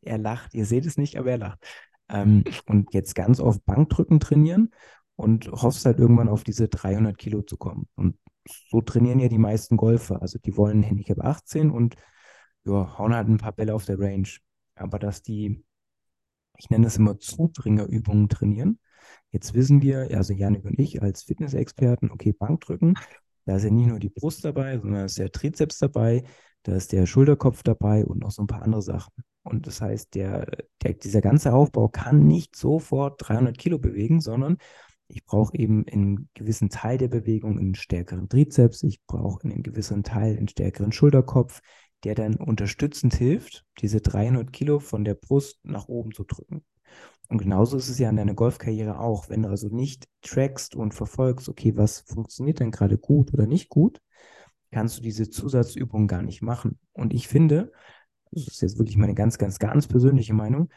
er 0.00 0.18
lacht, 0.18 0.54
ihr 0.54 0.64
seht 0.64 0.86
es 0.86 0.96
nicht, 0.96 1.18
aber 1.18 1.32
er 1.32 1.38
lacht. 1.38 1.58
Ähm, 2.08 2.44
und 2.66 2.94
jetzt 2.94 3.14
ganz 3.14 3.40
auf 3.40 3.60
Bankdrücken 3.62 4.20
trainieren 4.20 4.70
und 5.16 5.48
hoffst 5.50 5.84
halt 5.84 5.98
irgendwann 5.98 6.28
auf 6.28 6.44
diese 6.44 6.68
300 6.68 7.18
Kilo 7.18 7.42
zu 7.42 7.56
kommen. 7.56 7.88
Und 7.96 8.16
so 8.70 8.80
trainieren 8.80 9.18
ja 9.18 9.28
die 9.28 9.38
meisten 9.38 9.76
Golfer. 9.76 10.22
Also 10.22 10.38
die 10.38 10.56
wollen 10.56 10.82
Handicap 10.82 11.20
18 11.20 11.70
und 11.70 11.96
ja, 12.64 12.98
hauen 12.98 13.14
halt 13.14 13.28
ein 13.28 13.38
paar 13.38 13.52
Bälle 13.52 13.74
auf 13.74 13.84
der 13.84 13.98
Range. 13.98 14.28
Aber 14.76 14.98
dass 14.98 15.22
die, 15.22 15.64
ich 16.56 16.70
nenne 16.70 16.84
das 16.84 16.96
immer 16.96 17.18
Zubringerübungen 17.18 18.28
trainieren. 18.28 18.78
Jetzt 19.30 19.54
wissen 19.54 19.82
wir, 19.82 20.08
also 20.16 20.32
Janik 20.32 20.64
und 20.64 20.78
ich 20.78 21.02
als 21.02 21.22
Fitnessexperten, 21.22 22.10
okay, 22.10 22.32
Bankdrücken, 22.32 22.94
da 23.48 23.56
ist 23.56 23.64
ja 23.64 23.70
nicht 23.70 23.86
nur 23.86 23.98
die 23.98 24.10
Brust 24.10 24.44
dabei, 24.44 24.76
sondern 24.76 25.00
da 25.00 25.04
ist 25.06 25.18
der 25.18 25.32
Trizeps 25.32 25.78
dabei, 25.78 26.22
da 26.64 26.76
ist 26.76 26.92
der 26.92 27.06
Schulterkopf 27.06 27.62
dabei 27.62 28.04
und 28.04 28.18
noch 28.18 28.30
so 28.30 28.42
ein 28.42 28.46
paar 28.46 28.60
andere 28.60 28.82
Sachen. 28.82 29.14
Und 29.42 29.66
das 29.66 29.80
heißt, 29.80 30.14
der, 30.14 30.46
der, 30.82 30.92
dieser 30.92 31.22
ganze 31.22 31.54
Aufbau 31.54 31.88
kann 31.88 32.26
nicht 32.26 32.56
sofort 32.56 33.26
300 33.26 33.56
Kilo 33.56 33.78
bewegen, 33.78 34.20
sondern 34.20 34.58
ich 35.06 35.24
brauche 35.24 35.56
eben 35.56 35.84
in 35.84 36.00
einem 36.00 36.28
gewissen 36.34 36.68
Teil 36.68 36.98
der 36.98 37.08
Bewegung 37.08 37.58
einen 37.58 37.74
stärkeren 37.74 38.28
Trizeps, 38.28 38.82
ich 38.82 39.00
brauche 39.06 39.42
in 39.44 39.52
einem 39.52 39.62
gewissen 39.62 40.02
Teil 40.02 40.36
einen 40.36 40.48
stärkeren 40.48 40.92
Schulterkopf, 40.92 41.62
der 42.04 42.14
dann 42.14 42.36
unterstützend 42.36 43.14
hilft, 43.14 43.64
diese 43.80 44.02
300 44.02 44.52
Kilo 44.52 44.78
von 44.78 45.06
der 45.06 45.14
Brust 45.14 45.58
nach 45.62 45.88
oben 45.88 46.12
zu 46.12 46.24
drücken. 46.24 46.66
Und 47.28 47.38
genauso 47.38 47.76
ist 47.76 47.88
es 47.88 47.98
ja 47.98 48.08
in 48.08 48.16
deiner 48.16 48.34
Golfkarriere 48.34 48.98
auch. 48.98 49.28
Wenn 49.28 49.42
du 49.42 49.48
also 49.48 49.68
nicht 49.68 50.08
trackst 50.22 50.74
und 50.74 50.94
verfolgst, 50.94 51.48
okay, 51.48 51.76
was 51.76 52.00
funktioniert 52.00 52.60
denn 52.60 52.70
gerade 52.70 52.96
gut 52.96 53.32
oder 53.34 53.46
nicht 53.46 53.68
gut, 53.68 54.00
kannst 54.70 54.98
du 54.98 55.02
diese 55.02 55.28
Zusatzübung 55.28 56.06
gar 56.06 56.22
nicht 56.22 56.42
machen. 56.42 56.78
Und 56.92 57.12
ich 57.12 57.28
finde, 57.28 57.72
das 58.30 58.46
ist 58.46 58.62
jetzt 58.62 58.78
wirklich 58.78 58.96
meine 58.96 59.14
ganz, 59.14 59.38
ganz, 59.38 59.58
ganz 59.58 59.86
persönliche 59.86 60.34
Meinung, 60.34 60.70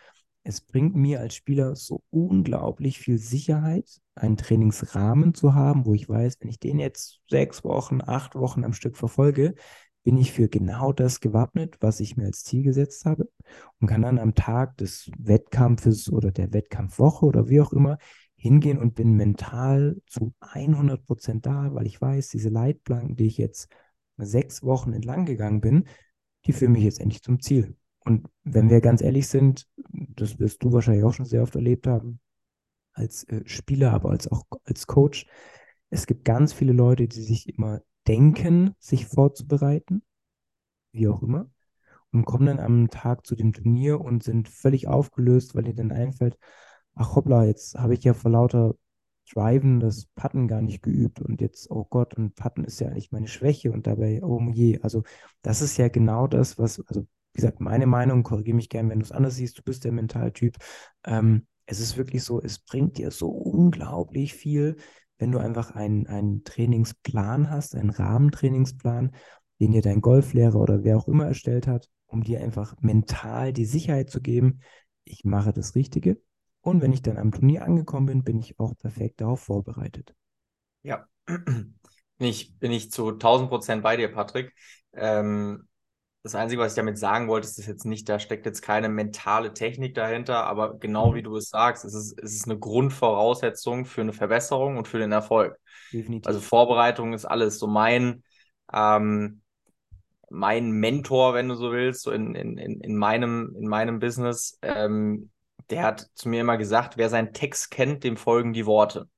es 0.44 0.62
bringt 0.62 0.96
mir 0.96 1.20
als 1.20 1.36
Spieler 1.36 1.76
so 1.76 2.02
unglaublich 2.10 2.98
viel 2.98 3.20
Sicherheit, 3.20 4.02
einen 4.16 4.38
Trainingsrahmen 4.38 5.34
zu 5.34 5.54
haben, 5.54 5.86
wo 5.86 5.94
ich 5.94 6.10
weiß, 6.10 6.38
wenn 6.40 6.50
ich 6.50 6.60
den 6.60 6.80
jetzt 6.80 7.22
sechs 7.30 7.64
Wochen, 7.64 8.02
acht 8.02 8.36
Wochen 8.36 8.64
am 8.64 8.74
Stück 8.74 8.98
verfolge, 8.98 9.54
bin 10.04 10.18
ich 10.18 10.32
für 10.32 10.48
genau 10.48 10.94
das 10.94 11.20
gewappnet, 11.20 11.78
was 11.80 12.00
ich 12.00 12.18
mir 12.18 12.26
als 12.26 12.44
Ziel 12.44 12.64
gesetzt 12.64 13.06
habe 13.06 13.30
und 13.80 13.88
kann 13.88 14.02
dann 14.02 14.20
am 14.20 14.34
Tag 14.34 14.78
des 14.78 15.12
Wettkampfes 15.18 16.12
oder 16.12 16.32
der 16.32 16.54
Wettkampfwoche 16.54 17.26
oder 17.26 17.50
wie 17.50 17.62
auch 17.62 17.74
immer 17.74 17.98
hingehen 18.36 18.80
und 18.80 18.96
bin 18.96 19.14
mental 19.14 20.02
zu 20.08 20.34
100 20.40 21.06
Prozent 21.06 21.46
da, 21.46 21.74
weil 21.76 21.86
ich 21.86 22.02
weiß, 22.02 22.30
diese 22.30 22.50
Leitplanken, 22.50 23.16
die 23.16 23.28
ich 23.28 23.38
jetzt 23.38 23.70
sechs 24.18 24.64
Wochen 24.64 24.94
entlang 24.94 25.26
gegangen 25.26 25.62
bin, 25.62 25.86
die 26.46 26.54
führen 26.54 26.72
mich 26.72 26.84
jetzt 26.84 27.00
endlich 27.00 27.22
zum 27.22 27.40
Ziel. 27.40 27.76
Und 28.00 28.28
wenn 28.44 28.72
wir 28.72 28.82
ganz 28.82 29.02
ehrlich 29.02 29.28
sind, 29.28 29.68
das 29.92 30.40
wirst 30.40 30.64
du 30.64 30.74
wahrscheinlich 30.74 31.04
auch 31.04 31.14
schon 31.14 31.26
sehr 31.26 31.44
oft 31.44 31.56
erlebt 31.56 31.86
haben, 31.86 32.20
als 32.94 33.24
äh, 33.26 33.44
Spieler, 33.46 33.94
aber 33.94 34.10
als 34.10 34.32
auch 34.32 34.44
als 34.64 34.88
Coach, 34.88 35.28
es 35.92 36.08
gibt 36.08 36.26
ganz 36.26 36.52
viele 36.52 36.74
Leute, 36.74 37.08
die 37.08 37.22
sich 37.22 37.48
immer 37.48 37.82
denken, 38.08 38.76
sich 38.80 39.06
vorzubereiten, 39.08 40.04
wie 40.92 41.08
auch 41.08 41.22
immer, 41.22 41.50
und 42.12 42.26
kommen 42.26 42.48
dann 42.48 42.60
am 42.60 42.90
Tag 42.90 43.26
zu 43.26 43.36
dem 43.36 43.54
Turnier 43.54 44.02
und 44.02 44.24
sind 44.24 44.50
völlig 44.50 44.88
aufgelöst, 44.88 45.56
weil 45.56 45.68
ihnen 45.68 45.78
dann 45.78 45.92
einfällt, 45.92 46.38
ach 46.96 47.16
hoppla, 47.16 47.46
jetzt 47.46 47.76
habe 47.76 47.94
ich 47.94 48.04
ja 48.04 48.14
vor 48.14 48.32
lauter 48.32 48.76
Driven 49.34 49.80
das 49.80 50.08
Putten 50.16 50.48
gar 50.48 50.62
nicht 50.62 50.82
geübt 50.84 51.22
und 51.22 51.40
jetzt, 51.42 51.72
oh 51.72 51.86
Gott, 51.90 52.16
und 52.16 52.36
Putten 52.36 52.66
ist 52.66 52.82
ja 52.82 52.90
eigentlich 52.90 53.12
meine 53.12 53.28
Schwäche 53.30 53.72
und 53.72 53.88
dabei, 53.88 54.22
oh 54.24 54.42
je, 54.52 54.80
also 54.82 55.04
das 55.42 55.62
ist 55.62 55.78
ja 55.78 55.88
genau 55.88 56.28
das, 56.28 56.58
was, 56.58 56.82
also 56.88 57.02
wie 57.04 57.38
gesagt, 57.38 57.62
meine 57.62 57.86
Meinung, 57.88 58.24
korrigiere 58.24 58.56
mich 58.58 58.68
gern, 58.70 58.90
wenn 58.90 59.00
du 59.00 59.06
es 59.06 59.12
anders 59.14 59.36
siehst, 59.36 59.58
du 59.58 59.64
bist 59.64 59.86
der 59.86 59.94
Mentaltyp. 59.94 60.58
Ähm, 61.06 61.48
es 61.66 61.80
ist 61.80 61.96
wirklich 61.96 62.24
so, 62.24 62.42
es 62.42 62.60
bringt 62.60 62.98
dir 62.98 63.12
so 63.12 63.30
unglaublich 63.30 64.34
viel, 64.34 64.76
wenn 65.22 65.32
du 65.32 65.38
einfach 65.38 65.76
einen, 65.76 66.08
einen 66.08 66.44
Trainingsplan 66.44 67.52
hast, 67.52 67.76
einen 67.76 67.92
Rahmentrainingsplan, 67.92 69.16
den 69.60 69.72
dir 69.72 69.84
dein 69.84 70.02
Golflehrer 70.02 70.56
oder 70.56 70.84
wer 70.84 70.98
auch 70.98 71.08
immer 71.08 71.28
erstellt 71.28 71.68
hat, 71.68 71.90
um 72.08 72.24
dir 72.24 72.42
einfach 72.42 72.76
mental 72.82 73.54
die 73.54 73.66
Sicherheit 73.66 74.10
zu 74.10 74.20
geben, 74.20 74.62
ich 75.06 75.24
mache 75.24 75.54
das 75.54 75.76
Richtige. 75.76 76.20
Und 76.62 76.82
wenn 76.82 76.92
ich 76.92 77.04
dann 77.04 77.18
am 77.18 77.32
Turnier 77.32 77.64
angekommen 77.66 78.08
bin, 78.08 78.24
bin 78.24 78.40
ich 78.40 78.60
auch 78.60 78.76
perfekt 78.76 79.22
darauf 79.22 79.42
vorbereitet. 79.42 80.16
Ja, 80.82 81.08
bin 81.26 81.76
ich, 82.18 82.58
bin 82.58 82.72
ich 82.72 82.92
zu 82.92 83.12
1000 83.12 83.50
Prozent 83.50 83.84
bei 83.84 83.98
dir, 83.98 84.12
Patrick. 84.12 84.56
Ähm, 84.94 85.68
das 86.24 86.36
Einzige, 86.36 86.62
was 86.62 86.74
ich 86.74 86.76
damit 86.76 87.00
sagen 87.00 87.28
wollte, 87.28 87.48
ist, 87.48 87.58
dass 87.58 87.66
jetzt 87.66 87.86
nicht, 87.86 88.08
da 88.08 88.20
steckt 88.20 88.46
jetzt 88.46 88.62
keine 88.62 88.90
mentale 88.90 89.54
Technik 89.54 89.96
dahinter, 89.96 90.46
aber 90.46 90.78
genau 90.78 91.12
mhm. 91.12 91.16
wie 91.16 91.24
du 91.24 91.36
es 91.36 91.50
sagst, 91.50 91.84
es 91.84 91.96
ist, 91.96 92.20
es 92.22 92.36
ist 92.36 92.46
eine 92.46 92.60
Grundvoraussetzung 92.60 93.86
für 93.86 94.02
eine 94.02 94.14
Verbesserung 94.14 94.78
und 94.78 94.88
für 94.88 95.00
den 95.00 95.12
Erfolg. 95.12 95.58
Definitiv. 95.92 96.28
Also 96.28 96.40
Vorbereitung 96.40 97.14
ist 97.14 97.26
alles. 97.26 97.58
So 97.58 97.66
mein, 97.66 98.24
ähm, 98.72 99.42
mein 100.30 100.72
Mentor, 100.72 101.34
wenn 101.34 101.50
du 101.50 101.56
so 101.56 101.72
willst, 101.72 102.04
so 102.04 102.12
in, 102.12 102.36
in, 102.36 102.58
in, 102.58 102.96
meinem, 102.96 103.56
in 103.58 103.68
meinem 103.68 104.00
Business, 104.00 104.60
ähm, 104.62 105.32
der 105.72 105.84
hat 105.84 106.08
zu 106.14 106.30
mir 106.30 106.42
immer 106.42 106.58
gesagt, 106.58 106.98
wer 106.98 107.10
seinen 107.10 107.34
Text 107.34 107.72
kennt, 107.72 108.04
dem 108.04 108.16
folgen 108.16 108.54
die 108.54 108.68
Worte. 108.68 109.10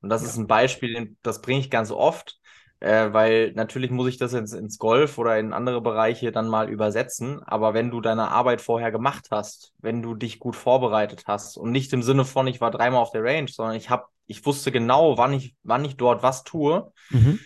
Und 0.00 0.08
das 0.08 0.22
ja. 0.22 0.28
ist 0.28 0.36
ein 0.36 0.48
Beispiel, 0.48 1.16
das 1.22 1.40
bringe 1.40 1.60
ich 1.60 1.70
ganz 1.70 1.92
oft 1.92 2.40
äh, 2.82 3.12
weil 3.12 3.52
natürlich 3.52 3.92
muss 3.92 4.08
ich 4.08 4.18
das 4.18 4.32
jetzt 4.32 4.54
ins 4.54 4.76
Golf 4.76 5.16
oder 5.16 5.38
in 5.38 5.52
andere 5.52 5.80
Bereiche 5.80 6.32
dann 6.32 6.48
mal 6.48 6.68
übersetzen. 6.68 7.40
Aber 7.44 7.74
wenn 7.74 7.92
du 7.92 8.00
deine 8.00 8.32
Arbeit 8.32 8.60
vorher 8.60 8.90
gemacht 8.90 9.28
hast, 9.30 9.72
wenn 9.78 10.02
du 10.02 10.16
dich 10.16 10.40
gut 10.40 10.56
vorbereitet 10.56 11.22
hast 11.28 11.56
und 11.56 11.70
nicht 11.70 11.92
im 11.92 12.02
Sinne 12.02 12.24
von, 12.24 12.48
ich 12.48 12.60
war 12.60 12.72
dreimal 12.72 13.00
auf 13.00 13.12
der 13.12 13.22
Range, 13.22 13.46
sondern 13.48 13.76
ich 13.76 13.88
habe, 13.88 14.06
ich 14.26 14.44
wusste 14.44 14.72
genau, 14.72 15.16
wann 15.16 15.32
ich, 15.32 15.54
wann 15.62 15.84
ich 15.84 15.96
dort 15.96 16.24
was 16.24 16.42
tue, 16.42 16.92
mhm. 17.10 17.38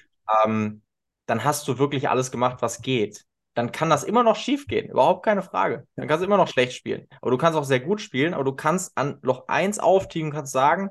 ähm, 0.46 0.82
dann 1.26 1.44
hast 1.44 1.68
du 1.68 1.78
wirklich 1.78 2.08
alles 2.08 2.30
gemacht, 2.30 2.62
was 2.62 2.80
geht. 2.80 3.24
Dann 3.52 3.72
kann 3.72 3.90
das 3.90 4.04
immer 4.04 4.22
noch 4.22 4.36
schief 4.36 4.66
gehen, 4.66 4.88
überhaupt 4.88 5.22
keine 5.22 5.42
Frage. 5.42 5.86
Dann 5.96 6.08
kannst 6.08 6.22
du 6.22 6.26
immer 6.26 6.38
noch 6.38 6.48
schlecht 6.48 6.72
spielen. 6.72 7.06
Aber 7.20 7.30
du 7.30 7.36
kannst 7.36 7.58
auch 7.58 7.64
sehr 7.64 7.80
gut 7.80 8.00
spielen, 8.00 8.32
aber 8.32 8.44
du 8.44 8.54
kannst 8.54 8.96
an 8.96 9.18
Loch 9.20 9.48
1 9.48 9.80
auftiegen 9.80 10.28
und 10.28 10.34
kannst 10.34 10.52
sagen, 10.52 10.88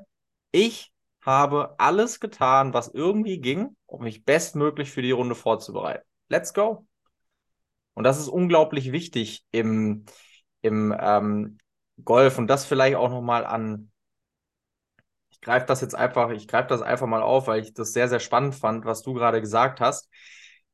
ich 0.52 0.92
habe 1.26 1.74
alles 1.78 2.20
getan, 2.20 2.72
was 2.72 2.88
irgendwie 2.88 3.40
ging, 3.40 3.76
um 3.86 4.04
mich 4.04 4.24
bestmöglich 4.24 4.90
für 4.92 5.02
die 5.02 5.10
Runde 5.10 5.34
vorzubereiten. 5.34 6.06
Let's 6.28 6.54
go. 6.54 6.86
Und 7.94 8.04
das 8.04 8.18
ist 8.18 8.28
unglaublich 8.28 8.92
wichtig 8.92 9.44
im, 9.50 10.04
im 10.62 10.94
ähm, 10.98 11.58
Golf 12.04 12.38
und 12.38 12.46
das 12.46 12.64
vielleicht 12.64 12.96
auch 12.96 13.10
nochmal 13.10 13.44
an. 13.44 13.90
Ich 15.30 15.40
greife 15.40 15.66
das 15.66 15.80
jetzt 15.80 15.94
einfach, 15.94 16.30
ich 16.30 16.46
greife 16.46 16.68
das 16.68 16.82
einfach 16.82 17.06
mal 17.06 17.22
auf, 17.22 17.48
weil 17.48 17.60
ich 17.60 17.74
das 17.74 17.92
sehr, 17.92 18.08
sehr 18.08 18.20
spannend 18.20 18.54
fand, 18.54 18.84
was 18.84 19.02
du 19.02 19.12
gerade 19.14 19.40
gesagt 19.40 19.80
hast. 19.80 20.08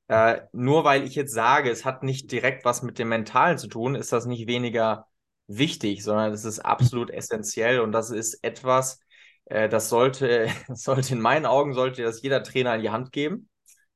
Äh, 0.09 0.43
nur 0.53 0.85
weil 0.85 1.05
ich 1.05 1.15
jetzt 1.15 1.33
sage, 1.33 1.71
es 1.71 1.85
hat 1.85 2.03
nicht 2.03 2.31
direkt 2.31 2.65
was 2.65 2.83
mit 2.83 2.99
dem 2.99 3.09
Mentalen 3.09 3.57
zu 3.57 3.69
tun, 3.69 3.95
ist 3.95 4.13
das 4.13 4.27
nicht 4.27 4.47
weniger 4.47 5.07
wichtig, 5.47 6.03
sondern 6.05 6.33
es 6.33 6.45
ist 6.45 6.59
absolut 6.61 7.09
essentiell 7.11 7.81
und 7.81 7.93
das 7.93 8.11
ist 8.11 8.43
etwas, 8.45 9.02
äh, 9.47 9.69
das 9.69 9.89
sollte, 9.89 10.49
sollte 10.69 11.15
in 11.15 11.21
meinen 11.21 11.47
Augen, 11.47 11.75
sollte 11.75 12.03
das 12.03 12.23
jeder 12.23 12.43
Trainer 12.43 12.75
in 12.75 12.83
die 12.83 12.91
Hand 12.91 13.13
geben. 13.13 13.49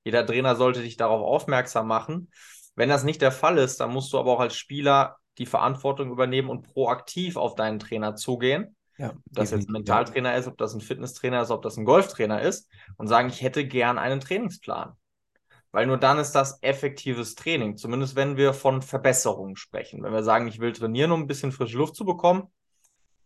Jeder 0.05 0.25
Trainer 0.25 0.55
sollte 0.55 0.83
dich 0.83 0.97
darauf 0.97 1.23
aufmerksam 1.23 1.89
machen. 1.89 2.31
Wenn 2.77 2.89
das 2.89 3.05
nicht 3.05 3.23
der 3.23 3.33
Fall 3.33 3.59
ist, 3.59 3.81
dann 3.81 3.93
musst 3.93 4.13
du 4.13 4.19
aber 4.19 4.33
auch 4.33 4.41
als 4.41 4.55
Spieler 4.55 5.17
die 5.39 5.47
Verantwortung 5.47 6.11
übernehmen 6.11 6.49
und 6.49 6.63
proaktiv 6.63 7.37
auf 7.37 7.55
deinen 7.55 7.79
Trainer 7.79 8.15
zugehen. 8.15 8.77
Ja, 8.99 9.11
ob 9.11 9.17
das 9.27 9.51
jetzt 9.51 9.69
ein 9.69 9.73
Mentaltrainer 9.73 10.33
ja. 10.33 10.37
ist, 10.37 10.47
ob 10.47 10.57
das 10.57 10.75
ein 10.75 10.81
Fitnesstrainer 10.81 11.43
ist, 11.43 11.51
ob 11.51 11.63
das 11.63 11.77
ein 11.77 11.85
Golftrainer 11.85 12.41
ist 12.41 12.71
und 12.97 13.09
sagen, 13.09 13.29
ich 13.29 13.43
hätte 13.43 13.67
gern 13.67 13.99
einen 13.99 14.21
Trainingsplan. 14.21 14.95
Weil 15.73 15.87
nur 15.87 15.99
dann 15.99 16.19
ist 16.19 16.33
das 16.33 16.63
effektives 16.63 17.35
Training. 17.35 17.77
Zumindest 17.77 18.17
wenn 18.17 18.39
wir 18.39 18.55
von 18.55 18.81
Verbesserungen 18.81 19.57
sprechen. 19.57 20.03
Wenn 20.03 20.13
wir 20.13 20.23
sagen, 20.23 20.47
ich 20.47 20.59
will 20.59 20.73
trainieren, 20.73 21.11
um 21.11 21.23
ein 21.23 21.27
bisschen 21.27 21.53
frische 21.53 21.77
Luft 21.77 21.97
zu 21.97 22.07
bekommen, 22.07 22.45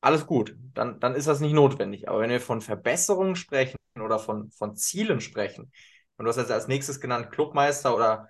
alles 0.01 0.27
gut, 0.27 0.57
dann, 0.75 0.99
dann 1.01 1.15
ist 1.15 1.29
das 1.29 1.41
nicht 1.41 1.53
notwendig. 1.53 2.09
Aber 2.09 2.21
wenn 2.21 2.31
wir 2.31 2.41
von 2.41 2.61
Verbesserungen 2.61 3.37
sprechen 3.37 3.77
oder 4.03 4.19
von, 4.19 4.51
von 4.51 4.77
Zielen 4.77 5.21
sprechen, 5.21 5.71
und 6.17 6.25
du 6.25 6.29
hast 6.29 6.37
jetzt 6.37 6.51
als 6.51 6.69
nächstes 6.69 7.01
genannt 7.01 7.31
Clubmeister 7.31 7.95
oder 7.95 8.29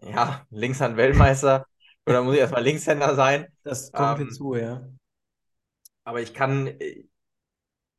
ja, 0.00 0.46
Linkshand 0.50 0.96
Weltmeister, 0.96 1.66
oder 2.06 2.22
muss 2.22 2.34
ich 2.34 2.40
erstmal 2.40 2.62
Linkshänder 2.62 3.14
sein? 3.14 3.46
Das 3.62 3.90
kommt 3.92 4.20
ähm, 4.20 4.26
hinzu, 4.26 4.54
ja. 4.54 4.86
Aber 6.04 6.20
ich 6.20 6.34
kann, 6.34 6.76
ich, 6.78 7.08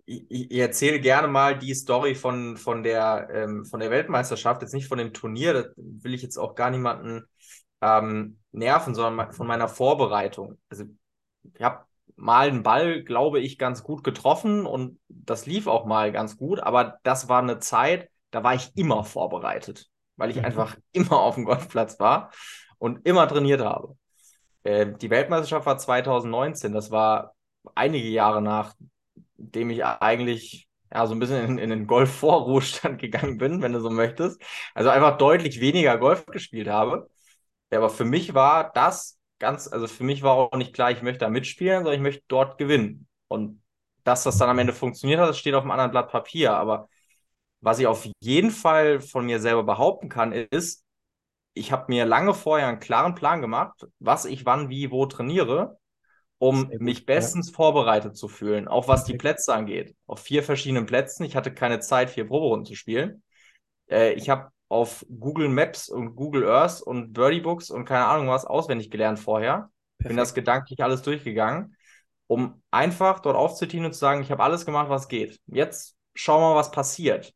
ich, 0.05 0.57
erzähle 0.57 0.99
gerne 0.99 1.27
mal 1.27 1.57
die 1.57 1.73
Story 1.73 2.13
von, 2.13 2.55
von, 2.55 2.83
der, 2.83 3.29
ähm, 3.33 3.65
von 3.65 3.79
der 3.79 3.89
Weltmeisterschaft, 3.89 4.61
jetzt 4.61 4.73
nicht 4.73 4.87
von 4.87 4.99
dem 4.99 5.11
Turnier, 5.11 5.53
das 5.53 5.65
will 5.75 6.13
ich 6.13 6.21
jetzt 6.21 6.37
auch 6.37 6.53
gar 6.53 6.69
niemanden 6.69 7.25
ähm, 7.81 8.37
nerven, 8.51 8.93
sondern 8.93 9.33
von 9.33 9.47
meiner 9.47 9.67
Vorbereitung. 9.67 10.59
Also 10.69 10.85
ich 11.43 11.61
habe 11.61 11.84
mal 12.15 12.47
einen 12.47 12.63
Ball, 12.63 13.03
glaube 13.03 13.39
ich, 13.39 13.57
ganz 13.57 13.83
gut 13.83 14.03
getroffen 14.03 14.65
und 14.65 14.99
das 15.09 15.45
lief 15.45 15.67
auch 15.67 15.85
mal 15.85 16.11
ganz 16.11 16.37
gut, 16.37 16.59
aber 16.59 16.99
das 17.03 17.27
war 17.29 17.41
eine 17.41 17.59
Zeit, 17.59 18.09
da 18.31 18.43
war 18.43 18.55
ich 18.55 18.71
immer 18.75 19.03
vorbereitet, 19.03 19.89
weil 20.15 20.29
ich 20.29 20.37
mhm. 20.37 20.45
einfach 20.45 20.77
immer 20.91 21.19
auf 21.19 21.35
dem 21.35 21.45
Golfplatz 21.45 21.99
war 21.99 22.31
und 22.77 23.05
immer 23.05 23.27
trainiert 23.27 23.61
habe. 23.61 23.97
Äh, 24.63 24.93
die 24.99 25.09
Weltmeisterschaft 25.09 25.65
war 25.65 25.77
2019, 25.77 26.73
das 26.73 26.91
war 26.91 27.35
einige 27.75 28.07
Jahre 28.07 28.41
nachdem 28.41 29.69
ich 29.69 29.83
eigentlich 29.85 30.67
ja, 30.93 31.07
so 31.07 31.13
ein 31.13 31.19
bisschen 31.19 31.45
in, 31.45 31.57
in 31.57 31.69
den 31.69 31.87
Golf-Vorruhestand 31.87 32.99
gegangen 33.01 33.37
bin, 33.37 33.61
wenn 33.61 33.73
du 33.73 33.79
so 33.81 33.89
möchtest. 33.89 34.41
Also 34.73 34.89
einfach 34.89 35.17
deutlich 35.17 35.59
weniger 35.59 35.97
Golf 35.97 36.25
gespielt 36.27 36.69
habe. 36.69 37.09
Aber 37.71 37.89
für 37.89 38.05
mich 38.05 38.33
war 38.33 38.71
das 38.71 39.14
ganz, 39.39 39.67
also 39.67 39.87
für 39.87 40.03
mich 40.03 40.23
war 40.23 40.33
auch 40.33 40.57
nicht 40.57 40.73
klar, 40.73 40.91
ich 40.91 41.01
möchte 41.01 41.19
da 41.19 41.29
mitspielen, 41.29 41.79
sondern 41.79 41.95
ich 41.95 42.01
möchte 42.01 42.23
dort 42.27 42.57
gewinnen. 42.57 43.07
Und 43.27 43.61
dass 44.03 44.23
das 44.23 44.37
dann 44.37 44.49
am 44.49 44.59
Ende 44.59 44.73
funktioniert 44.73 45.19
hat, 45.19 45.29
das 45.29 45.37
steht 45.37 45.53
auf 45.55 45.63
einem 45.63 45.71
anderen 45.71 45.91
Blatt 45.91 46.11
Papier. 46.11 46.53
Aber 46.53 46.87
was 47.61 47.79
ich 47.79 47.87
auf 47.87 48.07
jeden 48.19 48.51
Fall 48.51 49.01
von 49.01 49.25
mir 49.25 49.39
selber 49.39 49.63
behaupten 49.63 50.09
kann, 50.09 50.31
ist, 50.31 50.83
ich 51.53 51.71
habe 51.71 51.85
mir 51.87 52.05
lange 52.05 52.33
vorher 52.33 52.67
einen 52.67 52.79
klaren 52.79 53.15
Plan 53.15 53.41
gemacht, 53.41 53.87
was 53.99 54.25
ich 54.25 54.45
wann, 54.45 54.69
wie, 54.69 54.91
wo 54.91 55.05
trainiere, 55.05 55.79
um 56.37 56.69
gut, 56.69 56.81
mich 56.81 57.05
bestens 57.05 57.49
ja. 57.49 57.55
vorbereitet 57.55 58.17
zu 58.17 58.27
fühlen, 58.27 58.67
auch 58.67 58.87
was 58.87 59.05
die 59.05 59.17
Plätze 59.17 59.53
angeht. 59.53 59.95
Auf 60.05 60.19
vier 60.19 60.43
verschiedenen 60.43 60.85
Plätzen. 60.85 61.23
Ich 61.23 61.35
hatte 61.35 61.53
keine 61.53 61.79
Zeit, 61.79 62.09
vier 62.09 62.27
Proberunden 62.27 62.65
zu 62.65 62.75
spielen. 62.75 63.23
Äh, 63.89 64.13
ich 64.13 64.29
habe 64.29 64.51
auf 64.75 65.05
Google 65.09 65.47
Maps 65.47 65.87
und 65.87 66.15
Google 66.15 66.47
Earth 66.49 66.81
und 66.81 67.13
Birdie 67.13 67.39
Books 67.39 67.71
und 67.71 67.85
keine 67.85 68.05
Ahnung 68.05 68.27
was 68.27 68.45
auswendig 68.45 68.91
gelernt 68.91 69.19
vorher. 69.19 69.69
Perfekt. 69.97 70.09
Bin 70.09 70.17
das 70.17 70.33
gedanklich 70.33 70.83
alles 70.83 71.01
durchgegangen, 71.01 71.77
um 72.27 72.61
einfach 72.71 73.19
dort 73.19 73.37
aufzutiehen 73.37 73.85
und 73.85 73.93
zu 73.93 73.99
sagen, 73.99 74.21
ich 74.21 74.31
habe 74.31 74.43
alles 74.43 74.65
gemacht, 74.65 74.89
was 74.89 75.07
geht. 75.07 75.39
Jetzt 75.47 75.95
schauen 76.13 76.41
wir 76.41 76.49
mal, 76.49 76.55
was 76.55 76.71
passiert. 76.71 77.33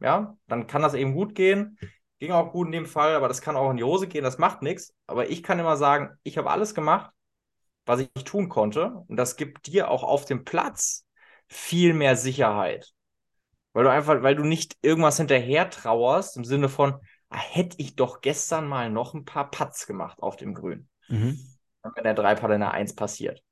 Ja, 0.00 0.36
dann 0.48 0.66
kann 0.66 0.82
das 0.82 0.94
eben 0.94 1.14
gut 1.14 1.34
gehen. 1.34 1.78
Ging 2.18 2.32
auch 2.32 2.52
gut 2.52 2.66
in 2.66 2.72
dem 2.72 2.86
Fall, 2.86 3.14
aber 3.14 3.28
das 3.28 3.40
kann 3.40 3.56
auch 3.56 3.70
in 3.70 3.76
die 3.76 3.84
Hose 3.84 4.08
gehen, 4.08 4.24
das 4.24 4.38
macht 4.38 4.60
nichts. 4.60 4.92
Aber 5.06 5.30
ich 5.30 5.42
kann 5.42 5.58
immer 5.58 5.76
sagen, 5.76 6.18
ich 6.22 6.38
habe 6.38 6.50
alles 6.50 6.74
gemacht, 6.74 7.12
was 7.86 8.00
ich 8.00 8.24
tun 8.24 8.48
konnte. 8.48 9.04
Und 9.06 9.16
das 9.16 9.36
gibt 9.36 9.66
dir 9.68 9.90
auch 9.90 10.02
auf 10.02 10.24
dem 10.24 10.44
Platz 10.44 11.06
viel 11.48 11.94
mehr 11.94 12.16
Sicherheit. 12.16 12.92
Weil 13.72 13.84
du 13.84 13.90
einfach, 13.90 14.22
weil 14.22 14.34
du 14.34 14.44
nicht 14.44 14.76
irgendwas 14.82 15.16
hinterher 15.16 15.70
trauerst, 15.70 16.36
im 16.36 16.44
Sinne 16.44 16.68
von, 16.68 16.94
ah, 17.28 17.38
hätte 17.38 17.76
ich 17.78 17.96
doch 17.96 18.20
gestern 18.20 18.66
mal 18.66 18.90
noch 18.90 19.14
ein 19.14 19.24
paar 19.24 19.50
Putts 19.50 19.86
gemacht 19.86 20.22
auf 20.22 20.36
dem 20.36 20.54
Grün. 20.54 20.88
Mhm. 21.08 21.38
Wenn 21.94 22.04
der 22.04 22.14
Dreipad 22.14 22.50
in 22.50 22.60
der 22.60 22.72
Eins 22.72 22.94
passiert. 22.94 23.42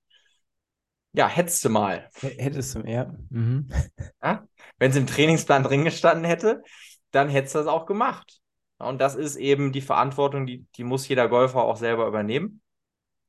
Ja, 1.12 1.26
hättest 1.26 1.64
du 1.64 1.70
mal. 1.70 2.10
Hättest 2.20 2.74
du, 2.74 2.80
ja. 2.80 3.12
Mhm. 3.30 3.68
ja? 4.22 4.46
Wenn 4.78 4.90
es 4.90 4.96
im 4.96 5.06
Trainingsplan 5.06 5.62
drin 5.62 5.84
gestanden 5.84 6.24
hätte, 6.24 6.62
dann 7.10 7.28
hättest 7.28 7.54
du 7.54 7.58
das 7.60 7.68
auch 7.68 7.86
gemacht. 7.86 8.40
Und 8.78 9.00
das 9.00 9.16
ist 9.16 9.36
eben 9.36 9.72
die 9.72 9.80
Verantwortung, 9.80 10.46
die, 10.46 10.66
die 10.76 10.84
muss 10.84 11.08
jeder 11.08 11.28
Golfer 11.28 11.64
auch 11.64 11.76
selber 11.76 12.06
übernehmen. 12.06 12.62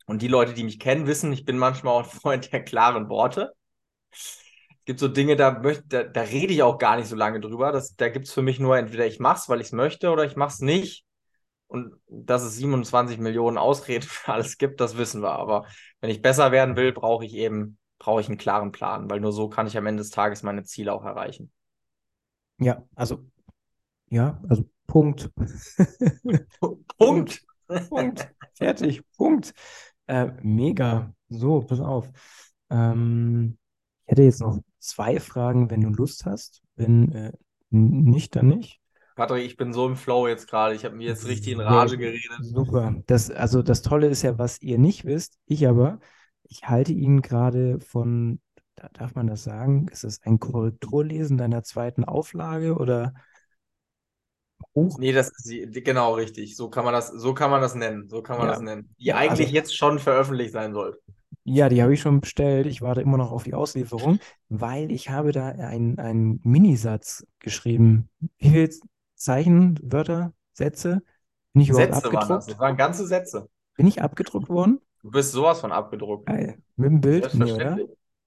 Und 0.05 0.21
die 0.21 0.27
Leute, 0.27 0.53
die 0.53 0.63
mich 0.63 0.79
kennen, 0.79 1.07
wissen, 1.07 1.31
ich 1.31 1.45
bin 1.45 1.57
manchmal 1.57 1.93
auch 1.93 2.03
ein 2.03 2.19
Freund 2.19 2.51
der 2.51 2.63
klaren 2.63 3.09
Worte. 3.09 3.53
Es 4.89 4.93
gibt 4.93 5.01
so 5.01 5.07
Dinge, 5.07 5.35
da, 5.35 5.51
möchte, 5.51 5.83
da, 5.87 6.03
da 6.03 6.21
rede 6.21 6.51
ich 6.51 6.63
auch 6.63 6.79
gar 6.79 6.97
nicht 6.97 7.07
so 7.07 7.15
lange 7.15 7.39
drüber. 7.39 7.71
Das, 7.71 7.95
da 7.95 8.09
gibt 8.09 8.25
es 8.25 8.33
für 8.33 8.41
mich 8.41 8.59
nur 8.59 8.75
entweder 8.75 9.05
ich 9.05 9.19
mache 9.19 9.37
es, 9.37 9.47
weil 9.47 9.61
ich 9.61 9.67
es 9.67 9.71
möchte, 9.71 10.09
oder 10.09 10.25
ich 10.25 10.35
mache 10.35 10.49
es 10.49 10.61
nicht. 10.61 11.05
Und 11.67 11.93
dass 12.07 12.41
es 12.41 12.55
27 12.55 13.19
Millionen 13.19 13.59
Ausreden 13.59 14.01
für 14.01 14.33
alles 14.33 14.57
gibt, 14.57 14.81
das 14.81 14.97
wissen 14.97 15.21
wir. 15.21 15.33
Aber 15.33 15.67
wenn 16.01 16.09
ich 16.09 16.23
besser 16.23 16.51
werden 16.51 16.75
will, 16.75 16.91
brauche 16.91 17.23
ich 17.23 17.35
eben 17.35 17.77
brauche 17.99 18.19
ich 18.19 18.29
einen 18.29 18.39
klaren 18.39 18.71
Plan, 18.71 19.11
weil 19.11 19.19
nur 19.19 19.31
so 19.31 19.47
kann 19.47 19.67
ich 19.67 19.77
am 19.77 19.85
Ende 19.85 20.01
des 20.01 20.09
Tages 20.09 20.41
meine 20.41 20.63
Ziele 20.63 20.91
auch 20.91 21.05
erreichen. 21.05 21.51
Ja, 22.57 22.83
also 22.95 23.29
ja, 24.09 24.41
also 24.49 24.67
Punkt. 24.87 25.29
Punkt. 26.97 27.45
Punkt. 27.89 28.27
Fertig. 28.55 29.03
Punkt. 29.15 29.53
Äh, 30.07 30.31
mega. 30.41 31.13
So, 31.27 31.61
pass 31.61 31.79
auf. 31.79 32.09
Ähm, 32.71 33.55
ich 34.05 34.11
hätte 34.11 34.23
jetzt 34.23 34.41
noch 34.41 34.57
zwei 34.79 35.19
Fragen, 35.19 35.69
wenn 35.69 35.81
du 35.81 35.89
Lust 35.89 36.25
hast. 36.25 36.61
Wenn 36.75 37.11
äh, 37.11 37.31
nicht, 37.69 38.35
dann 38.35 38.47
nicht. 38.47 38.79
Patrick, 39.15 39.45
ich 39.45 39.57
bin 39.57 39.73
so 39.73 39.85
im 39.85 39.97
Flow 39.97 40.27
jetzt 40.27 40.49
gerade. 40.49 40.75
Ich 40.75 40.85
habe 40.85 40.95
mir 40.95 41.07
jetzt 41.07 41.27
richtig 41.27 41.53
in 41.53 41.59
Rage 41.59 41.97
geredet. 41.97 42.39
Super. 42.41 42.95
Das, 43.05 43.29
also 43.29 43.61
das 43.61 43.81
Tolle 43.81 44.07
ist 44.07 44.21
ja, 44.21 44.37
was 44.37 44.61
ihr 44.61 44.77
nicht 44.77 45.03
wisst, 45.03 45.37
ich 45.45 45.67
aber, 45.67 45.99
ich 46.43 46.69
halte 46.69 46.93
ihn 46.93 47.21
gerade 47.21 47.79
von, 47.81 48.39
darf 48.93 49.15
man 49.15 49.27
das 49.27 49.43
sagen? 49.43 49.87
Ist 49.89 50.05
es 50.05 50.21
ein 50.23 50.39
Korrekturlesen 50.39 51.37
deiner 51.37 51.63
zweiten 51.63 52.05
Auflage 52.05 52.75
oder? 52.75 53.13
Buch? 54.73 54.97
Nee, 54.99 55.11
das 55.11 55.31
ist 55.31 55.83
genau 55.83 56.13
richtig. 56.13 56.55
So 56.55 56.69
kann 56.69 56.85
man 56.85 56.93
das, 56.93 57.09
so 57.09 57.33
kann 57.33 57.51
man 57.51 57.61
das 57.61 57.75
nennen. 57.75 58.07
So 58.07 58.21
kann 58.21 58.37
man 58.37 58.47
ja. 58.47 58.53
das 58.53 58.61
nennen. 58.61 58.95
Die 58.99 59.07
ja, 59.07 59.15
eigentlich 59.15 59.47
also, 59.47 59.55
jetzt 59.55 59.75
schon 59.75 59.99
veröffentlicht 59.99 60.53
sein 60.53 60.73
sollte. 60.73 60.99
Ja, 61.43 61.69
die 61.69 61.81
habe 61.81 61.93
ich 61.93 62.01
schon 62.01 62.21
bestellt. 62.21 62.67
Ich 62.67 62.81
warte 62.81 63.01
immer 63.01 63.17
noch 63.17 63.31
auf 63.31 63.43
die 63.43 63.53
Auslieferung, 63.53 64.19
weil 64.49 64.91
ich 64.91 65.09
habe 65.09 65.31
da 65.31 65.47
einen 65.47 66.39
Minisatz 66.43 67.25
geschrieben. 67.39 68.09
Wie 68.37 68.49
viele 68.49 68.69
Zeichen, 69.15 69.79
Wörter, 69.81 70.33
Sätze? 70.53 71.01
Bin 71.53 71.63
ich 71.63 71.69
überhaupt 71.69 71.93
Sätze 71.93 72.05
abgedruckt? 72.05 72.29
Waren 72.29 72.37
das. 72.37 72.45
das 72.45 72.59
waren 72.59 72.77
ganze 72.77 73.07
Sätze. 73.07 73.49
Bin 73.75 73.87
ich 73.87 74.01
abgedruckt 74.01 74.49
worden? 74.49 74.79
Du 75.01 75.11
bist 75.11 75.31
sowas 75.31 75.61
von 75.61 75.71
abgedruckt. 75.71 76.25
Geil. 76.25 76.57
Mit 76.75 76.89
dem 76.89 77.01
Bild? 77.01 77.33
Nee, 77.33 77.51
oder? 77.51 77.77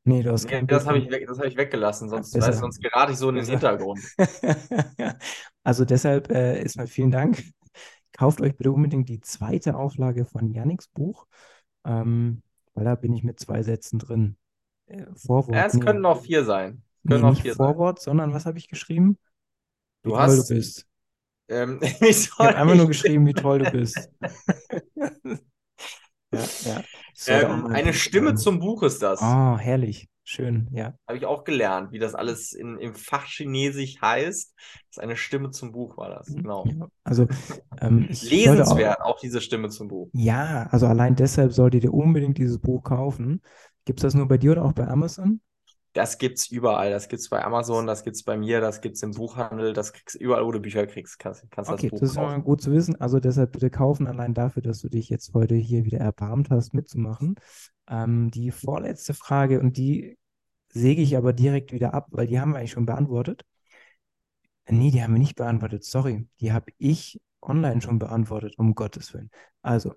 Nee, 0.04 0.22
du 0.22 0.32
hast 0.32 0.50
nee, 0.50 0.62
Das 0.66 0.86
habe 0.86 0.98
ich, 0.98 1.10
weg, 1.10 1.28
hab 1.28 1.44
ich 1.44 1.56
weggelassen, 1.56 2.08
sonst, 2.08 2.34
weißt, 2.34 2.58
sonst 2.58 2.82
gerate 2.82 3.12
ich 3.12 3.18
so 3.18 3.28
in 3.28 3.36
den 3.36 3.44
Hintergrund. 3.44 4.00
also 5.62 5.84
deshalb 5.84 6.30
äh, 6.30 6.60
erstmal 6.60 6.88
vielen 6.88 7.12
Dank. 7.12 7.44
Kauft 8.12 8.40
euch 8.40 8.56
bitte 8.56 8.72
unbedingt 8.72 9.08
die 9.08 9.20
zweite 9.20 9.76
Auflage 9.76 10.24
von 10.26 10.50
Yannicks 10.50 10.88
Buch, 10.88 11.26
ähm, 11.84 12.42
weil 12.74 12.84
da 12.84 12.94
bin 12.94 13.12
ich 13.12 13.22
mit 13.22 13.38
zwei 13.40 13.62
Sätzen 13.62 13.98
drin. 13.98 14.36
Äh, 14.86 15.06
Vorwort. 15.14 15.54
Ja, 15.54 15.66
es 15.66 15.74
nee, 15.74 15.80
können 15.80 16.04
auch 16.06 16.22
vier 16.22 16.44
sein. 16.44 16.82
Können 17.06 17.24
nee, 17.24 17.30
nicht 17.30 17.56
Vorwort, 17.56 18.00
sein. 18.00 18.12
sondern 18.12 18.32
was 18.32 18.46
habe 18.46 18.58
ich 18.58 18.68
geschrieben? 18.68 19.18
Wie 20.02 20.10
du 20.10 20.16
toll 20.16 20.20
hast, 20.20 20.50
du 20.50 20.54
bist. 20.54 20.86
Ähm, 21.48 21.80
ich 22.00 22.30
habe 22.38 22.56
einfach 22.56 22.74
nur 22.74 22.88
geschrieben, 22.88 23.26
wie 23.26 23.34
toll 23.34 23.60
du 23.60 23.70
bist. 23.70 24.10
Ja, 26.34 26.48
ja. 26.64 26.82
Ähm, 27.26 27.66
eine 27.66 27.92
Stimme 27.92 28.34
zum 28.34 28.58
Buch 28.58 28.82
ist 28.82 29.02
das. 29.02 29.20
Oh, 29.22 29.58
herrlich. 29.58 30.08
Schön, 30.24 30.68
ja. 30.72 30.94
Habe 31.08 31.18
ich 31.18 31.26
auch 31.26 31.42
gelernt, 31.42 31.90
wie 31.90 31.98
das 31.98 32.14
alles 32.14 32.52
in, 32.52 32.78
im 32.78 32.94
Fachchinesisch 32.94 34.00
heißt. 34.00 34.54
Das 34.54 34.96
ist 34.96 35.00
eine 35.00 35.16
Stimme 35.16 35.50
zum 35.50 35.72
Buch, 35.72 35.96
war 35.96 36.10
das, 36.10 36.28
genau. 36.28 36.64
Ja, 36.66 36.86
also 37.02 37.26
ähm, 37.80 38.06
lesenswert 38.08 39.00
auch, 39.00 39.14
auch, 39.14 39.20
diese 39.20 39.40
Stimme 39.40 39.68
zum 39.70 39.88
Buch. 39.88 40.10
Ja, 40.12 40.68
also 40.70 40.86
allein 40.86 41.16
deshalb 41.16 41.52
solltet 41.52 41.82
ihr 41.82 41.92
unbedingt 41.92 42.38
dieses 42.38 42.60
Buch 42.60 42.84
kaufen. 42.84 43.42
Gibt 43.84 43.98
es 43.98 44.02
das 44.02 44.14
nur 44.14 44.28
bei 44.28 44.38
dir 44.38 44.52
oder 44.52 44.64
auch 44.64 44.72
bei 44.72 44.86
Amazon? 44.86 45.40
Das 45.92 46.18
gibt's 46.18 46.50
überall. 46.50 46.90
Das 46.90 47.08
gibt's 47.08 47.28
bei 47.28 47.44
Amazon, 47.44 47.86
das 47.86 48.02
gibt's 48.02 48.22
bei 48.22 48.36
mir, 48.36 48.60
das 48.60 48.80
gibt's 48.80 49.02
im 49.02 49.12
Buchhandel, 49.12 49.72
das 49.72 49.92
kriegst 49.92 50.16
überall, 50.16 50.44
wo 50.46 50.52
du 50.52 50.60
Bücher 50.60 50.86
kriegst, 50.86 51.18
kannst, 51.18 51.50
kannst 51.50 51.70
okay, 51.70 51.88
das 51.88 51.90
Buch 51.90 52.00
das 52.00 52.10
ist 52.10 52.16
mal 52.16 52.40
gut 52.40 52.62
zu 52.62 52.72
wissen. 52.72 53.00
Also 53.00 53.20
deshalb 53.20 53.52
bitte 53.52 53.70
kaufen, 53.70 54.06
allein 54.06 54.32
dafür, 54.32 54.62
dass 54.62 54.80
du 54.80 54.88
dich 54.88 55.10
jetzt 55.10 55.34
heute 55.34 55.54
hier 55.54 55.84
wieder 55.84 55.98
erbarmt 55.98 56.50
hast, 56.50 56.72
mitzumachen. 56.72 57.34
Ähm, 57.88 58.30
die 58.30 58.50
vorletzte 58.50 59.12
Frage, 59.12 59.60
und 59.60 59.76
die 59.76 60.16
säge 60.68 61.02
ich 61.02 61.16
aber 61.16 61.32
direkt 61.32 61.72
wieder 61.72 61.92
ab, 61.92 62.06
weil 62.10 62.26
die 62.26 62.40
haben 62.40 62.52
wir 62.52 62.58
eigentlich 62.58 62.72
schon 62.72 62.86
beantwortet. 62.86 63.44
Nee, 64.68 64.90
die 64.90 65.02
haben 65.02 65.12
wir 65.12 65.18
nicht 65.18 65.36
beantwortet. 65.36 65.84
Sorry, 65.84 66.26
die 66.40 66.52
habe 66.52 66.72
ich 66.78 67.20
online 67.42 67.82
schon 67.82 67.98
beantwortet, 67.98 68.54
um 68.56 68.74
Gottes 68.74 69.12
Willen. 69.12 69.30
Also, 69.60 69.94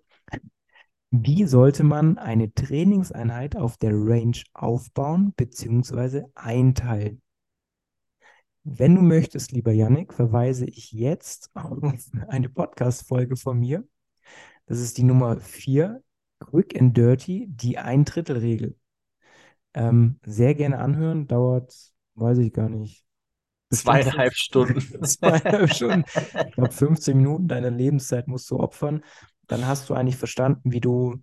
wie 1.12 1.46
sollte 1.46 1.84
man 1.84 2.18
eine 2.18 2.54
Trainingseinheit 2.54 3.56
auf 3.56 3.78
der 3.78 3.92
Range 3.94 4.38
aufbauen 4.54 5.34
bzw. 5.36 6.24
einteilen? 6.36 7.22
Wenn 8.64 8.96
du 8.96 9.02
möchtest, 9.02 9.52
lieber 9.52 9.72
Yannick, 9.72 10.14
verweise 10.14 10.66
ich 10.66 10.92
jetzt 10.92 11.52
auf 11.54 11.78
eine 12.28 12.50
Podcast-Folge 12.50 13.36
von 13.36 13.60
mir. 13.60 13.88
Das 14.66 14.80
ist 14.80 14.98
die 14.98 15.04
Nummer 15.04 15.40
4, 15.40 16.02
Quick 16.40 16.80
and 16.80 16.98
Dirty, 16.98 17.48
die 17.50 17.78
Ein-Drittel-Regel. 17.78 18.76
Ähm, 19.76 20.20
sehr 20.26 20.56
gerne 20.56 20.80
anhören, 20.80 21.28
dauert, 21.28 21.76
weiß 22.16 22.40
ich 22.40 22.54
gar 22.54 22.70
nicht. 22.70 23.06
Zweieinhalb 23.72 24.34
Stunden. 24.34 24.80
Zweieinhalb 25.04 25.72
Stunden. 25.74 26.04
Ich 26.48 26.54
glaube, 26.54 26.72
15 26.72 27.18
Minuten 27.18 27.48
deiner 27.48 27.72
Lebenszeit 27.72 28.28
musst 28.28 28.50
du 28.50 28.60
opfern 28.60 29.04
dann 29.48 29.68
hast 29.68 29.90
du 29.90 29.94
eigentlich 29.94 30.18
verstanden, 30.18 30.72
wie 30.72 30.82
du 30.82 31.22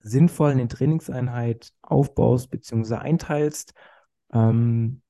sinnvoll 0.00 0.52
eine 0.52 0.68
Trainingseinheit 0.68 1.72
aufbaust 1.82 2.50
bzw. 2.50 2.96
einteilst. 2.96 3.74
Ähm, 4.32 5.02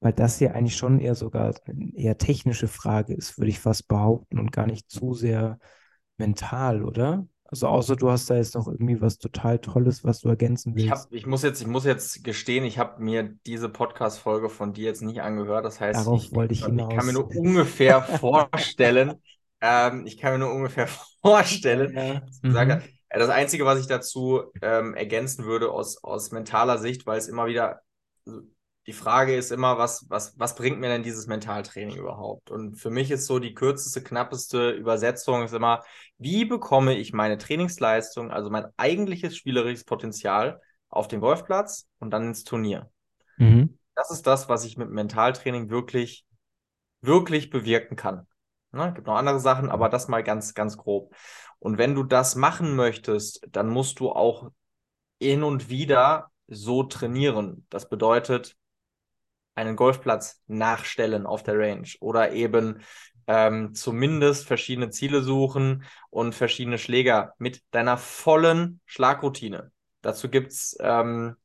weil 0.00 0.12
das 0.12 0.40
ja 0.40 0.52
eigentlich 0.52 0.76
schon 0.76 1.00
eher 1.00 1.14
sogar 1.14 1.54
eine 1.66 1.94
eher 1.94 2.18
technische 2.18 2.68
Frage 2.68 3.14
ist, 3.14 3.38
würde 3.38 3.48
ich 3.48 3.58
fast 3.58 3.88
behaupten, 3.88 4.38
und 4.38 4.52
gar 4.52 4.66
nicht 4.66 4.90
zu 4.90 5.14
sehr 5.14 5.58
mental, 6.18 6.84
oder? 6.84 7.26
Also 7.44 7.68
außer 7.68 7.96
du 7.96 8.10
hast 8.10 8.28
da 8.28 8.36
jetzt 8.36 8.54
noch 8.54 8.66
irgendwie 8.66 9.00
was 9.00 9.18
total 9.18 9.58
Tolles, 9.58 10.04
was 10.04 10.20
du 10.20 10.28
ergänzen 10.28 10.74
willst. 10.74 10.86
Ich, 10.86 10.90
hab, 10.90 11.12
ich 11.12 11.26
muss, 11.26 11.42
jetzt, 11.42 11.60
ich 11.60 11.66
muss 11.66 11.84
jetzt 11.84 12.24
gestehen, 12.24 12.64
ich 12.64 12.78
habe 12.78 13.02
mir 13.02 13.36
diese 13.46 13.68
Podcast-Folge 13.68 14.48
von 14.48 14.72
dir 14.72 14.84
jetzt 14.84 15.02
nicht 15.02 15.22
angehört. 15.22 15.64
Das 15.64 15.80
heißt, 15.80 16.00
Darauf 16.00 16.24
ich, 16.24 16.34
wollte 16.34 16.54
ich, 16.54 16.62
ich, 16.62 16.68
ich 16.68 16.88
kann 16.88 17.06
mir 17.06 17.12
nur 17.12 17.30
ungefähr 17.36 18.02
vorstellen, 18.20 19.14
ähm, 19.66 20.06
ich 20.06 20.18
kann 20.18 20.32
mir 20.32 20.38
nur 20.38 20.54
ungefähr 20.54 20.88
vorstellen. 21.22 21.96
Ja. 21.96 22.22
Mhm. 22.42 22.52
Sage, 22.52 22.82
das 23.10 23.28
Einzige, 23.28 23.64
was 23.64 23.80
ich 23.80 23.86
dazu 23.86 24.52
ähm, 24.62 24.94
ergänzen 24.94 25.44
würde 25.44 25.70
aus, 25.70 26.02
aus 26.02 26.30
mentaler 26.30 26.78
Sicht, 26.78 27.06
weil 27.06 27.18
es 27.18 27.28
immer 27.28 27.46
wieder, 27.46 27.80
die 28.86 28.92
Frage 28.92 29.34
ist 29.34 29.50
immer, 29.50 29.78
was, 29.78 30.06
was, 30.08 30.38
was 30.38 30.54
bringt 30.54 30.78
mir 30.78 30.88
denn 30.88 31.02
dieses 31.02 31.26
Mentaltraining 31.26 31.96
überhaupt? 31.96 32.50
Und 32.50 32.76
für 32.76 32.90
mich 32.90 33.10
ist 33.10 33.26
so 33.26 33.38
die 33.38 33.54
kürzeste, 33.54 34.02
knappeste 34.02 34.70
Übersetzung 34.70 35.42
ist 35.42 35.54
immer, 35.54 35.82
wie 36.18 36.44
bekomme 36.44 36.96
ich 36.96 37.12
meine 37.12 37.38
Trainingsleistung, 37.38 38.30
also 38.30 38.50
mein 38.50 38.66
eigentliches 38.76 39.36
spielerisches 39.36 39.84
Potenzial 39.84 40.60
auf 40.88 41.08
den 41.08 41.20
Golfplatz 41.20 41.88
und 41.98 42.10
dann 42.10 42.28
ins 42.28 42.44
Turnier? 42.44 42.90
Mhm. 43.38 43.78
Das 43.94 44.10
ist 44.10 44.26
das, 44.26 44.48
was 44.48 44.64
ich 44.64 44.76
mit 44.76 44.90
Mentaltraining 44.90 45.70
wirklich, 45.70 46.26
wirklich 47.00 47.50
bewirken 47.50 47.96
kann. 47.96 48.26
Ne? 48.76 48.92
Gibt 48.94 49.06
noch 49.06 49.16
andere 49.16 49.40
Sachen, 49.40 49.70
aber 49.70 49.88
das 49.88 50.08
mal 50.08 50.22
ganz, 50.22 50.54
ganz 50.54 50.76
grob. 50.76 51.14
Und 51.58 51.78
wenn 51.78 51.94
du 51.94 52.04
das 52.04 52.36
machen 52.36 52.76
möchtest, 52.76 53.46
dann 53.50 53.68
musst 53.68 54.00
du 54.00 54.10
auch 54.10 54.50
hin 55.20 55.42
und 55.42 55.68
wieder 55.70 56.30
so 56.46 56.82
trainieren. 56.82 57.66
Das 57.70 57.88
bedeutet, 57.88 58.56
einen 59.54 59.74
Golfplatz 59.74 60.42
nachstellen 60.46 61.26
auf 61.26 61.42
der 61.42 61.58
Range 61.58 61.88
oder 62.00 62.32
eben 62.32 62.82
ähm, 63.26 63.74
zumindest 63.74 64.46
verschiedene 64.46 64.90
Ziele 64.90 65.22
suchen 65.22 65.84
und 66.10 66.34
verschiedene 66.34 66.78
Schläger 66.78 67.32
mit 67.38 67.62
deiner 67.70 67.96
vollen 67.96 68.80
Schlagroutine. 68.84 69.72
Dazu 70.02 70.28
gibt 70.28 70.52
es 70.52 70.76
ähm, 70.78 71.36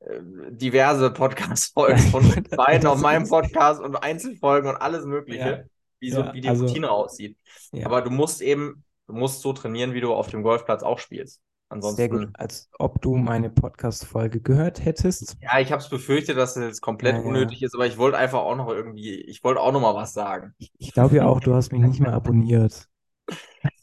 äh, 0.00 0.20
diverse 0.50 1.10
Podcast-Folgen 1.10 1.98
von 2.10 2.44
beiden 2.50 2.86
auf 2.86 3.00
meinem 3.00 3.28
Podcast 3.28 3.80
und 3.80 3.96
Einzelfolgen 3.96 4.68
und 4.68 4.76
alles 4.76 5.06
Mögliche. 5.06 5.69
Wie, 6.00 6.10
so, 6.10 6.20
ja, 6.20 6.34
wie 6.34 6.40
die 6.40 6.48
also, 6.48 6.66
Routine 6.66 6.90
aussieht. 6.90 7.36
ja. 7.72 7.86
Aber 7.86 8.02
du 8.02 8.10
musst 8.10 8.40
eben, 8.42 8.84
du 9.06 9.14
musst 9.14 9.40
so 9.42 9.52
trainieren, 9.52 9.94
wie 9.94 10.00
du 10.00 10.12
auf 10.12 10.28
dem 10.28 10.42
Golfplatz 10.42 10.82
auch 10.82 10.98
spielst. 10.98 11.40
Sehr 11.82 12.08
gut, 12.08 12.20
Ansonsten, 12.20 12.34
als 12.34 12.68
ob 12.78 13.00
du 13.00 13.16
meine 13.16 13.48
Podcast-Folge 13.48 14.40
gehört 14.40 14.84
hättest. 14.84 15.36
ja, 15.40 15.60
ich 15.60 15.70
habe 15.70 15.80
es 15.80 15.88
befürchtet, 15.88 16.36
dass 16.36 16.56
es 16.56 16.64
jetzt 16.64 16.80
komplett 16.80 17.14
Ja, 17.14 17.22
unnötig 17.22 17.62
ist, 17.62 17.74
aber 17.74 17.86
ich 17.86 17.96
wollte 17.96 18.18
einfach 18.18 18.40
auch 18.40 18.56
noch 18.56 18.68
irgendwie, 18.68 19.14
ich 19.20 19.44
wollte 19.44 19.60
auch 19.60 19.72
noch 19.72 19.80
mal 19.80 19.94
was 19.94 20.12
sagen. 20.12 20.52
Ich, 20.58 20.72
ich 20.78 20.92
glaube 20.92 21.16
ja 21.16 21.26
auch, 21.26 21.38
du 21.40 21.54
hast 21.54 21.70
mich 21.70 21.80
nicht 21.80 22.00
mal 22.00 22.12
abonniert. 22.12 22.88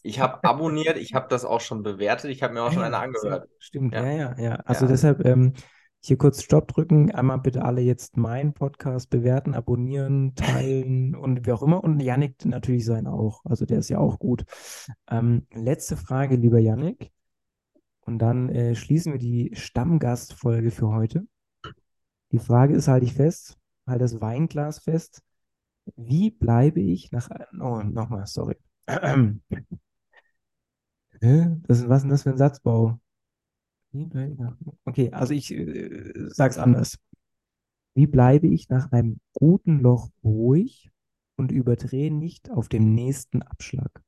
Ich 0.04 0.20
habe 0.20 0.44
abonniert, 0.44 0.98
ich 0.98 1.14
habe 1.14 1.28
das 1.30 1.46
auch 1.46 1.62
schon 1.62 1.84
bewertet, 1.84 2.32
ich 2.32 2.44
habe 2.44 2.54
mir 2.54 2.64
auch 2.64 2.72
schon 2.72 2.84
eine 2.84 2.98
angehört. 2.98 3.48
Stimmt, 3.60 3.94
Ja. 3.94 4.06
ja, 4.06 4.36
ja. 4.38 4.56
Also 4.66 4.88
deshalb 4.88 5.26
ähm, 5.26 5.54
hier 6.02 6.18
kurz 6.18 6.44
Stopp 6.44 6.68
drücken. 6.70 7.12
Einmal 7.12 7.40
bitte 7.40 7.64
alle 7.64 7.82
jetzt 7.82 8.18
meinen 8.18 8.54
Podcast 8.54 9.10
bewerten, 9.10 9.54
abonnieren, 9.54 10.36
teilen 10.36 11.16
und 11.16 11.46
wie 11.46 11.52
auch 11.52 11.64
immer. 11.64 11.84
Und 11.84 12.00
Yannick 12.02 12.46
natürlich 12.46 12.86
sein 12.86 13.08
auch. 13.08 13.42
Also 13.46 13.66
der 13.66 13.80
ist 13.80 13.90
ja 13.90 14.00
auch 14.00 14.20
gut. 14.20 14.46
Ähm, 15.10 15.48
letzte 15.54 15.98
Frage, 15.98 16.36
lieber 16.36 16.60
Yannick. 16.60 17.12
Und 18.06 18.20
dann 18.20 18.50
äh, 18.50 18.76
schließen 18.76 19.12
wir 19.12 19.20
die 19.20 19.52
Stammgastfolge 19.54 20.72
für 20.72 20.90
heute. 20.90 21.28
Die 22.32 22.40
Frage 22.40 22.74
ist, 22.76 22.88
halte 22.88 23.06
ich 23.06 23.14
fest, 23.14 23.58
halt 23.86 24.02
das 24.02 24.22
Weinglas 24.22 24.80
fest. 24.80 25.22
Wie 25.96 26.32
bleibe 26.32 26.82
ich 26.82 27.12
nach. 27.12 27.30
Oh, 27.60 27.82
nochmal, 27.84 28.26
sorry. 28.28 28.58
Das 31.20 31.90
was 31.90 31.98
ist 31.98 32.04
denn 32.04 32.10
das 32.12 32.24
für 32.24 32.30
ein 32.30 32.38
Satzbau? 32.38 33.00
Wie 33.87 33.87
bleibe 33.87 33.87
ich 33.87 33.87
nach, 33.87 33.87
okay, 34.86 35.12
also 35.12 35.34
ich 35.34 35.52
äh, 35.52 36.14
sag's 36.30 36.58
anders. 36.58 36.98
Wie 37.96 38.08
bleibe 38.08 38.48
ich 38.48 38.70
nach 38.70 38.94
einem 38.94 39.20
guten 39.34 39.80
Loch 39.82 40.10
ruhig 40.24 40.90
und 41.38 41.52
überdrehe 41.52 42.14
nicht 42.14 42.50
auf 42.52 42.70
dem 42.70 42.96
nächsten 42.96 43.42
Abschlag? 43.42 44.04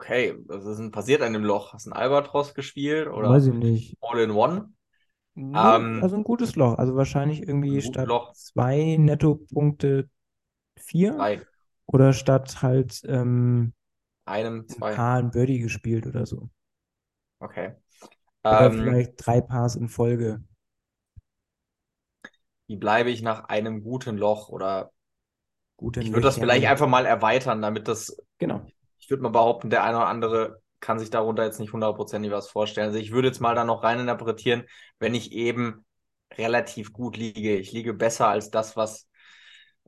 Okay, 0.00 0.34
was 0.46 0.64
ist 0.64 0.78
denn 0.78 0.90
passiert 0.92 1.22
an 1.22 1.32
dem 1.32 1.44
Loch? 1.44 1.72
Hast 1.72 1.86
du 1.86 1.90
einen 1.90 2.00
Albatros 2.00 2.54
gespielt 2.54 3.08
oder 3.08 3.28
Weiß 3.28 3.46
ich 3.46 3.54
nicht. 3.54 3.96
All 4.00 4.20
in 4.20 4.30
One? 4.30 4.72
Nee, 5.34 5.76
Ähm, 5.76 6.00
also 6.00 6.16
ein 6.16 6.24
gutes 6.24 6.56
Loch. 6.56 6.78
Also 6.78 6.96
wahrscheinlich 6.96 7.42
irgendwie 7.42 7.80
ein 7.80 7.82
statt 7.82 8.06
Loch. 8.06 8.32
zwei 8.32 8.96
Nettopunkte 8.98 10.08
vier 10.78 11.14
Drei, 11.16 11.46
oder 11.86 12.12
statt 12.14 12.62
halt 12.62 13.02
ähm, 13.06 13.74
einem, 14.26 14.68
ein 14.70 14.80
zwei. 14.80 14.90
Paar 14.90 15.18
ein 15.18 15.30
Birdie 15.30 15.60
gespielt 15.60 16.06
oder 16.06 16.26
so. 16.26 16.50
Okay. 17.40 17.74
Oder 18.50 18.70
Ähm, 18.70 18.72
vielleicht 18.72 19.14
drei 19.16 19.40
Pars 19.40 19.74
in 19.76 19.88
Folge. 19.88 20.42
wie 22.68 22.76
bleibe 22.76 23.10
ich 23.10 23.20
nach 23.22 23.44
einem 23.48 23.82
guten 23.82 24.16
Loch? 24.16 24.48
Oder 24.48 24.92
Guten 25.78 26.00
ich 26.00 26.12
würde 26.12 26.26
das 26.28 26.38
vielleicht 26.38 26.66
einfach 26.66 26.86
mal 26.88 27.06
erweitern, 27.06 27.62
damit 27.62 27.88
das, 27.88 28.16
Genau. 28.38 28.66
ich 28.98 29.10
würde 29.10 29.22
mal 29.22 29.30
behaupten, 29.30 29.70
der 29.70 29.84
eine 29.84 29.96
oder 29.98 30.06
andere 30.06 30.62
kann 30.80 30.98
sich 30.98 31.10
darunter 31.10 31.44
jetzt 31.44 31.58
nicht 31.60 31.72
hundertprozentig 31.72 32.30
was 32.30 32.48
vorstellen. 32.50 32.88
Also 32.88 32.98
ich 32.98 33.10
würde 33.12 33.28
jetzt 33.28 33.40
mal 33.40 33.54
da 33.54 33.64
noch 33.64 33.82
rein 33.82 33.98
interpretieren, 34.00 34.64
wenn 35.00 35.14
ich 35.14 35.32
eben 35.32 35.84
relativ 36.36 36.92
gut 36.92 37.16
liege. 37.16 37.56
Ich 37.56 37.72
liege 37.72 37.94
besser 37.94 38.28
als 38.28 38.50
das, 38.50 38.76
was, 38.76 39.08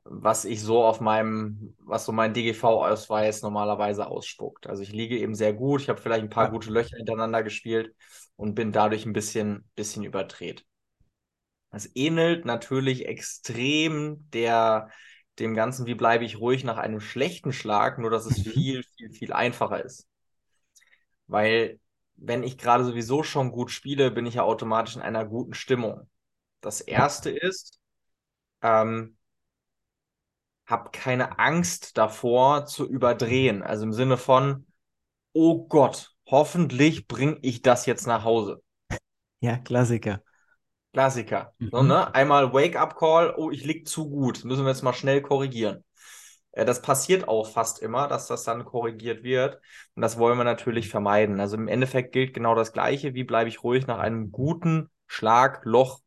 was 0.03 0.45
ich 0.45 0.61
so 0.61 0.83
auf 0.83 0.99
meinem, 1.01 1.75
was 1.79 2.05
so 2.05 2.11
mein 2.11 2.33
DGV-Ausweis 2.33 3.41
normalerweise 3.43 4.07
ausspuckt. 4.07 4.67
Also 4.67 4.83
ich 4.83 4.91
liege 4.93 5.17
eben 5.19 5.35
sehr 5.35 5.53
gut. 5.53 5.81
Ich 5.81 5.89
habe 5.89 6.01
vielleicht 6.01 6.23
ein 6.23 6.29
paar 6.29 6.47
Ja. 6.47 6.51
gute 6.51 6.71
Löcher 6.71 6.97
hintereinander 6.97 7.43
gespielt 7.43 7.95
und 8.35 8.55
bin 8.55 8.71
dadurch 8.71 9.05
ein 9.05 9.13
bisschen, 9.13 9.69
bisschen 9.75 10.03
überdreht. 10.03 10.65
Es 11.71 11.89
ähnelt 11.95 12.45
natürlich 12.45 13.05
extrem 13.07 14.29
der, 14.31 14.89
dem 15.39 15.53
Ganzen, 15.55 15.85
wie 15.85 15.95
bleibe 15.95 16.25
ich 16.25 16.39
ruhig 16.39 16.63
nach 16.63 16.77
einem 16.77 16.99
schlechten 16.99 17.53
Schlag, 17.53 17.97
nur 17.99 18.09
dass 18.09 18.25
es 18.25 18.41
Mhm. 18.45 18.53
viel, 18.53 18.83
viel, 18.83 19.11
viel 19.11 19.33
einfacher 19.33 19.83
ist. 19.83 20.07
Weil, 21.27 21.79
wenn 22.15 22.43
ich 22.43 22.57
gerade 22.57 22.83
sowieso 22.85 23.23
schon 23.23 23.51
gut 23.51 23.71
spiele, 23.71 24.11
bin 24.11 24.25
ich 24.25 24.35
ja 24.35 24.43
automatisch 24.43 24.95
in 24.95 25.01
einer 25.01 25.25
guten 25.25 25.53
Stimmung. 25.53 26.09
Das 26.61 26.81
erste 26.81 27.29
ist, 27.31 27.79
ähm, 28.61 29.17
hab 30.65 30.93
keine 30.93 31.39
Angst 31.39 31.97
davor 31.97 32.65
zu 32.65 32.87
überdrehen. 32.89 33.61
Also 33.63 33.83
im 33.85 33.93
Sinne 33.93 34.17
von, 34.17 34.65
oh 35.33 35.67
Gott, 35.67 36.13
hoffentlich 36.27 37.07
bringe 37.07 37.39
ich 37.41 37.61
das 37.63 37.85
jetzt 37.87 38.07
nach 38.07 38.23
Hause. 38.25 38.63
Ja, 39.41 39.57
Klassiker. 39.57 40.23
Klassiker. 40.93 41.53
So, 41.71 41.83
Mhm. 41.83 41.87
ne? 41.87 42.13
Einmal 42.13 42.53
Wake-up-Call, 42.53 43.33
oh, 43.37 43.49
ich 43.51 43.63
lieg 43.63 43.87
zu 43.87 44.09
gut. 44.09 44.43
Müssen 44.43 44.63
wir 44.65 44.69
jetzt 44.71 44.83
mal 44.83 44.93
schnell 44.93 45.21
korrigieren. 45.21 45.83
Äh, 46.51 46.65
Das 46.65 46.81
passiert 46.81 47.27
auch 47.27 47.49
fast 47.49 47.79
immer, 47.81 48.07
dass 48.07 48.27
das 48.27 48.43
dann 48.43 48.65
korrigiert 48.65 49.23
wird. 49.23 49.61
Und 49.95 50.01
das 50.01 50.17
wollen 50.17 50.37
wir 50.37 50.43
natürlich 50.45 50.89
vermeiden. 50.89 51.39
Also 51.39 51.57
im 51.57 51.67
Endeffekt 51.69 52.11
gilt 52.13 52.33
genau 52.33 52.55
das 52.55 52.73
Gleiche. 52.73 53.13
Wie 53.13 53.23
bleibe 53.23 53.49
ich 53.49 53.63
ruhig 53.63 53.87
nach 53.87 53.99
einem 53.99 54.31
guten 54.31 54.89
Schlag, 55.07 55.61
Loch, 55.65 56.01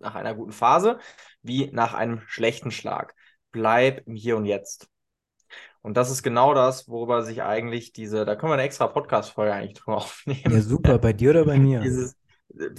nach 0.00 0.14
einer 0.14 0.34
guten 0.34 0.52
Phase, 0.52 0.98
wie 1.42 1.70
nach 1.72 1.94
einem 1.94 2.22
schlechten 2.26 2.70
Schlag. 2.70 3.14
Bleib 3.52 4.06
im 4.06 4.14
Hier 4.16 4.36
und 4.36 4.44
Jetzt. 4.46 4.88
Und 5.82 5.96
das 5.96 6.10
ist 6.10 6.22
genau 6.22 6.54
das, 6.54 6.88
worüber 6.88 7.22
sich 7.22 7.42
eigentlich 7.42 7.92
diese, 7.92 8.24
da 8.24 8.36
können 8.36 8.50
wir 8.50 8.54
eine 8.54 8.62
extra 8.64 8.86
Podcast-Folge 8.86 9.52
eigentlich 9.54 9.74
drüber 9.78 9.96
aufnehmen. 9.98 10.44
Ja, 10.46 10.60
super. 10.60 10.98
Bei 10.98 11.12
dir 11.12 11.30
oder 11.30 11.44
bei 11.44 11.58
mir? 11.58 11.80
Dieses, 11.82 12.14
äh, 12.58 12.70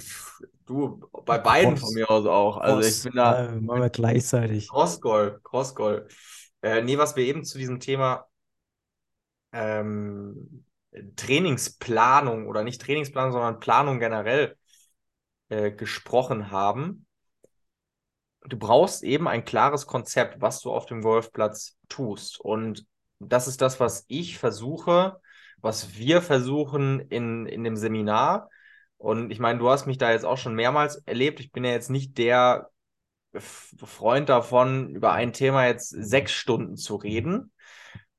du, 0.66 1.00
bei 1.24 1.38
beiden 1.38 1.76
von 1.76 1.92
Cross. 1.92 1.94
mir 1.94 2.10
aus 2.10 2.26
auch. 2.26 2.58
Also 2.58 2.82
ich 2.82 3.00
Cross. 3.00 3.02
bin 3.02 3.12
da 3.16 3.46
Ja, 3.46 3.60
machen 3.60 3.80
wir 3.82 3.90
gleichzeitig. 3.90 4.68
Crossgoal, 4.68 5.40
Crossgoal. 5.44 6.08
Äh, 6.62 6.82
nee, 6.82 6.98
was 6.98 7.16
wir 7.16 7.24
eben 7.24 7.44
zu 7.44 7.58
diesem 7.58 7.80
Thema 7.80 8.26
ähm, 9.52 10.64
Trainingsplanung 11.16 12.46
oder 12.46 12.64
nicht 12.64 12.80
Trainingsplanung, 12.82 13.32
sondern 13.32 13.60
Planung 13.60 13.98
generell 13.98 14.56
äh, 15.48 15.72
gesprochen 15.72 16.50
haben. 16.50 17.06
Du 18.48 18.56
brauchst 18.56 19.04
eben 19.04 19.28
ein 19.28 19.44
klares 19.44 19.86
Konzept, 19.86 20.40
was 20.40 20.60
du 20.60 20.72
auf 20.72 20.86
dem 20.86 21.02
Golfplatz 21.02 21.76
tust. 21.88 22.40
Und 22.40 22.86
das 23.18 23.46
ist 23.46 23.60
das, 23.62 23.78
was 23.78 24.04
ich 24.08 24.38
versuche, 24.38 25.20
was 25.58 25.94
wir 25.96 26.22
versuchen 26.22 27.00
in, 27.00 27.46
in 27.46 27.62
dem 27.64 27.76
Seminar. 27.76 28.50
Und 28.96 29.30
ich 29.30 29.38
meine, 29.38 29.58
du 29.58 29.68
hast 29.68 29.86
mich 29.86 29.98
da 29.98 30.10
jetzt 30.10 30.24
auch 30.24 30.38
schon 30.38 30.54
mehrmals 30.54 30.96
erlebt. 31.06 31.40
Ich 31.40 31.52
bin 31.52 31.64
ja 31.64 31.70
jetzt 31.70 31.90
nicht 31.90 32.18
der 32.18 32.70
Freund 33.34 34.28
davon, 34.28 34.90
über 34.90 35.12
ein 35.12 35.32
Thema 35.32 35.66
jetzt 35.66 35.88
sechs 35.88 36.32
Stunden 36.32 36.76
zu 36.76 36.96
reden, 36.96 37.52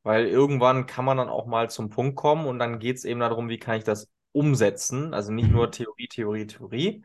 weil 0.01 0.27
irgendwann 0.27 0.85
kann 0.85 1.05
man 1.05 1.17
dann 1.17 1.29
auch 1.29 1.45
mal 1.45 1.69
zum 1.69 1.89
Punkt 1.89 2.15
kommen 2.15 2.47
und 2.47 2.59
dann 2.59 2.79
geht 2.79 2.97
es 2.97 3.05
eben 3.05 3.19
darum, 3.19 3.49
wie 3.49 3.59
kann 3.59 3.77
ich 3.77 3.83
das 3.83 4.09
umsetzen. 4.31 5.13
Also 5.13 5.31
nicht 5.31 5.49
nur 5.49 5.71
Theorie, 5.71 6.07
Theorie, 6.07 6.47
Theorie. 6.47 7.03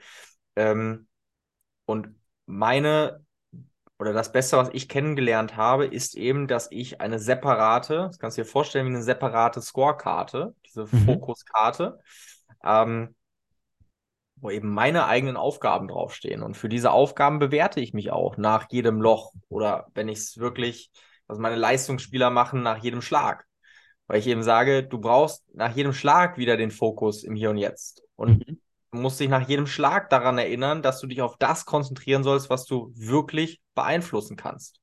Ähm, 0.56 1.06
und 1.84 2.17
meine 2.48 3.24
oder 3.98 4.12
das 4.12 4.32
Beste, 4.32 4.56
was 4.56 4.70
ich 4.72 4.88
kennengelernt 4.88 5.56
habe, 5.56 5.86
ist 5.86 6.16
eben, 6.16 6.48
dass 6.48 6.68
ich 6.70 7.00
eine 7.00 7.18
separate, 7.18 8.06
das 8.08 8.18
kannst 8.18 8.38
du 8.38 8.42
dir 8.42 8.48
vorstellen 8.48 8.86
wie 8.86 8.94
eine 8.94 9.02
separate 9.02 9.60
Scorekarte, 9.60 10.54
diese 10.66 10.86
Mhm. 10.92 11.06
Fokuskarte, 11.06 11.98
ähm, 12.64 13.14
wo 14.36 14.50
eben 14.50 14.72
meine 14.72 15.06
eigenen 15.06 15.36
Aufgaben 15.36 15.88
draufstehen. 15.88 16.42
Und 16.42 16.56
für 16.56 16.68
diese 16.68 16.92
Aufgaben 16.92 17.38
bewerte 17.38 17.80
ich 17.80 17.92
mich 17.92 18.12
auch 18.12 18.36
nach 18.36 18.66
jedem 18.70 19.00
Loch 19.00 19.32
oder 19.48 19.88
wenn 19.94 20.08
ich 20.08 20.18
es 20.18 20.38
wirklich, 20.38 20.90
was 21.26 21.38
meine 21.38 21.56
Leistungsspieler 21.56 22.30
machen, 22.30 22.62
nach 22.62 22.78
jedem 22.82 23.02
Schlag. 23.02 23.46
Weil 24.06 24.20
ich 24.20 24.26
eben 24.28 24.42
sage, 24.42 24.84
du 24.84 25.00
brauchst 25.00 25.44
nach 25.54 25.74
jedem 25.74 25.92
Schlag 25.92 26.38
wieder 26.38 26.56
den 26.56 26.70
Fokus 26.70 27.24
im 27.24 27.34
Hier 27.34 27.50
und 27.50 27.58
Jetzt. 27.58 28.02
Und 28.16 28.38
Mhm. 28.38 28.58
Du 28.92 28.98
musst 28.98 29.20
dich 29.20 29.28
nach 29.28 29.46
jedem 29.48 29.66
Schlag 29.66 30.08
daran 30.10 30.38
erinnern, 30.38 30.82
dass 30.82 31.00
du 31.00 31.06
dich 31.06 31.20
auf 31.22 31.36
das 31.38 31.66
konzentrieren 31.66 32.22
sollst, 32.24 32.48
was 32.50 32.64
du 32.64 32.92
wirklich 32.96 33.60
beeinflussen 33.74 34.36
kannst. 34.36 34.80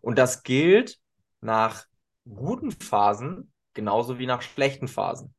Und 0.00 0.18
das 0.18 0.42
gilt 0.42 0.98
nach 1.40 1.86
guten 2.28 2.72
Phasen 2.72 3.52
genauso 3.74 4.18
wie 4.18 4.26
nach 4.26 4.42
schlechten 4.42 4.88
Phasen. 4.88 5.34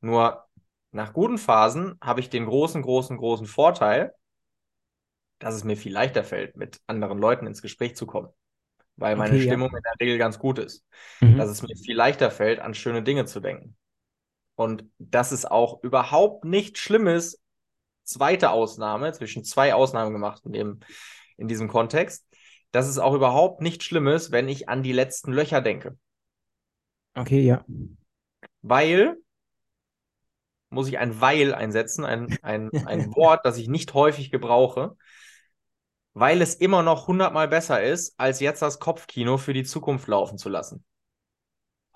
Nur 0.00 0.44
nach 0.92 1.12
guten 1.14 1.38
Phasen 1.38 1.98
habe 2.02 2.20
ich 2.20 2.30
den 2.30 2.46
großen, 2.46 2.82
großen, 2.82 3.16
großen 3.18 3.46
Vorteil, 3.46 4.14
dass 5.38 5.54
es 5.54 5.64
mir 5.64 5.76
viel 5.76 5.92
leichter 5.92 6.24
fällt, 6.24 6.56
mit 6.56 6.80
anderen 6.86 7.18
Leuten 7.18 7.46
ins 7.46 7.62
Gespräch 7.62 7.96
zu 7.96 8.06
kommen, 8.06 8.28
weil 8.96 9.16
meine 9.16 9.38
Okay, 9.38 9.44
ja. 9.46 9.56
Stimmung 9.56 9.70
in 9.76 9.82
der 9.84 9.94
Regel 10.00 10.18
ganz 10.18 10.38
gut 10.38 10.58
ist 10.60 10.84
Mhm. 11.20 11.42
dass 11.42 11.50
es 11.50 11.62
mir 11.62 11.76
viel 11.76 11.96
leichter 11.96 12.30
fällt, 12.30 12.60
an 12.60 12.74
schöne 12.74 13.02
Dinge 13.02 13.26
zu 13.26 13.40
denken. 13.40 13.76
Und 14.58 14.86
dass 14.98 15.30
es 15.30 15.44
auch 15.44 15.84
überhaupt 15.84 16.44
nicht 16.44 16.78
schlimm 16.78 17.06
ist, 17.06 17.40
zweite 18.02 18.50
Ausnahme, 18.50 19.12
zwischen 19.12 19.44
zwei 19.44 19.72
Ausnahmen 19.72 20.12
gemacht 20.12 20.42
in, 20.46 20.52
dem, 20.52 20.80
in 21.36 21.46
diesem 21.46 21.68
Kontext, 21.68 22.26
dass 22.72 22.88
es 22.88 22.98
auch 22.98 23.14
überhaupt 23.14 23.60
nicht 23.60 23.84
schlimm 23.84 24.08
ist, 24.08 24.32
wenn 24.32 24.48
ich 24.48 24.68
an 24.68 24.82
die 24.82 24.90
letzten 24.90 25.32
Löcher 25.32 25.60
denke. 25.60 25.96
Okay, 27.14 27.42
ja. 27.42 27.64
Weil, 28.60 29.18
muss 30.70 30.88
ich 30.88 30.98
ein 30.98 31.20
Weil 31.20 31.54
einsetzen, 31.54 32.04
ein, 32.04 32.36
ein, 32.42 32.68
ein 32.84 33.12
Wort, 33.14 33.46
das 33.46 33.58
ich 33.58 33.68
nicht 33.68 33.94
häufig 33.94 34.32
gebrauche, 34.32 34.96
weil 36.14 36.42
es 36.42 36.56
immer 36.56 36.82
noch 36.82 37.06
hundertmal 37.06 37.46
besser 37.46 37.80
ist, 37.80 38.18
als 38.18 38.40
jetzt 38.40 38.60
das 38.62 38.80
Kopfkino 38.80 39.38
für 39.38 39.52
die 39.52 39.62
Zukunft 39.62 40.08
laufen 40.08 40.36
zu 40.36 40.48
lassen. 40.48 40.84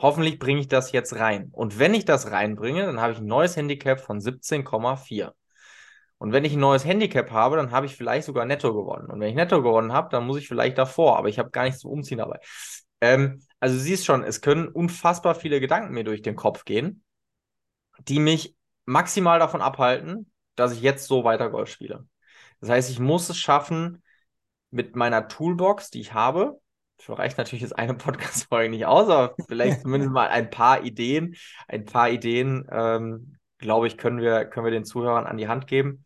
Hoffentlich 0.03 0.41
bringe 0.41 0.61
ich 0.61 0.69
das 0.69 0.91
jetzt 0.91 1.15
rein. 1.15 1.49
Und 1.53 1.79
wenn 1.79 1.95
ich 1.95 2.05
das 2.05 2.33
reinbringe, 2.33 2.85
dann 2.85 3.01
habe 3.01 3.13
ich 3.13 3.19
ein 3.19 3.27
neues 3.27 3.57
Handicap 3.57 4.01
von 4.01 4.21
17,4. 4.21 5.33
Und 6.19 6.33
wenn 6.33 6.45
ich 6.45 6.55
ein 6.55 6.61
neues 6.61 6.85
Handicap 6.85 7.31
habe, 7.31 7.57
dann 7.57 7.71
habe 7.71 7.87
ich 7.87 7.97
vielleicht 7.97 8.27
sogar 8.27 8.45
netto 8.45 8.75
gewonnen. 8.75 9.09
Und 9.09 9.21
wenn 9.21 9.29
ich 9.29 9.37
netto 9.37 9.63
gewonnen 9.63 9.93
habe, 9.93 10.09
dann 10.11 10.27
muss 10.27 10.39
ich 10.39 10.49
vielleicht 10.49 10.77
davor, 10.77 11.19
aber 11.19 11.29
ich 11.29 11.39
habe 11.39 11.51
gar 11.51 11.65
nichts 11.65 11.81
zum 11.81 11.93
Umziehen 11.93 12.19
dabei. 12.19 12.41
Ähm, 13.01 13.43
also 13.61 13.79
siehst 13.79 14.05
schon, 14.05 14.25
es 14.25 14.41
können 14.41 14.69
unfassbar 14.69 15.37
viele 15.37 15.61
Gedanken 15.61 15.95
mir 15.95 16.05
durch 16.05 16.23
den 16.23 16.37
Kopf 16.37 16.65
gehen, 16.65 17.05
die 18.09 18.19
mich 18.19 18.57
maximal 18.85 19.39
davon 19.39 19.61
abhalten, 19.61 20.31
dass 20.57 20.73
ich 20.73 20.83
jetzt 20.83 21.07
so 21.07 21.25
weiter 21.25 21.49
Golf 21.51 21.71
spiele. 21.71 22.07
Das 22.61 22.71
heißt, 22.71 22.91
ich 22.91 22.99
muss 22.99 23.29
es 23.29 23.39
schaffen, 23.39 24.03
mit 24.71 24.97
meiner 24.97 25.29
Toolbox, 25.29 25.91
die 25.91 26.01
ich 26.01 26.15
habe, 26.15 26.61
für 27.03 27.19
reicht 27.19 27.37
natürlich 27.37 27.63
jetzt 27.63 27.77
eine 27.77 27.95
Podcast-Folge 27.95 28.71
nicht 28.71 28.87
aus, 28.87 29.09
aber 29.09 29.35
vielleicht 29.49 29.81
zumindest 29.83 30.13
mal 30.13 30.29
ein 30.29 30.51
paar 30.51 30.85
Ideen, 30.85 31.37
ein 31.67 31.85
paar 31.85 32.11
Ideen, 32.11 32.67
ähm, 32.71 33.39
glaube 33.59 33.87
ich, 33.87 33.99
können 33.99 34.21
wir, 34.21 34.45
können 34.45 34.67
wir 34.67 34.71
den 34.71 34.85
Zuhörern 34.85 35.27
an 35.27 35.37
die 35.37 35.49
Hand 35.49 35.67
geben. 35.67 36.05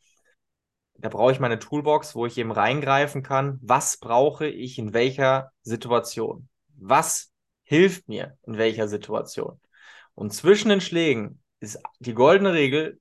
Da 0.98 1.10
brauche 1.10 1.32
ich 1.32 1.40
meine 1.40 1.58
Toolbox, 1.58 2.14
wo 2.14 2.24
ich 2.24 2.38
eben 2.38 2.50
reingreifen 2.50 3.22
kann. 3.22 3.58
Was 3.62 3.98
brauche 3.98 4.46
ich 4.46 4.78
in 4.78 4.94
welcher 4.94 5.52
Situation? 5.62 6.48
Was 6.74 7.30
hilft 7.62 8.08
mir 8.08 8.38
in 8.46 8.56
welcher 8.56 8.88
Situation? 8.88 9.60
Und 10.14 10.32
zwischen 10.32 10.70
den 10.70 10.80
Schlägen 10.80 11.42
ist 11.60 11.78
die 11.98 12.14
goldene 12.14 12.54
Regel, 12.54 12.98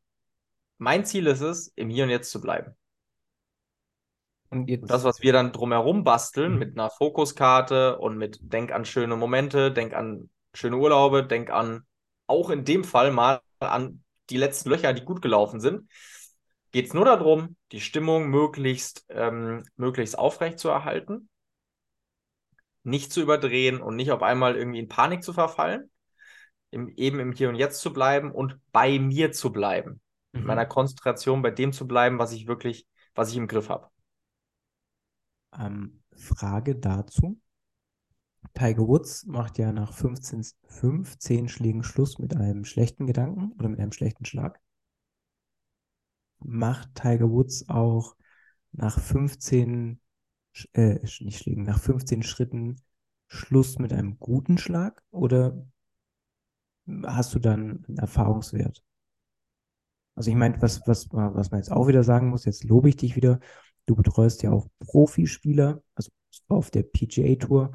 mein 0.77 1.05
Ziel 1.05 1.27
ist 1.27 1.39
es, 1.39 1.71
im 1.75 1.89
Hier 1.89 2.03
und 2.03 2.09
Jetzt 2.09 2.31
zu 2.31 2.41
bleiben. 2.41 2.75
Und, 4.55 4.71
und 4.81 4.89
das, 4.89 5.03
was 5.03 5.21
wir 5.21 5.33
dann 5.33 5.51
drumherum 5.51 6.03
basteln 6.03 6.53
mhm. 6.53 6.59
mit 6.59 6.77
einer 6.77 6.89
Fokuskarte 6.89 7.97
und 7.97 8.17
mit 8.17 8.39
Denk 8.41 8.71
an 8.71 8.85
schöne 8.85 9.15
Momente, 9.15 9.71
Denk 9.71 9.93
an 9.93 10.29
schöne 10.53 10.77
Urlaube, 10.77 11.25
Denk 11.25 11.49
an 11.49 11.85
auch 12.27 12.49
in 12.49 12.65
dem 12.65 12.83
Fall 12.83 13.11
mal 13.11 13.41
an 13.59 14.03
die 14.29 14.37
letzten 14.37 14.69
Löcher, 14.69 14.93
die 14.93 15.05
gut 15.05 15.21
gelaufen 15.21 15.59
sind, 15.59 15.89
geht 16.71 16.87
es 16.87 16.93
nur 16.93 17.05
darum, 17.05 17.55
die 17.71 17.79
Stimmung 17.79 18.29
möglichst, 18.29 19.05
ähm, 19.09 19.63
möglichst 19.75 20.17
aufrecht 20.17 20.59
zu 20.59 20.69
erhalten, 20.69 21.29
nicht 22.83 23.11
zu 23.11 23.21
überdrehen 23.21 23.81
und 23.81 23.95
nicht 23.95 24.11
auf 24.11 24.21
einmal 24.21 24.55
irgendwie 24.55 24.79
in 24.79 24.87
Panik 24.87 25.23
zu 25.23 25.33
verfallen, 25.33 25.89
im, 26.71 26.89
eben 26.89 27.19
im 27.19 27.31
Hier 27.31 27.49
und 27.49 27.55
Jetzt 27.55 27.81
zu 27.81 27.93
bleiben 27.93 28.31
und 28.31 28.59
bei 28.71 28.99
mir 28.99 29.31
zu 29.31 29.51
bleiben. 29.51 30.01
Mhm. 30.31 30.41
In 30.41 30.45
meiner 30.47 30.65
Konzentration 30.65 31.41
bei 31.41 31.51
dem 31.51 31.71
zu 31.71 31.87
bleiben, 31.87 32.19
was 32.19 32.33
ich 32.33 32.47
wirklich, 32.47 32.87
was 33.13 33.31
ich 33.31 33.37
im 33.37 33.47
Griff 33.47 33.69
habe. 33.69 33.89
Ähm, 35.59 36.01
Frage 36.15 36.75
dazu. 36.75 37.39
Tiger 38.53 38.87
Woods 38.87 39.25
macht 39.25 39.57
ja 39.57 39.71
nach 39.71 39.93
15, 39.93 40.45
15 40.67 41.49
Schlägen 41.49 41.83
Schluss 41.83 42.19
mit 42.19 42.35
einem 42.35 42.63
schlechten 42.63 43.05
Gedanken 43.07 43.51
oder 43.53 43.69
mit 43.69 43.79
einem 43.79 43.91
schlechten 43.91 44.25
Schlag. 44.25 44.59
Macht 46.39 46.95
Tiger 46.95 47.29
Woods 47.29 47.67
auch 47.69 48.15
nach 48.71 48.99
15, 48.99 49.99
äh, 50.73 50.99
nicht 51.21 51.39
Schlägen, 51.39 51.63
nach 51.63 51.79
15 51.79 52.23
Schritten 52.23 52.81
Schluss 53.27 53.79
mit 53.79 53.91
einem 53.93 54.19
guten 54.19 54.57
Schlag 54.57 55.03
oder 55.11 55.65
hast 57.03 57.33
du 57.33 57.39
dann 57.39 57.83
einen 57.87 57.97
Erfahrungswert? 57.97 58.83
Also 60.15 60.29
ich 60.29 60.35
meine, 60.35 60.61
was, 60.61 60.81
was, 60.87 61.09
was 61.11 61.51
man 61.51 61.59
jetzt 61.59 61.71
auch 61.71 61.87
wieder 61.87 62.03
sagen 62.03 62.29
muss, 62.29 62.45
jetzt 62.45 62.63
lobe 62.63 62.89
ich 62.89 62.95
dich 62.95 63.15
wieder, 63.15 63.39
Du 63.85 63.95
betreust 63.95 64.43
ja 64.43 64.51
auch 64.51 64.67
Profispieler, 64.79 65.81
also 65.95 66.09
auf 66.47 66.71
der 66.71 66.83
PGA 66.83 67.35
Tour. 67.35 67.71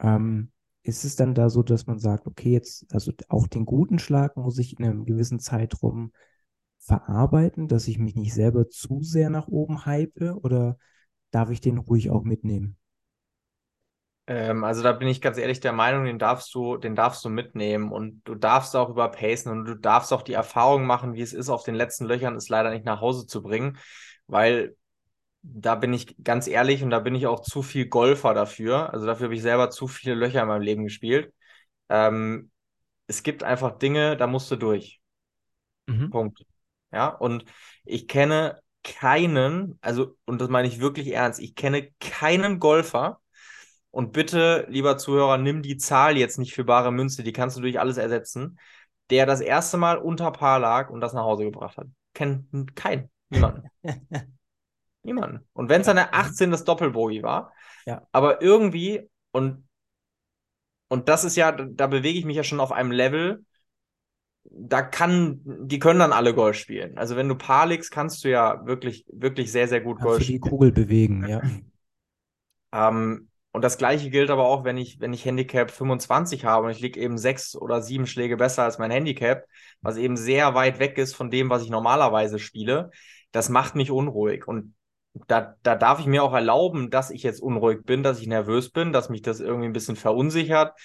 Ähm, 0.00 0.52
ist 0.82 1.04
es 1.04 1.16
dann 1.16 1.34
da 1.34 1.50
so, 1.50 1.62
dass 1.62 1.86
man 1.86 1.98
sagt, 1.98 2.26
okay, 2.26 2.52
jetzt, 2.52 2.86
also 2.94 3.12
auch 3.28 3.46
den 3.46 3.66
guten 3.66 3.98
Schlag 3.98 4.36
muss 4.36 4.58
ich 4.58 4.78
in 4.78 4.84
einem 4.84 5.04
gewissen 5.04 5.38
Zeitraum 5.38 6.12
verarbeiten, 6.78 7.68
dass 7.68 7.86
ich 7.88 7.98
mich 7.98 8.16
nicht 8.16 8.32
selber 8.32 8.68
zu 8.68 9.02
sehr 9.02 9.28
nach 9.28 9.48
oben 9.48 9.84
hype 9.84 10.20
oder 10.36 10.78
darf 11.30 11.50
ich 11.50 11.60
den 11.60 11.78
ruhig 11.78 12.10
auch 12.10 12.22
mitnehmen? 12.22 12.76
Ähm, 14.26 14.64
also 14.64 14.82
da 14.82 14.92
bin 14.92 15.08
ich 15.08 15.20
ganz 15.20 15.38
ehrlich 15.38 15.60
der 15.60 15.72
Meinung, 15.72 16.04
den 16.04 16.18
darfst 16.18 16.54
du, 16.54 16.76
den 16.76 16.94
darfst 16.94 17.24
du 17.24 17.28
mitnehmen 17.28 17.92
und 17.92 18.22
du 18.24 18.34
darfst 18.34 18.74
auch 18.76 18.88
überpacen 18.88 19.50
und 19.52 19.64
du 19.66 19.74
darfst 19.74 20.12
auch 20.12 20.22
die 20.22 20.32
Erfahrung 20.32 20.86
machen, 20.86 21.14
wie 21.14 21.20
es 21.20 21.32
ist, 21.32 21.50
auf 21.50 21.64
den 21.64 21.74
letzten 21.74 22.06
Löchern 22.06 22.36
es 22.36 22.48
leider 22.48 22.70
nicht 22.70 22.84
nach 22.84 23.00
Hause 23.00 23.26
zu 23.26 23.42
bringen, 23.42 23.78
weil 24.26 24.76
da 25.42 25.74
bin 25.74 25.92
ich 25.92 26.16
ganz 26.22 26.46
ehrlich 26.46 26.82
und 26.82 26.90
da 26.90 26.98
bin 26.98 27.14
ich 27.14 27.26
auch 27.26 27.40
zu 27.40 27.62
viel 27.62 27.86
Golfer 27.86 28.34
dafür. 28.34 28.92
Also 28.92 29.06
dafür 29.06 29.24
habe 29.24 29.34
ich 29.34 29.42
selber 29.42 29.70
zu 29.70 29.88
viele 29.88 30.14
Löcher 30.14 30.42
in 30.42 30.48
meinem 30.48 30.62
Leben 30.62 30.84
gespielt. 30.84 31.32
Ähm, 31.88 32.50
es 33.06 33.22
gibt 33.22 33.42
einfach 33.42 33.78
Dinge, 33.78 34.16
da 34.16 34.26
musst 34.26 34.50
du 34.50 34.56
durch. 34.56 35.00
Mhm. 35.86 36.10
Punkt. 36.10 36.44
Ja, 36.92 37.08
und 37.08 37.44
ich 37.84 38.08
kenne 38.08 38.60
keinen, 38.82 39.78
also, 39.80 40.16
und 40.24 40.40
das 40.40 40.48
meine 40.48 40.68
ich 40.68 40.80
wirklich 40.80 41.12
ernst, 41.12 41.40
ich 41.40 41.54
kenne 41.54 41.90
keinen 42.00 42.58
Golfer, 42.60 43.20
und 43.90 44.12
bitte, 44.12 44.66
lieber 44.68 44.98
Zuhörer, 44.98 45.36
nimm 45.36 45.62
die 45.62 45.76
Zahl 45.76 46.16
jetzt 46.16 46.38
nicht 46.38 46.54
für 46.54 46.64
bare 46.64 46.92
Münze, 46.92 47.22
die 47.22 47.32
kannst 47.32 47.56
du 47.56 47.60
durch 47.60 47.80
alles 47.80 47.96
ersetzen, 47.96 48.58
der 49.10 49.26
das 49.26 49.40
erste 49.40 49.76
Mal 49.76 49.98
unter 49.98 50.30
Paar 50.30 50.60
lag 50.60 50.90
und 50.90 51.00
das 51.00 51.12
nach 51.12 51.24
Hause 51.24 51.44
gebracht 51.44 51.76
hat. 51.76 51.88
Kennt 52.14 52.76
keinen, 52.76 53.10
niemanden. 53.30 53.68
Niemanden. 55.02 55.46
Und 55.52 55.68
wenn 55.68 55.80
es 55.80 55.86
dann 55.86 55.96
der 55.96 56.14
18 56.14 56.50
das 56.50 56.64
Doppelbogie 56.64 57.22
war, 57.22 57.52
ja. 57.86 58.06
aber 58.12 58.42
irgendwie, 58.42 59.08
und, 59.32 59.66
und 60.88 61.08
das 61.08 61.24
ist 61.24 61.36
ja, 61.36 61.52
da 61.52 61.86
bewege 61.86 62.18
ich 62.18 62.24
mich 62.24 62.36
ja 62.36 62.44
schon 62.44 62.60
auf 62.60 62.72
einem 62.72 62.90
Level, 62.90 63.44
da 64.44 64.82
kann, 64.82 65.40
die 65.44 65.78
können 65.78 66.00
dann 66.00 66.12
alle 66.12 66.34
Golf 66.34 66.56
spielen. 66.56 66.98
Also 66.98 67.16
wenn 67.16 67.28
du 67.28 67.34
Paar 67.34 67.66
legst, 67.66 67.90
kannst 67.90 68.24
du 68.24 68.30
ja 68.30 68.66
wirklich, 68.66 69.04
wirklich 69.08 69.52
sehr, 69.52 69.68
sehr 69.68 69.80
gut 69.80 69.98
kannst 69.98 70.06
Golf 70.06 70.22
spielen. 70.22 70.40
die 70.42 70.48
Kugel 70.48 70.72
bewegen, 70.72 71.26
ja. 71.26 71.42
Ähm, 72.72 73.30
und 73.52 73.64
das 73.64 73.78
gleiche 73.78 74.10
gilt 74.10 74.30
aber 74.30 74.44
auch, 74.44 74.62
wenn 74.64 74.76
ich, 74.76 75.00
wenn 75.00 75.12
ich 75.12 75.24
Handicap 75.24 75.72
25 75.72 76.44
habe 76.44 76.66
und 76.66 76.72
ich 76.72 76.80
liege 76.80 77.00
eben 77.00 77.18
sechs 77.18 77.56
oder 77.56 77.82
sieben 77.82 78.06
Schläge 78.06 78.36
besser 78.36 78.62
als 78.62 78.78
mein 78.78 78.92
Handicap, 78.92 79.44
was 79.80 79.96
eben 79.96 80.16
sehr 80.16 80.54
weit 80.54 80.78
weg 80.78 80.98
ist 80.98 81.16
von 81.16 81.30
dem, 81.30 81.50
was 81.50 81.64
ich 81.64 81.70
normalerweise 81.70 82.38
spiele. 82.38 82.90
Das 83.32 83.48
macht 83.48 83.74
mich 83.74 83.90
unruhig. 83.90 84.46
Und 84.46 84.74
da, 85.14 85.56
da 85.62 85.74
darf 85.74 86.00
ich 86.00 86.06
mir 86.06 86.22
auch 86.22 86.32
erlauben, 86.32 86.90
dass 86.90 87.10
ich 87.10 87.22
jetzt 87.22 87.40
unruhig 87.40 87.84
bin, 87.84 88.02
dass 88.02 88.20
ich 88.20 88.26
nervös 88.26 88.70
bin, 88.70 88.92
dass 88.92 89.08
mich 89.08 89.22
das 89.22 89.40
irgendwie 89.40 89.66
ein 89.66 89.72
bisschen 89.72 89.96
verunsichert. 89.96 90.78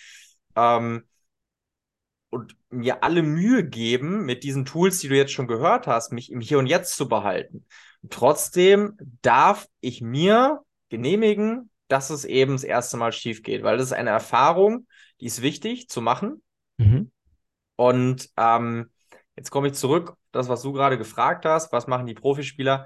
Ähm, 0.56 1.04
und 2.30 2.58
mir 2.70 3.04
alle 3.04 3.24
Mühe 3.24 3.64
geben, 3.64 4.26
mit 4.26 4.44
diesen 4.44 4.66
Tools, 4.66 5.00
die 5.00 5.08
du 5.08 5.16
jetzt 5.16 5.32
schon 5.32 5.48
gehört 5.48 5.88
hast, 5.88 6.12
mich 6.12 6.32
im 6.32 6.42
Hier 6.42 6.60
und 6.60 6.68
Jetzt 6.68 6.96
zu 6.96 7.08
behalten. 7.08 7.66
Und 8.02 8.12
trotzdem 8.12 8.98
darf 9.22 9.68
ich 9.80 10.02
mir 10.02 10.62
genehmigen, 10.90 11.70
dass 11.88 12.10
es 12.10 12.26
eben 12.26 12.54
das 12.54 12.64
erste 12.64 12.98
Mal 12.98 13.12
schief 13.12 13.42
geht, 13.42 13.64
weil 13.64 13.78
das 13.78 13.88
ist 13.88 13.94
eine 13.94 14.10
Erfahrung, 14.10 14.88
die 15.22 15.26
ist 15.26 15.42
wichtig 15.42 15.88
zu 15.88 16.02
machen. 16.02 16.42
Mhm. 16.78 17.12
Und 17.78 18.30
ähm, 18.38 18.90
jetzt 19.36 19.52
komme 19.52 19.68
ich 19.68 19.74
zurück, 19.76 20.16
das, 20.32 20.50
was 20.50 20.62
du 20.62 20.74
gerade 20.74 20.98
gefragt 20.98 21.46
hast, 21.46 21.72
was 21.72 21.88
machen 21.88 22.06
die 22.06 22.16
Profispieler? 22.16 22.86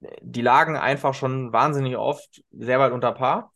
Die 0.00 0.42
lagen 0.42 0.76
einfach 0.76 1.14
schon 1.14 1.52
wahnsinnig 1.52 1.96
oft 1.96 2.42
sehr 2.50 2.78
weit 2.78 2.92
unter 2.92 3.12
Paar 3.12 3.52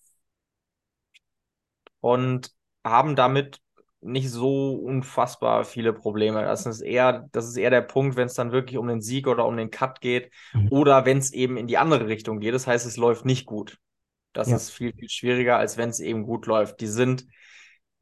und 2.01 2.53
haben 2.85 3.17
damit 3.17 3.61
nicht 4.03 4.31
so 4.31 4.73
unfassbar 4.75 5.65
viele 5.65 5.93
Probleme. 5.93 6.43
Das 6.43 6.65
ist 6.65 6.81
eher, 6.81 7.29
das 7.33 7.47
ist 7.47 7.57
eher 7.57 7.71
der 7.71 7.83
Punkt, 7.83 8.17
wenn 8.17 8.27
es 8.27 8.35
dann 8.35 8.53
wirklich 8.53 8.79
um 8.79 8.89
den 8.89 9.03
Sieg 9.03 9.27
oder 9.27 9.45
um 9.47 9.57
den 9.57 9.71
Cut 9.71 10.01
geht 10.01 10.33
mhm. 10.55 10.69
oder 10.71 11.05
wenn 11.05 11.19
es 11.19 11.33
eben 11.33 11.59
in 11.59 11.67
die 11.67 11.77
andere 11.77 12.07
Richtung 12.07 12.41
geht. 12.41 12.55
Das 12.55 12.67
heißt, 12.67 12.87
es 12.87 12.97
läuft 12.97 13.27
nicht 13.27 13.45
gut. 13.45 13.79
Das 14.33 14.49
ja. 14.49 14.57
ist 14.57 14.71
viel, 14.71 14.95
viel 14.95 15.11
schwieriger, 15.11 15.59
als 15.59 15.77
wenn 15.77 15.91
es 15.91 16.01
eben 16.01 16.23
gut 16.23 16.47
läuft. 16.47 16.81
Die 16.81 16.87
sind, 16.87 17.27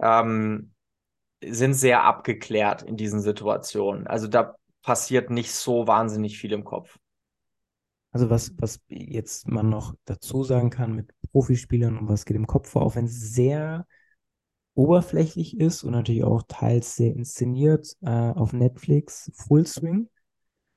ähm, 0.01 0.73
sind 1.43 1.75
sehr 1.75 2.05
abgeklärt 2.05 2.83
in 2.83 2.97
diesen 2.97 3.21
Situationen. 3.21 4.07
Also 4.07 4.29
da 4.29 4.55
passiert 4.83 5.31
nicht 5.31 5.53
so 5.53 5.89
wahnsinnig 5.89 6.39
viel 6.39 6.53
im 6.53 6.65
Kopf. 6.65 6.97
Also 8.11 8.31
was, 8.31 8.53
was 8.59 8.81
jetzt 8.89 9.49
man 9.49 9.69
noch 9.69 9.95
dazu 10.05 10.43
sagen 10.43 10.71
kann 10.71 10.95
mit 10.95 11.13
Profispielern 11.33 11.99
und 11.99 12.09
was 12.09 12.25
geht 12.25 12.37
im 12.37 12.47
Kopf 12.47 12.71
vor, 12.71 12.83
auch 12.83 12.97
wenn 12.97 13.05
es 13.05 13.33
sehr 13.35 13.87
oberflächlich 14.75 15.59
ist 15.59 15.83
und 15.83 15.93
natürlich 15.93 16.25
auch 16.25 16.43
teils 16.47 16.97
sehr 16.97 17.15
inszeniert 17.15 17.97
äh, 18.01 18.09
auf 18.11 18.53
Netflix, 18.53 19.31
Full 19.35 19.67
Swing. 19.67 20.09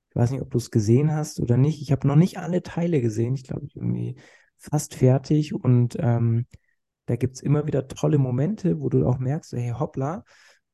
Ich 0.09 0.15
weiß 0.15 0.31
nicht, 0.31 0.41
ob 0.41 0.49
du 0.51 0.57
es 0.57 0.71
gesehen 0.71 1.13
hast 1.13 1.39
oder 1.39 1.55
nicht. 1.55 1.81
Ich 1.81 1.91
habe 1.91 2.07
noch 2.07 2.15
nicht 2.15 2.37
alle 2.37 2.63
Teile 2.63 2.99
gesehen. 2.99 3.35
Ich 3.35 3.43
glaube, 3.43 3.67
irgendwie 3.73 4.15
fast 4.57 4.95
fertig 4.95 5.53
und 5.53 5.95
ähm, 5.99 6.47
da 7.05 7.15
gibt 7.15 7.35
es 7.35 7.41
immer 7.41 7.65
wieder 7.67 7.87
tolle 7.87 8.17
Momente, 8.17 8.79
wo 8.79 8.89
du 8.89 9.07
auch 9.07 9.19
merkst, 9.19 9.53
hey, 9.53 9.73
hoppla, 9.77 10.23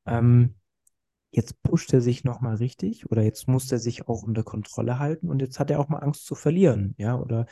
ähm, 0.05 0.55
jetzt 1.31 1.61
pusht 1.61 1.93
er 1.93 2.01
sich 2.01 2.23
nochmal 2.23 2.55
richtig 2.55 3.09
oder 3.11 3.21
jetzt 3.21 3.47
muss 3.47 3.71
er 3.71 3.79
sich 3.79 4.07
auch 4.07 4.23
unter 4.23 4.43
Kontrolle 4.43 4.99
halten 4.99 5.29
und 5.29 5.41
jetzt 5.41 5.59
hat 5.59 5.69
er 5.69 5.79
auch 5.79 5.89
mal 5.89 5.99
Angst 5.99 6.25
zu 6.25 6.35
verlieren, 6.35 6.95
ja, 6.97 7.19
oder 7.19 7.45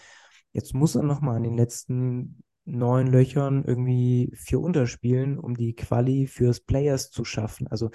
Jetzt 0.55 0.73
muss 0.73 0.95
er 0.95 1.03
nochmal 1.03 1.35
an 1.35 1.43
den 1.43 1.57
letzten 1.57 2.41
neun 2.63 3.07
Löchern 3.07 3.65
irgendwie 3.65 4.31
vier 4.35 4.61
unterspielen, 4.61 5.37
um 5.37 5.53
die 5.57 5.75
Quali 5.75 6.27
fürs 6.27 6.61
Players 6.61 7.11
zu 7.11 7.25
schaffen. 7.25 7.67
Also 7.67 7.91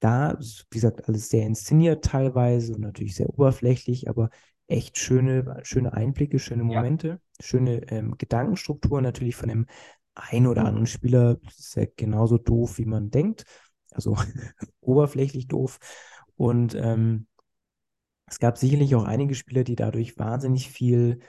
da, 0.00 0.36
wie 0.40 0.74
gesagt, 0.74 1.08
alles 1.08 1.28
sehr 1.28 1.46
inszeniert 1.46 2.04
teilweise 2.04 2.74
und 2.74 2.80
natürlich 2.80 3.14
sehr 3.14 3.28
oberflächlich, 3.28 4.08
aber 4.08 4.30
echt 4.66 4.98
schöne, 4.98 5.60
schöne 5.62 5.92
Einblicke, 5.92 6.40
schöne 6.40 6.64
Momente, 6.64 7.08
ja. 7.08 7.18
schöne 7.40 7.88
ähm, 7.92 8.16
Gedankenstruktur 8.18 9.00
natürlich 9.00 9.36
von 9.36 9.48
dem 9.48 9.66
einen 10.16 10.48
oder 10.48 10.64
anderen 10.64 10.88
Spieler. 10.88 11.36
Das 11.44 11.60
ist 11.60 11.76
ja 11.76 11.84
genauso 11.94 12.38
doof, 12.38 12.78
wie 12.78 12.86
man 12.86 13.12
denkt. 13.12 13.44
Also 13.92 14.16
oberflächlich 14.80 15.48
doof. 15.48 15.78
Und 16.36 16.74
ähm, 16.74 17.26
es 18.26 18.38
gab 18.38 18.56
sicherlich 18.58 18.94
auch 18.94 19.04
einige 19.04 19.34
Spieler, 19.34 19.62
die 19.64 19.76
dadurch 19.76 20.18
wahnsinnig 20.18 20.70
viel, 20.70 21.20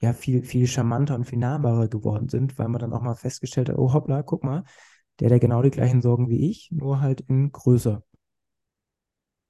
ja, 0.00 0.12
viel, 0.12 0.42
viel 0.42 0.66
charmanter 0.66 1.14
und 1.14 1.24
viel 1.24 1.38
nahbarer 1.38 1.88
geworden 1.88 2.28
sind, 2.28 2.58
weil 2.58 2.68
man 2.68 2.80
dann 2.80 2.92
auch 2.92 3.02
mal 3.02 3.14
festgestellt 3.14 3.68
hat, 3.68 3.78
oh 3.78 3.92
hoppla, 3.92 4.22
guck 4.22 4.42
mal, 4.42 4.64
der 5.20 5.30
hat 5.30 5.40
genau 5.40 5.62
die 5.62 5.70
gleichen 5.70 6.02
Sorgen 6.02 6.28
wie 6.28 6.50
ich, 6.50 6.70
nur 6.70 7.00
halt 7.00 7.20
in 7.22 7.52
größer. 7.52 8.02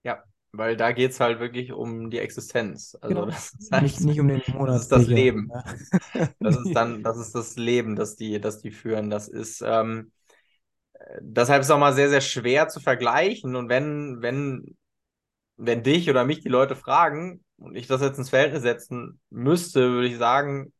Ja, 0.05 0.25
weil 0.53 0.77
da 0.77 0.93
geht 0.93 1.13
es 1.13 1.21
halt 1.21 1.41
wirklich 1.41 1.73
um 1.73 2.11
die 2.11 2.19
Existenz. 2.19 2.97
Also 3.01 3.15
genau. 3.15 3.27
das 3.27 3.53
ist 3.55 3.71
halt, 3.71 3.83
nicht, 3.83 4.01
nicht 4.01 4.21
um 4.21 4.29
den 4.29 4.43
Monat. 4.49 4.77
Das 4.77 4.83
ist 4.83 4.93
das 4.93 5.07
Leben. 5.07 5.51
Ja. 5.53 6.29
Das 6.41 6.57
ist 6.57 6.73
dann, 6.75 7.03
das 7.03 7.19
ist 7.19 7.35
das 7.35 7.57
Leben, 7.57 7.97
das 7.97 8.17
die, 8.17 8.41
das 8.41 8.61
die 8.61 8.71
führen. 8.71 9.11
Das 9.11 9.29
ist, 9.29 9.63
ähm, 9.65 10.13
deshalb 11.21 11.61
ist 11.61 11.69
es 11.69 11.71
auch 11.71 11.79
mal 11.79 11.95
sehr, 11.95 12.09
sehr 12.09 12.21
schwer 12.21 12.69
zu 12.69 12.81
vergleichen. 12.81 13.57
Und 13.57 13.69
wenn, 13.69 14.23
wenn, 14.23 14.77
wenn 15.57 15.83
dich 15.83 16.11
oder 16.11 16.25
mich 16.25 16.41
die 16.41 16.49
Leute 16.49 16.77
fragen 16.77 17.45
und 17.59 17.77
ich 17.77 17.87
das 17.87 18.01
jetzt 18.01 18.19
ins 18.19 18.31
Verhältnis 18.31 18.63
setzen 18.63 19.21
müsste, 19.31 19.91
würde 19.93 20.09
ich 20.09 20.19
sagen, 20.19 20.73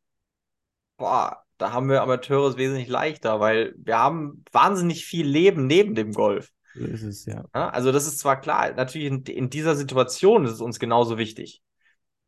boah, 0.97 1.43
da 1.57 1.71
haben 1.71 1.89
wir 1.89 2.01
Amateure 2.01 2.49
es 2.49 2.57
wesentlich 2.57 2.87
leichter, 2.87 3.39
weil 3.39 3.73
wir 3.77 3.97
haben 3.97 4.43
wahnsinnig 4.51 5.05
viel 5.05 5.27
Leben 5.27 5.67
neben 5.67 5.95
dem 5.95 6.13
Golf. 6.13 6.51
So 6.75 6.85
ist 6.85 7.03
es, 7.03 7.25
ja. 7.25 7.43
ja 7.55 7.69
also 7.69 7.91
das 7.91 8.05
ist 8.05 8.19
zwar 8.19 8.39
klar, 8.39 8.73
natürlich 8.73 9.07
in, 9.07 9.23
in 9.23 9.49
dieser 9.49 9.75
Situation 9.75 10.45
ist 10.45 10.51
es 10.51 10.61
uns 10.61 10.79
genauso 10.79 11.17
wichtig. 11.17 11.61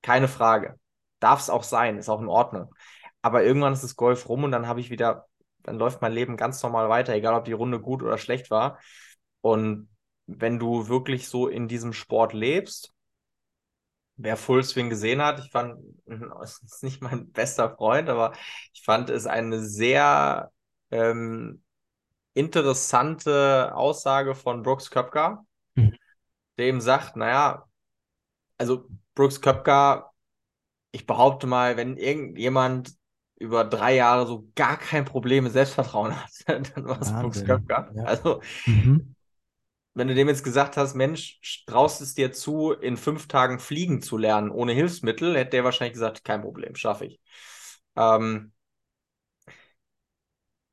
Keine 0.01 0.27
Frage. 0.27 0.79
Darf 1.19 1.41
es 1.41 1.49
auch 1.49 1.63
sein, 1.63 1.97
ist 1.97 2.09
auch 2.09 2.21
in 2.21 2.27
Ordnung. 2.27 2.73
Aber 3.21 3.43
irgendwann 3.43 3.73
ist 3.73 3.83
das 3.83 3.95
Golf 3.95 4.29
rum 4.29 4.45
und 4.45 4.51
dann 4.51 4.67
habe 4.67 4.79
ich 4.79 4.89
wieder, 4.89 5.27
dann 5.69 5.77
läuft 5.77 6.01
mein 6.01 6.13
Leben 6.13 6.35
ganz 6.35 6.63
normal 6.63 6.89
weiter, 6.89 7.13
egal 7.13 7.35
ob 7.35 7.45
die 7.45 7.53
Runde 7.53 7.79
gut 7.79 8.01
oder 8.01 8.17
schlecht 8.17 8.49
war. 8.49 8.79
Und 9.41 9.87
wenn 10.25 10.57
du 10.57 10.87
wirklich 10.87 11.27
so 11.27 11.47
in 11.47 11.67
diesem 11.67 11.93
Sport 11.93 12.33
lebst, 12.33 12.91
wer 14.15 14.35
Full 14.35 14.63
Swing 14.63 14.89
gesehen 14.89 15.21
hat, 15.21 15.39
ich 15.39 15.51
fand, 15.51 15.79
es 16.43 16.59
ist 16.63 16.83
nicht 16.83 17.03
mein 17.03 17.31
bester 17.31 17.75
Freund, 17.75 18.09
aber 18.09 18.33
ich 18.73 18.81
fand 18.83 19.11
es 19.11 19.27
eine 19.27 19.59
sehr 19.59 20.51
ähm, 20.89 21.61
interessante 22.33 23.71
Aussage 23.75 24.33
von 24.33 24.63
Brooks 24.63 24.89
Köpker, 24.89 25.45
mhm. 25.75 25.95
der 26.57 26.67
ihm 26.67 26.81
sagt, 26.81 27.15
naja, 27.15 27.67
also 28.57 28.89
Brooks 29.13 29.39
Köpker, 29.39 30.13
ich 30.91 31.05
behaupte 31.05 31.45
mal, 31.45 31.77
wenn 31.77 31.95
irgendjemand 31.95 32.98
über 33.39 33.63
drei 33.63 33.95
Jahre 33.95 34.27
so 34.27 34.47
gar 34.53 34.77
kein 34.77 35.05
Problem 35.05 35.45
mit 35.45 35.53
Selbstvertrauen 35.53 36.13
hat, 36.21 36.29
dann 36.45 36.85
war 36.85 37.01
es 37.01 37.11
Brooks 37.11 37.43
Köpker. 37.43 37.89
Ja. 37.95 38.03
Also, 38.03 38.41
mhm. 38.65 39.15
wenn 39.93 40.07
du 40.09 40.13
dem 40.13 40.27
jetzt 40.27 40.43
gesagt 40.43 40.77
hast, 40.77 40.93
Mensch, 40.93 41.39
traust 41.65 42.01
es 42.01 42.13
dir 42.13 42.33
zu, 42.33 42.73
in 42.73 42.97
fünf 42.97 43.27
Tagen 43.27 43.59
fliegen 43.59 44.01
zu 44.01 44.17
lernen 44.17 44.51
ohne 44.51 44.73
Hilfsmittel, 44.73 45.35
hätte 45.37 45.51
der 45.51 45.63
wahrscheinlich 45.63 45.93
gesagt, 45.93 46.25
kein 46.25 46.41
Problem, 46.41 46.75
schaffe 46.75 47.05
ich. 47.05 47.19
Ähm, 47.95 48.51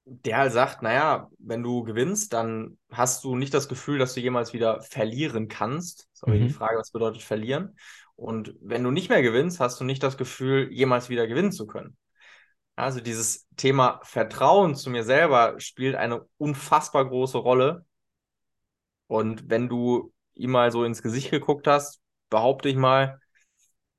der 0.08 0.38
halt 0.38 0.52
sagt, 0.52 0.82
naja, 0.82 1.28
wenn 1.38 1.64
du 1.64 1.82
gewinnst, 1.82 2.32
dann 2.32 2.78
hast 2.92 3.24
du 3.24 3.34
nicht 3.34 3.52
das 3.52 3.68
Gefühl, 3.68 3.98
dass 3.98 4.14
du 4.14 4.20
jemals 4.20 4.52
wieder 4.52 4.80
verlieren 4.80 5.48
kannst. 5.48 6.00
Das 6.00 6.14
ist 6.14 6.22
aber 6.22 6.34
mhm. 6.34 6.46
die 6.46 6.50
Frage, 6.50 6.78
was 6.78 6.92
bedeutet 6.92 7.22
verlieren. 7.22 7.76
Und 8.14 8.54
wenn 8.60 8.84
du 8.84 8.92
nicht 8.92 9.08
mehr 9.08 9.22
gewinnst, 9.22 9.58
hast 9.58 9.80
du 9.80 9.84
nicht 9.84 10.02
das 10.02 10.16
Gefühl, 10.16 10.72
jemals 10.72 11.08
wieder 11.08 11.26
gewinnen 11.26 11.50
zu 11.50 11.66
können. 11.66 11.96
Also 12.76 13.00
dieses 13.00 13.46
Thema 13.56 14.00
Vertrauen 14.02 14.74
zu 14.74 14.90
mir 14.90 15.02
selber 15.02 15.58
spielt 15.58 15.96
eine 15.96 16.26
unfassbar 16.36 17.08
große 17.08 17.38
Rolle. 17.38 17.86
Und 19.06 19.48
wenn 19.48 19.68
du 19.68 20.12
ihm 20.34 20.50
mal 20.50 20.70
so 20.70 20.84
ins 20.84 21.02
Gesicht 21.02 21.30
geguckt 21.30 21.66
hast, 21.66 22.00
behaupte 22.28 22.68
ich 22.68 22.76
mal, 22.76 23.18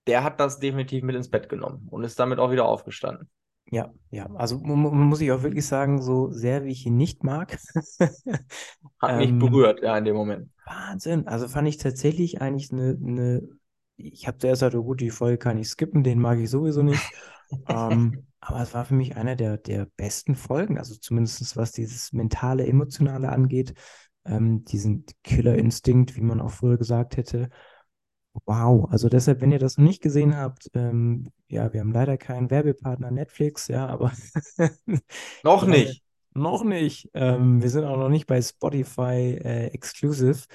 der 0.06 0.24
hat 0.24 0.40
das 0.40 0.60
definitiv 0.60 1.04
mit 1.04 1.16
ins 1.16 1.30
Bett 1.30 1.50
genommen 1.50 1.88
und 1.90 2.04
ist 2.04 2.20
damit 2.20 2.40
auch 2.40 2.52
wieder 2.52 2.66
aufgestanden. 2.66 3.30
Ja, 3.70 3.92
ja, 4.12 4.30
also 4.36 4.58
muss 4.60 5.20
ich 5.20 5.32
auch 5.32 5.44
wirklich 5.44 5.66
sagen, 5.66 6.02
so 6.02 6.32
sehr 6.32 6.64
wie 6.64 6.72
ich 6.72 6.86
ihn 6.86 6.96
nicht 6.96 7.24
mag. 7.24 7.58
Hat 9.02 9.18
mich 9.18 9.30
ähm, 9.30 9.40
berührt, 9.40 9.82
ja, 9.82 9.98
in 9.98 10.06
dem 10.06 10.16
Moment. 10.16 10.50
Wahnsinn. 10.66 11.28
Also 11.28 11.50
fand 11.50 11.68
ich 11.68 11.78
tatsächlich 11.78 12.42
eigentlich 12.42 12.72
eine, 12.72 12.98
eine 13.04 13.42
ich 13.98 14.28
habe 14.28 14.38
zuerst 14.38 14.62
gesagt, 14.62 14.76
oh 14.76 14.84
gut, 14.84 15.02
die 15.02 15.10
Folge 15.10 15.38
kann 15.38 15.58
ich 15.58 15.68
skippen, 15.68 16.04
den 16.04 16.20
mag 16.20 16.38
ich 16.38 16.50
sowieso 16.50 16.84
nicht. 16.84 17.02
ähm, 17.68 18.27
aber 18.40 18.62
es 18.62 18.74
war 18.74 18.86
für 18.86 18.94
mich 18.94 19.16
einer 19.16 19.36
der, 19.36 19.58
der 19.58 19.88
besten 19.98 20.36
Folgen, 20.36 20.78
also 20.78 20.96
zumindest 20.96 21.58
was 21.58 21.72
dieses 21.72 22.14
mentale, 22.14 22.66
emotionale 22.68 23.30
angeht, 23.30 23.74
ähm, 24.26 24.64
diesen 24.66 25.06
Killer-Instinkt, 25.24 26.16
wie 26.16 26.22
man 26.22 26.42
auch 26.42 26.52
früher 26.52 26.78
gesagt 26.78 27.18
hätte. 27.18 27.50
Wow, 28.46 28.88
also 28.92 29.10
deshalb, 29.10 29.42
wenn 29.42 29.52
ihr 29.52 29.60
das 29.60 29.78
noch 29.78 29.86
nicht 29.86 30.02
gesehen 30.02 30.36
habt, 30.36 30.70
ähm, 30.76 31.32
ja, 31.48 31.74
wir 31.74 31.82
haben 31.82 31.92
leider 31.92 32.18
keinen 32.18 32.52
Werbepartner 32.52 33.10
Netflix, 33.10 33.68
ja, 33.68 33.88
aber 33.88 34.12
noch 35.44 35.66
nicht. 35.66 36.04
Noch 36.34 36.64
nicht. 36.64 37.10
Ähm, 37.16 37.64
wir 37.64 37.70
sind 37.72 37.84
auch 37.84 37.98
noch 37.98 38.10
nicht 38.10 38.28
bei 38.28 38.40
Spotify 38.40 39.40
äh, 39.44 39.68
Exclusive. 39.68 40.46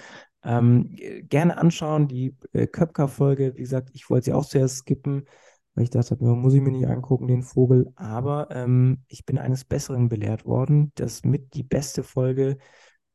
Ähm, 0.45 0.97
gerne 1.29 1.59
anschauen, 1.59 2.07
die 2.07 2.37
äh, 2.53 2.69
Köpker-Folge. 2.69 3.55
Wie 3.57 3.63
gesagt, 3.63 3.91
ich 3.93 4.09
wollte 4.09 4.27
sie 4.27 4.33
auch 4.33 4.47
zuerst 4.47 4.79
skippen, 4.79 5.27
weil 5.75 5.85
ich 5.85 5.91
dachte, 5.91 6.17
muss 6.21 6.55
ich 6.55 6.61
mir 6.61 6.71
nicht 6.71 6.87
angucken, 6.87 7.29
den 7.29 7.43
Vogel. 7.43 7.93
Aber 7.97 8.49
ähm, 8.51 9.05
ich 9.09 9.25
bin 9.25 9.39
eines 9.39 9.65
Besseren 9.65 10.09
belehrt 10.09 10.45
worden. 10.45 10.93
Das 10.97 11.25
mit 11.25 11.55
die 11.55 11.63
beste 11.63 12.03
Folge, 12.03 12.59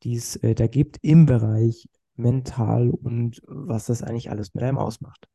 die 0.03 0.15
es 0.15 0.37
äh, 0.37 0.55
da 0.55 0.67
gibt 0.67 0.97
im 1.01 1.25
Bereich 1.25 1.87
mental 2.15 2.89
und 2.89 3.41
was 3.45 3.85
das 3.85 4.01
eigentlich 4.01 4.31
alles 4.31 4.53
mit 4.53 4.63
einem 4.63 4.79
ausmacht. 4.79 5.27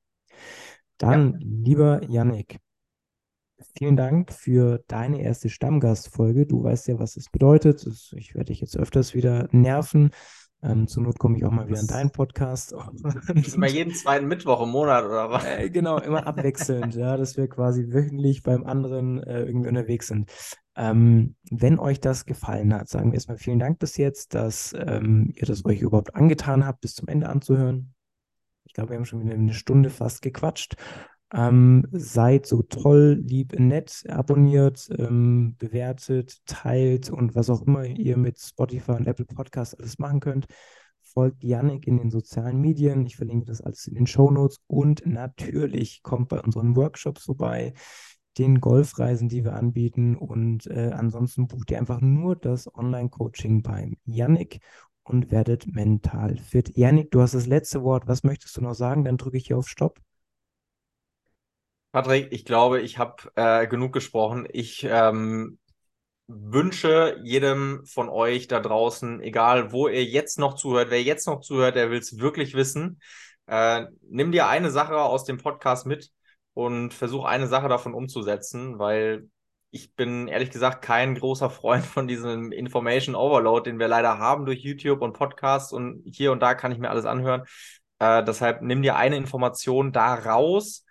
Dann, 0.98 1.32
ja. 1.32 1.38
lieber 1.40 2.00
Yannick, 2.08 2.58
vielen 3.76 3.96
Dank 3.96 4.32
für 4.32 4.82
deine 4.88 5.22
erste 5.22 5.48
Stammgastfolge. 5.48 6.46
Du 6.46 6.64
weißt 6.64 6.88
ja, 6.88 6.98
was 6.98 7.16
es 7.16 7.30
bedeutet. 7.30 7.86
Ich 8.16 8.34
werde 8.34 8.46
dich 8.46 8.60
jetzt 8.60 8.76
öfters 8.76 9.14
wieder 9.14 9.48
nerven. 9.52 10.10
Ähm, 10.64 10.86
zur 10.86 11.02
Not 11.02 11.18
komme 11.18 11.36
ich 11.36 11.44
auch 11.44 11.50
mal 11.50 11.66
wieder 11.66 11.80
in 11.80 11.88
deinen 11.88 12.12
Podcast. 12.12 12.72
Immer 13.54 13.68
jeden 13.68 13.92
zweiten 13.94 14.28
Mittwoch 14.28 14.62
im 14.62 14.70
Monat 14.70 15.04
oder 15.04 15.30
was? 15.30 15.44
Äh, 15.44 15.70
genau, 15.70 15.98
immer 15.98 16.26
abwechselnd, 16.26 16.94
ja, 16.94 17.16
dass 17.16 17.36
wir 17.36 17.48
quasi 17.48 17.92
wöchentlich 17.92 18.42
beim 18.42 18.64
anderen 18.64 19.22
äh, 19.22 19.42
irgendwie 19.42 19.68
unterwegs 19.68 20.06
sind. 20.06 20.30
Ähm, 20.76 21.34
wenn 21.50 21.78
euch 21.78 22.00
das 22.00 22.24
gefallen 22.24 22.72
hat, 22.72 22.88
sagen 22.88 23.10
wir 23.10 23.14
erstmal 23.14 23.38
vielen 23.38 23.58
Dank 23.58 23.78
bis 23.78 23.96
jetzt, 23.96 24.34
dass 24.34 24.74
ähm, 24.78 25.32
ihr 25.34 25.46
das 25.46 25.64
euch 25.64 25.80
überhaupt 25.80 26.14
angetan 26.14 26.64
habt, 26.64 26.80
bis 26.80 26.94
zum 26.94 27.08
Ende 27.08 27.28
anzuhören. 27.28 27.94
Ich 28.64 28.72
glaube, 28.72 28.90
wir 28.90 28.96
haben 28.96 29.04
schon 29.04 29.22
wieder 29.22 29.34
eine 29.34 29.52
Stunde 29.52 29.90
fast 29.90 30.22
gequatscht. 30.22 30.76
Ähm, 31.34 31.86
seid 31.92 32.46
so 32.46 32.62
toll, 32.62 33.22
lieb, 33.24 33.58
nett, 33.58 34.04
abonniert, 34.08 34.90
ähm, 34.98 35.56
bewertet, 35.58 36.44
teilt 36.44 37.08
und 37.10 37.34
was 37.34 37.48
auch 37.48 37.62
immer 37.62 37.84
ihr 37.86 38.18
mit 38.18 38.38
Spotify 38.38 38.92
und 38.92 39.06
Apple 39.06 39.24
Podcasts 39.24 39.74
alles 39.74 39.98
machen 39.98 40.20
könnt. 40.20 40.46
Folgt 41.00 41.42
Yannick 41.42 41.86
in 41.86 41.96
den 41.98 42.10
sozialen 42.10 42.60
Medien. 42.60 43.06
Ich 43.06 43.16
verlinke 43.16 43.46
das 43.46 43.62
alles 43.62 43.86
in 43.86 43.94
den 43.94 44.06
Show 44.06 44.30
Notes. 44.30 44.60
Und 44.66 45.06
natürlich 45.06 46.02
kommt 46.02 46.28
bei 46.28 46.40
unseren 46.40 46.76
Workshops 46.76 47.24
vorbei, 47.24 47.72
den 48.38 48.60
Golfreisen, 48.60 49.28
die 49.28 49.44
wir 49.44 49.54
anbieten. 49.54 50.16
Und 50.16 50.66
äh, 50.66 50.90
ansonsten 50.94 51.46
bucht 51.48 51.70
ihr 51.70 51.78
einfach 51.78 52.00
nur 52.02 52.36
das 52.36 52.72
Online-Coaching 52.74 53.62
beim 53.62 53.96
Yannick 54.04 54.60
und 55.02 55.30
werdet 55.30 55.66
mental 55.66 56.36
fit. 56.36 56.76
Yannick, 56.76 57.10
du 57.10 57.22
hast 57.22 57.34
das 57.34 57.46
letzte 57.46 57.82
Wort. 57.82 58.06
Was 58.06 58.22
möchtest 58.22 58.56
du 58.56 58.60
noch 58.60 58.74
sagen? 58.74 59.04
Dann 59.04 59.16
drücke 59.16 59.38
ich 59.38 59.46
hier 59.46 59.58
auf 59.58 59.68
Stopp. 59.68 59.98
Patrick, 61.92 62.32
ich 62.32 62.46
glaube, 62.46 62.80
ich 62.80 62.96
habe 62.98 63.30
äh, 63.34 63.66
genug 63.66 63.92
gesprochen. 63.92 64.48
Ich 64.50 64.82
ähm, 64.88 65.58
wünsche 66.26 67.20
jedem 67.22 67.84
von 67.84 68.08
euch 68.08 68.48
da 68.48 68.60
draußen, 68.60 69.20
egal 69.20 69.72
wo 69.72 69.88
ihr 69.88 70.04
jetzt 70.04 70.38
noch 70.38 70.54
zuhört, 70.54 70.90
wer 70.90 71.02
jetzt 71.02 71.26
noch 71.26 71.40
zuhört, 71.40 71.76
der 71.76 71.90
will 71.90 71.98
es 71.98 72.18
wirklich 72.18 72.54
wissen. 72.54 72.98
Äh, 73.46 73.86
nimm 74.08 74.32
dir 74.32 74.48
eine 74.48 74.70
Sache 74.70 74.96
aus 74.96 75.24
dem 75.24 75.36
Podcast 75.36 75.86
mit 75.86 76.10
und 76.54 76.94
versuch 76.94 77.24
eine 77.26 77.46
Sache 77.46 77.68
davon 77.68 77.92
umzusetzen, 77.92 78.78
weil 78.78 79.28
ich 79.70 79.94
bin 79.94 80.28
ehrlich 80.28 80.50
gesagt 80.50 80.82
kein 80.82 81.14
großer 81.14 81.50
Freund 81.50 81.84
von 81.84 82.08
diesem 82.08 82.52
Information 82.52 83.14
Overload, 83.14 83.68
den 83.70 83.78
wir 83.78 83.88
leider 83.88 84.18
haben 84.18 84.46
durch 84.46 84.60
YouTube 84.60 85.02
und 85.02 85.12
Podcasts 85.12 85.72
und 85.72 86.02
hier 86.06 86.32
und 86.32 86.40
da 86.40 86.54
kann 86.54 86.72
ich 86.72 86.78
mir 86.78 86.90
alles 86.90 87.04
anhören. 87.04 87.42
Äh, 87.98 88.24
deshalb 88.24 88.62
nimm 88.62 88.80
dir 88.80 88.96
eine 88.96 89.16
Information 89.16 89.92
da 89.92 90.14
raus 90.14 90.86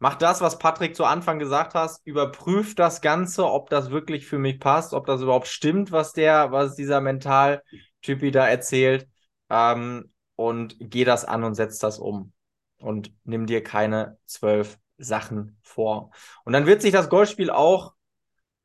mach 0.00 0.16
das, 0.16 0.40
was 0.40 0.58
Patrick 0.58 0.96
zu 0.96 1.04
Anfang 1.04 1.38
gesagt 1.38 1.74
hast, 1.74 2.04
überprüf 2.06 2.74
das 2.74 3.02
Ganze, 3.02 3.46
ob 3.46 3.70
das 3.70 3.90
wirklich 3.90 4.26
für 4.26 4.38
mich 4.38 4.58
passt, 4.58 4.94
ob 4.94 5.06
das 5.06 5.20
überhaupt 5.20 5.46
stimmt, 5.46 5.92
was 5.92 6.12
der, 6.12 6.50
was 6.50 6.74
dieser 6.74 7.00
Mentaltypi 7.00 8.30
da 8.32 8.48
erzählt. 8.48 9.06
Ähm, 9.50 10.12
und 10.36 10.76
geh 10.80 11.04
das 11.04 11.26
an 11.26 11.44
und 11.44 11.54
setz 11.54 11.78
das 11.78 11.98
um. 11.98 12.32
Und 12.78 13.12
nimm 13.24 13.44
dir 13.44 13.62
keine 13.62 14.16
zwölf 14.24 14.78
Sachen 14.96 15.58
vor. 15.62 16.12
Und 16.44 16.54
dann 16.54 16.64
wird 16.64 16.80
sich 16.80 16.92
das 16.92 17.10
Golfspiel 17.10 17.50
auch 17.50 17.92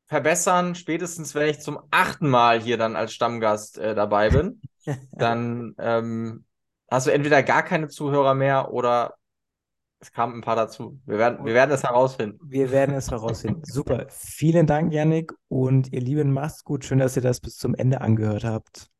verbessern, 0.06 0.74
spätestens 0.74 1.34
wenn 1.34 1.50
ich 1.50 1.60
zum 1.60 1.80
achten 1.90 2.30
Mal 2.30 2.62
hier 2.62 2.78
dann 2.78 2.96
als 2.96 3.12
Stammgast 3.12 3.76
äh, 3.76 3.94
dabei 3.94 4.30
bin. 4.30 4.62
dann 5.12 5.74
ähm, 5.78 6.46
hast 6.90 7.08
du 7.08 7.12
entweder 7.12 7.42
gar 7.42 7.62
keine 7.62 7.88
Zuhörer 7.88 8.32
mehr 8.32 8.72
oder 8.72 9.16
es 10.00 10.12
kamen 10.12 10.34
ein 10.34 10.40
paar 10.42 10.56
dazu. 10.56 11.00
Wir 11.06 11.18
werden, 11.18 11.44
wir 11.44 11.54
werden 11.54 11.70
es 11.70 11.82
herausfinden. 11.82 12.38
Wir 12.42 12.70
werden 12.70 12.94
es 12.94 13.10
herausfinden. 13.10 13.62
Super. 13.64 14.06
Vielen 14.10 14.66
Dank, 14.66 14.92
Yannick. 14.92 15.32
Und 15.48 15.92
ihr 15.92 16.00
Lieben, 16.00 16.32
macht's 16.32 16.64
gut. 16.64 16.84
Schön, 16.84 16.98
dass 16.98 17.16
ihr 17.16 17.22
das 17.22 17.40
bis 17.40 17.56
zum 17.56 17.74
Ende 17.74 18.00
angehört 18.00 18.44
habt. 18.44 18.90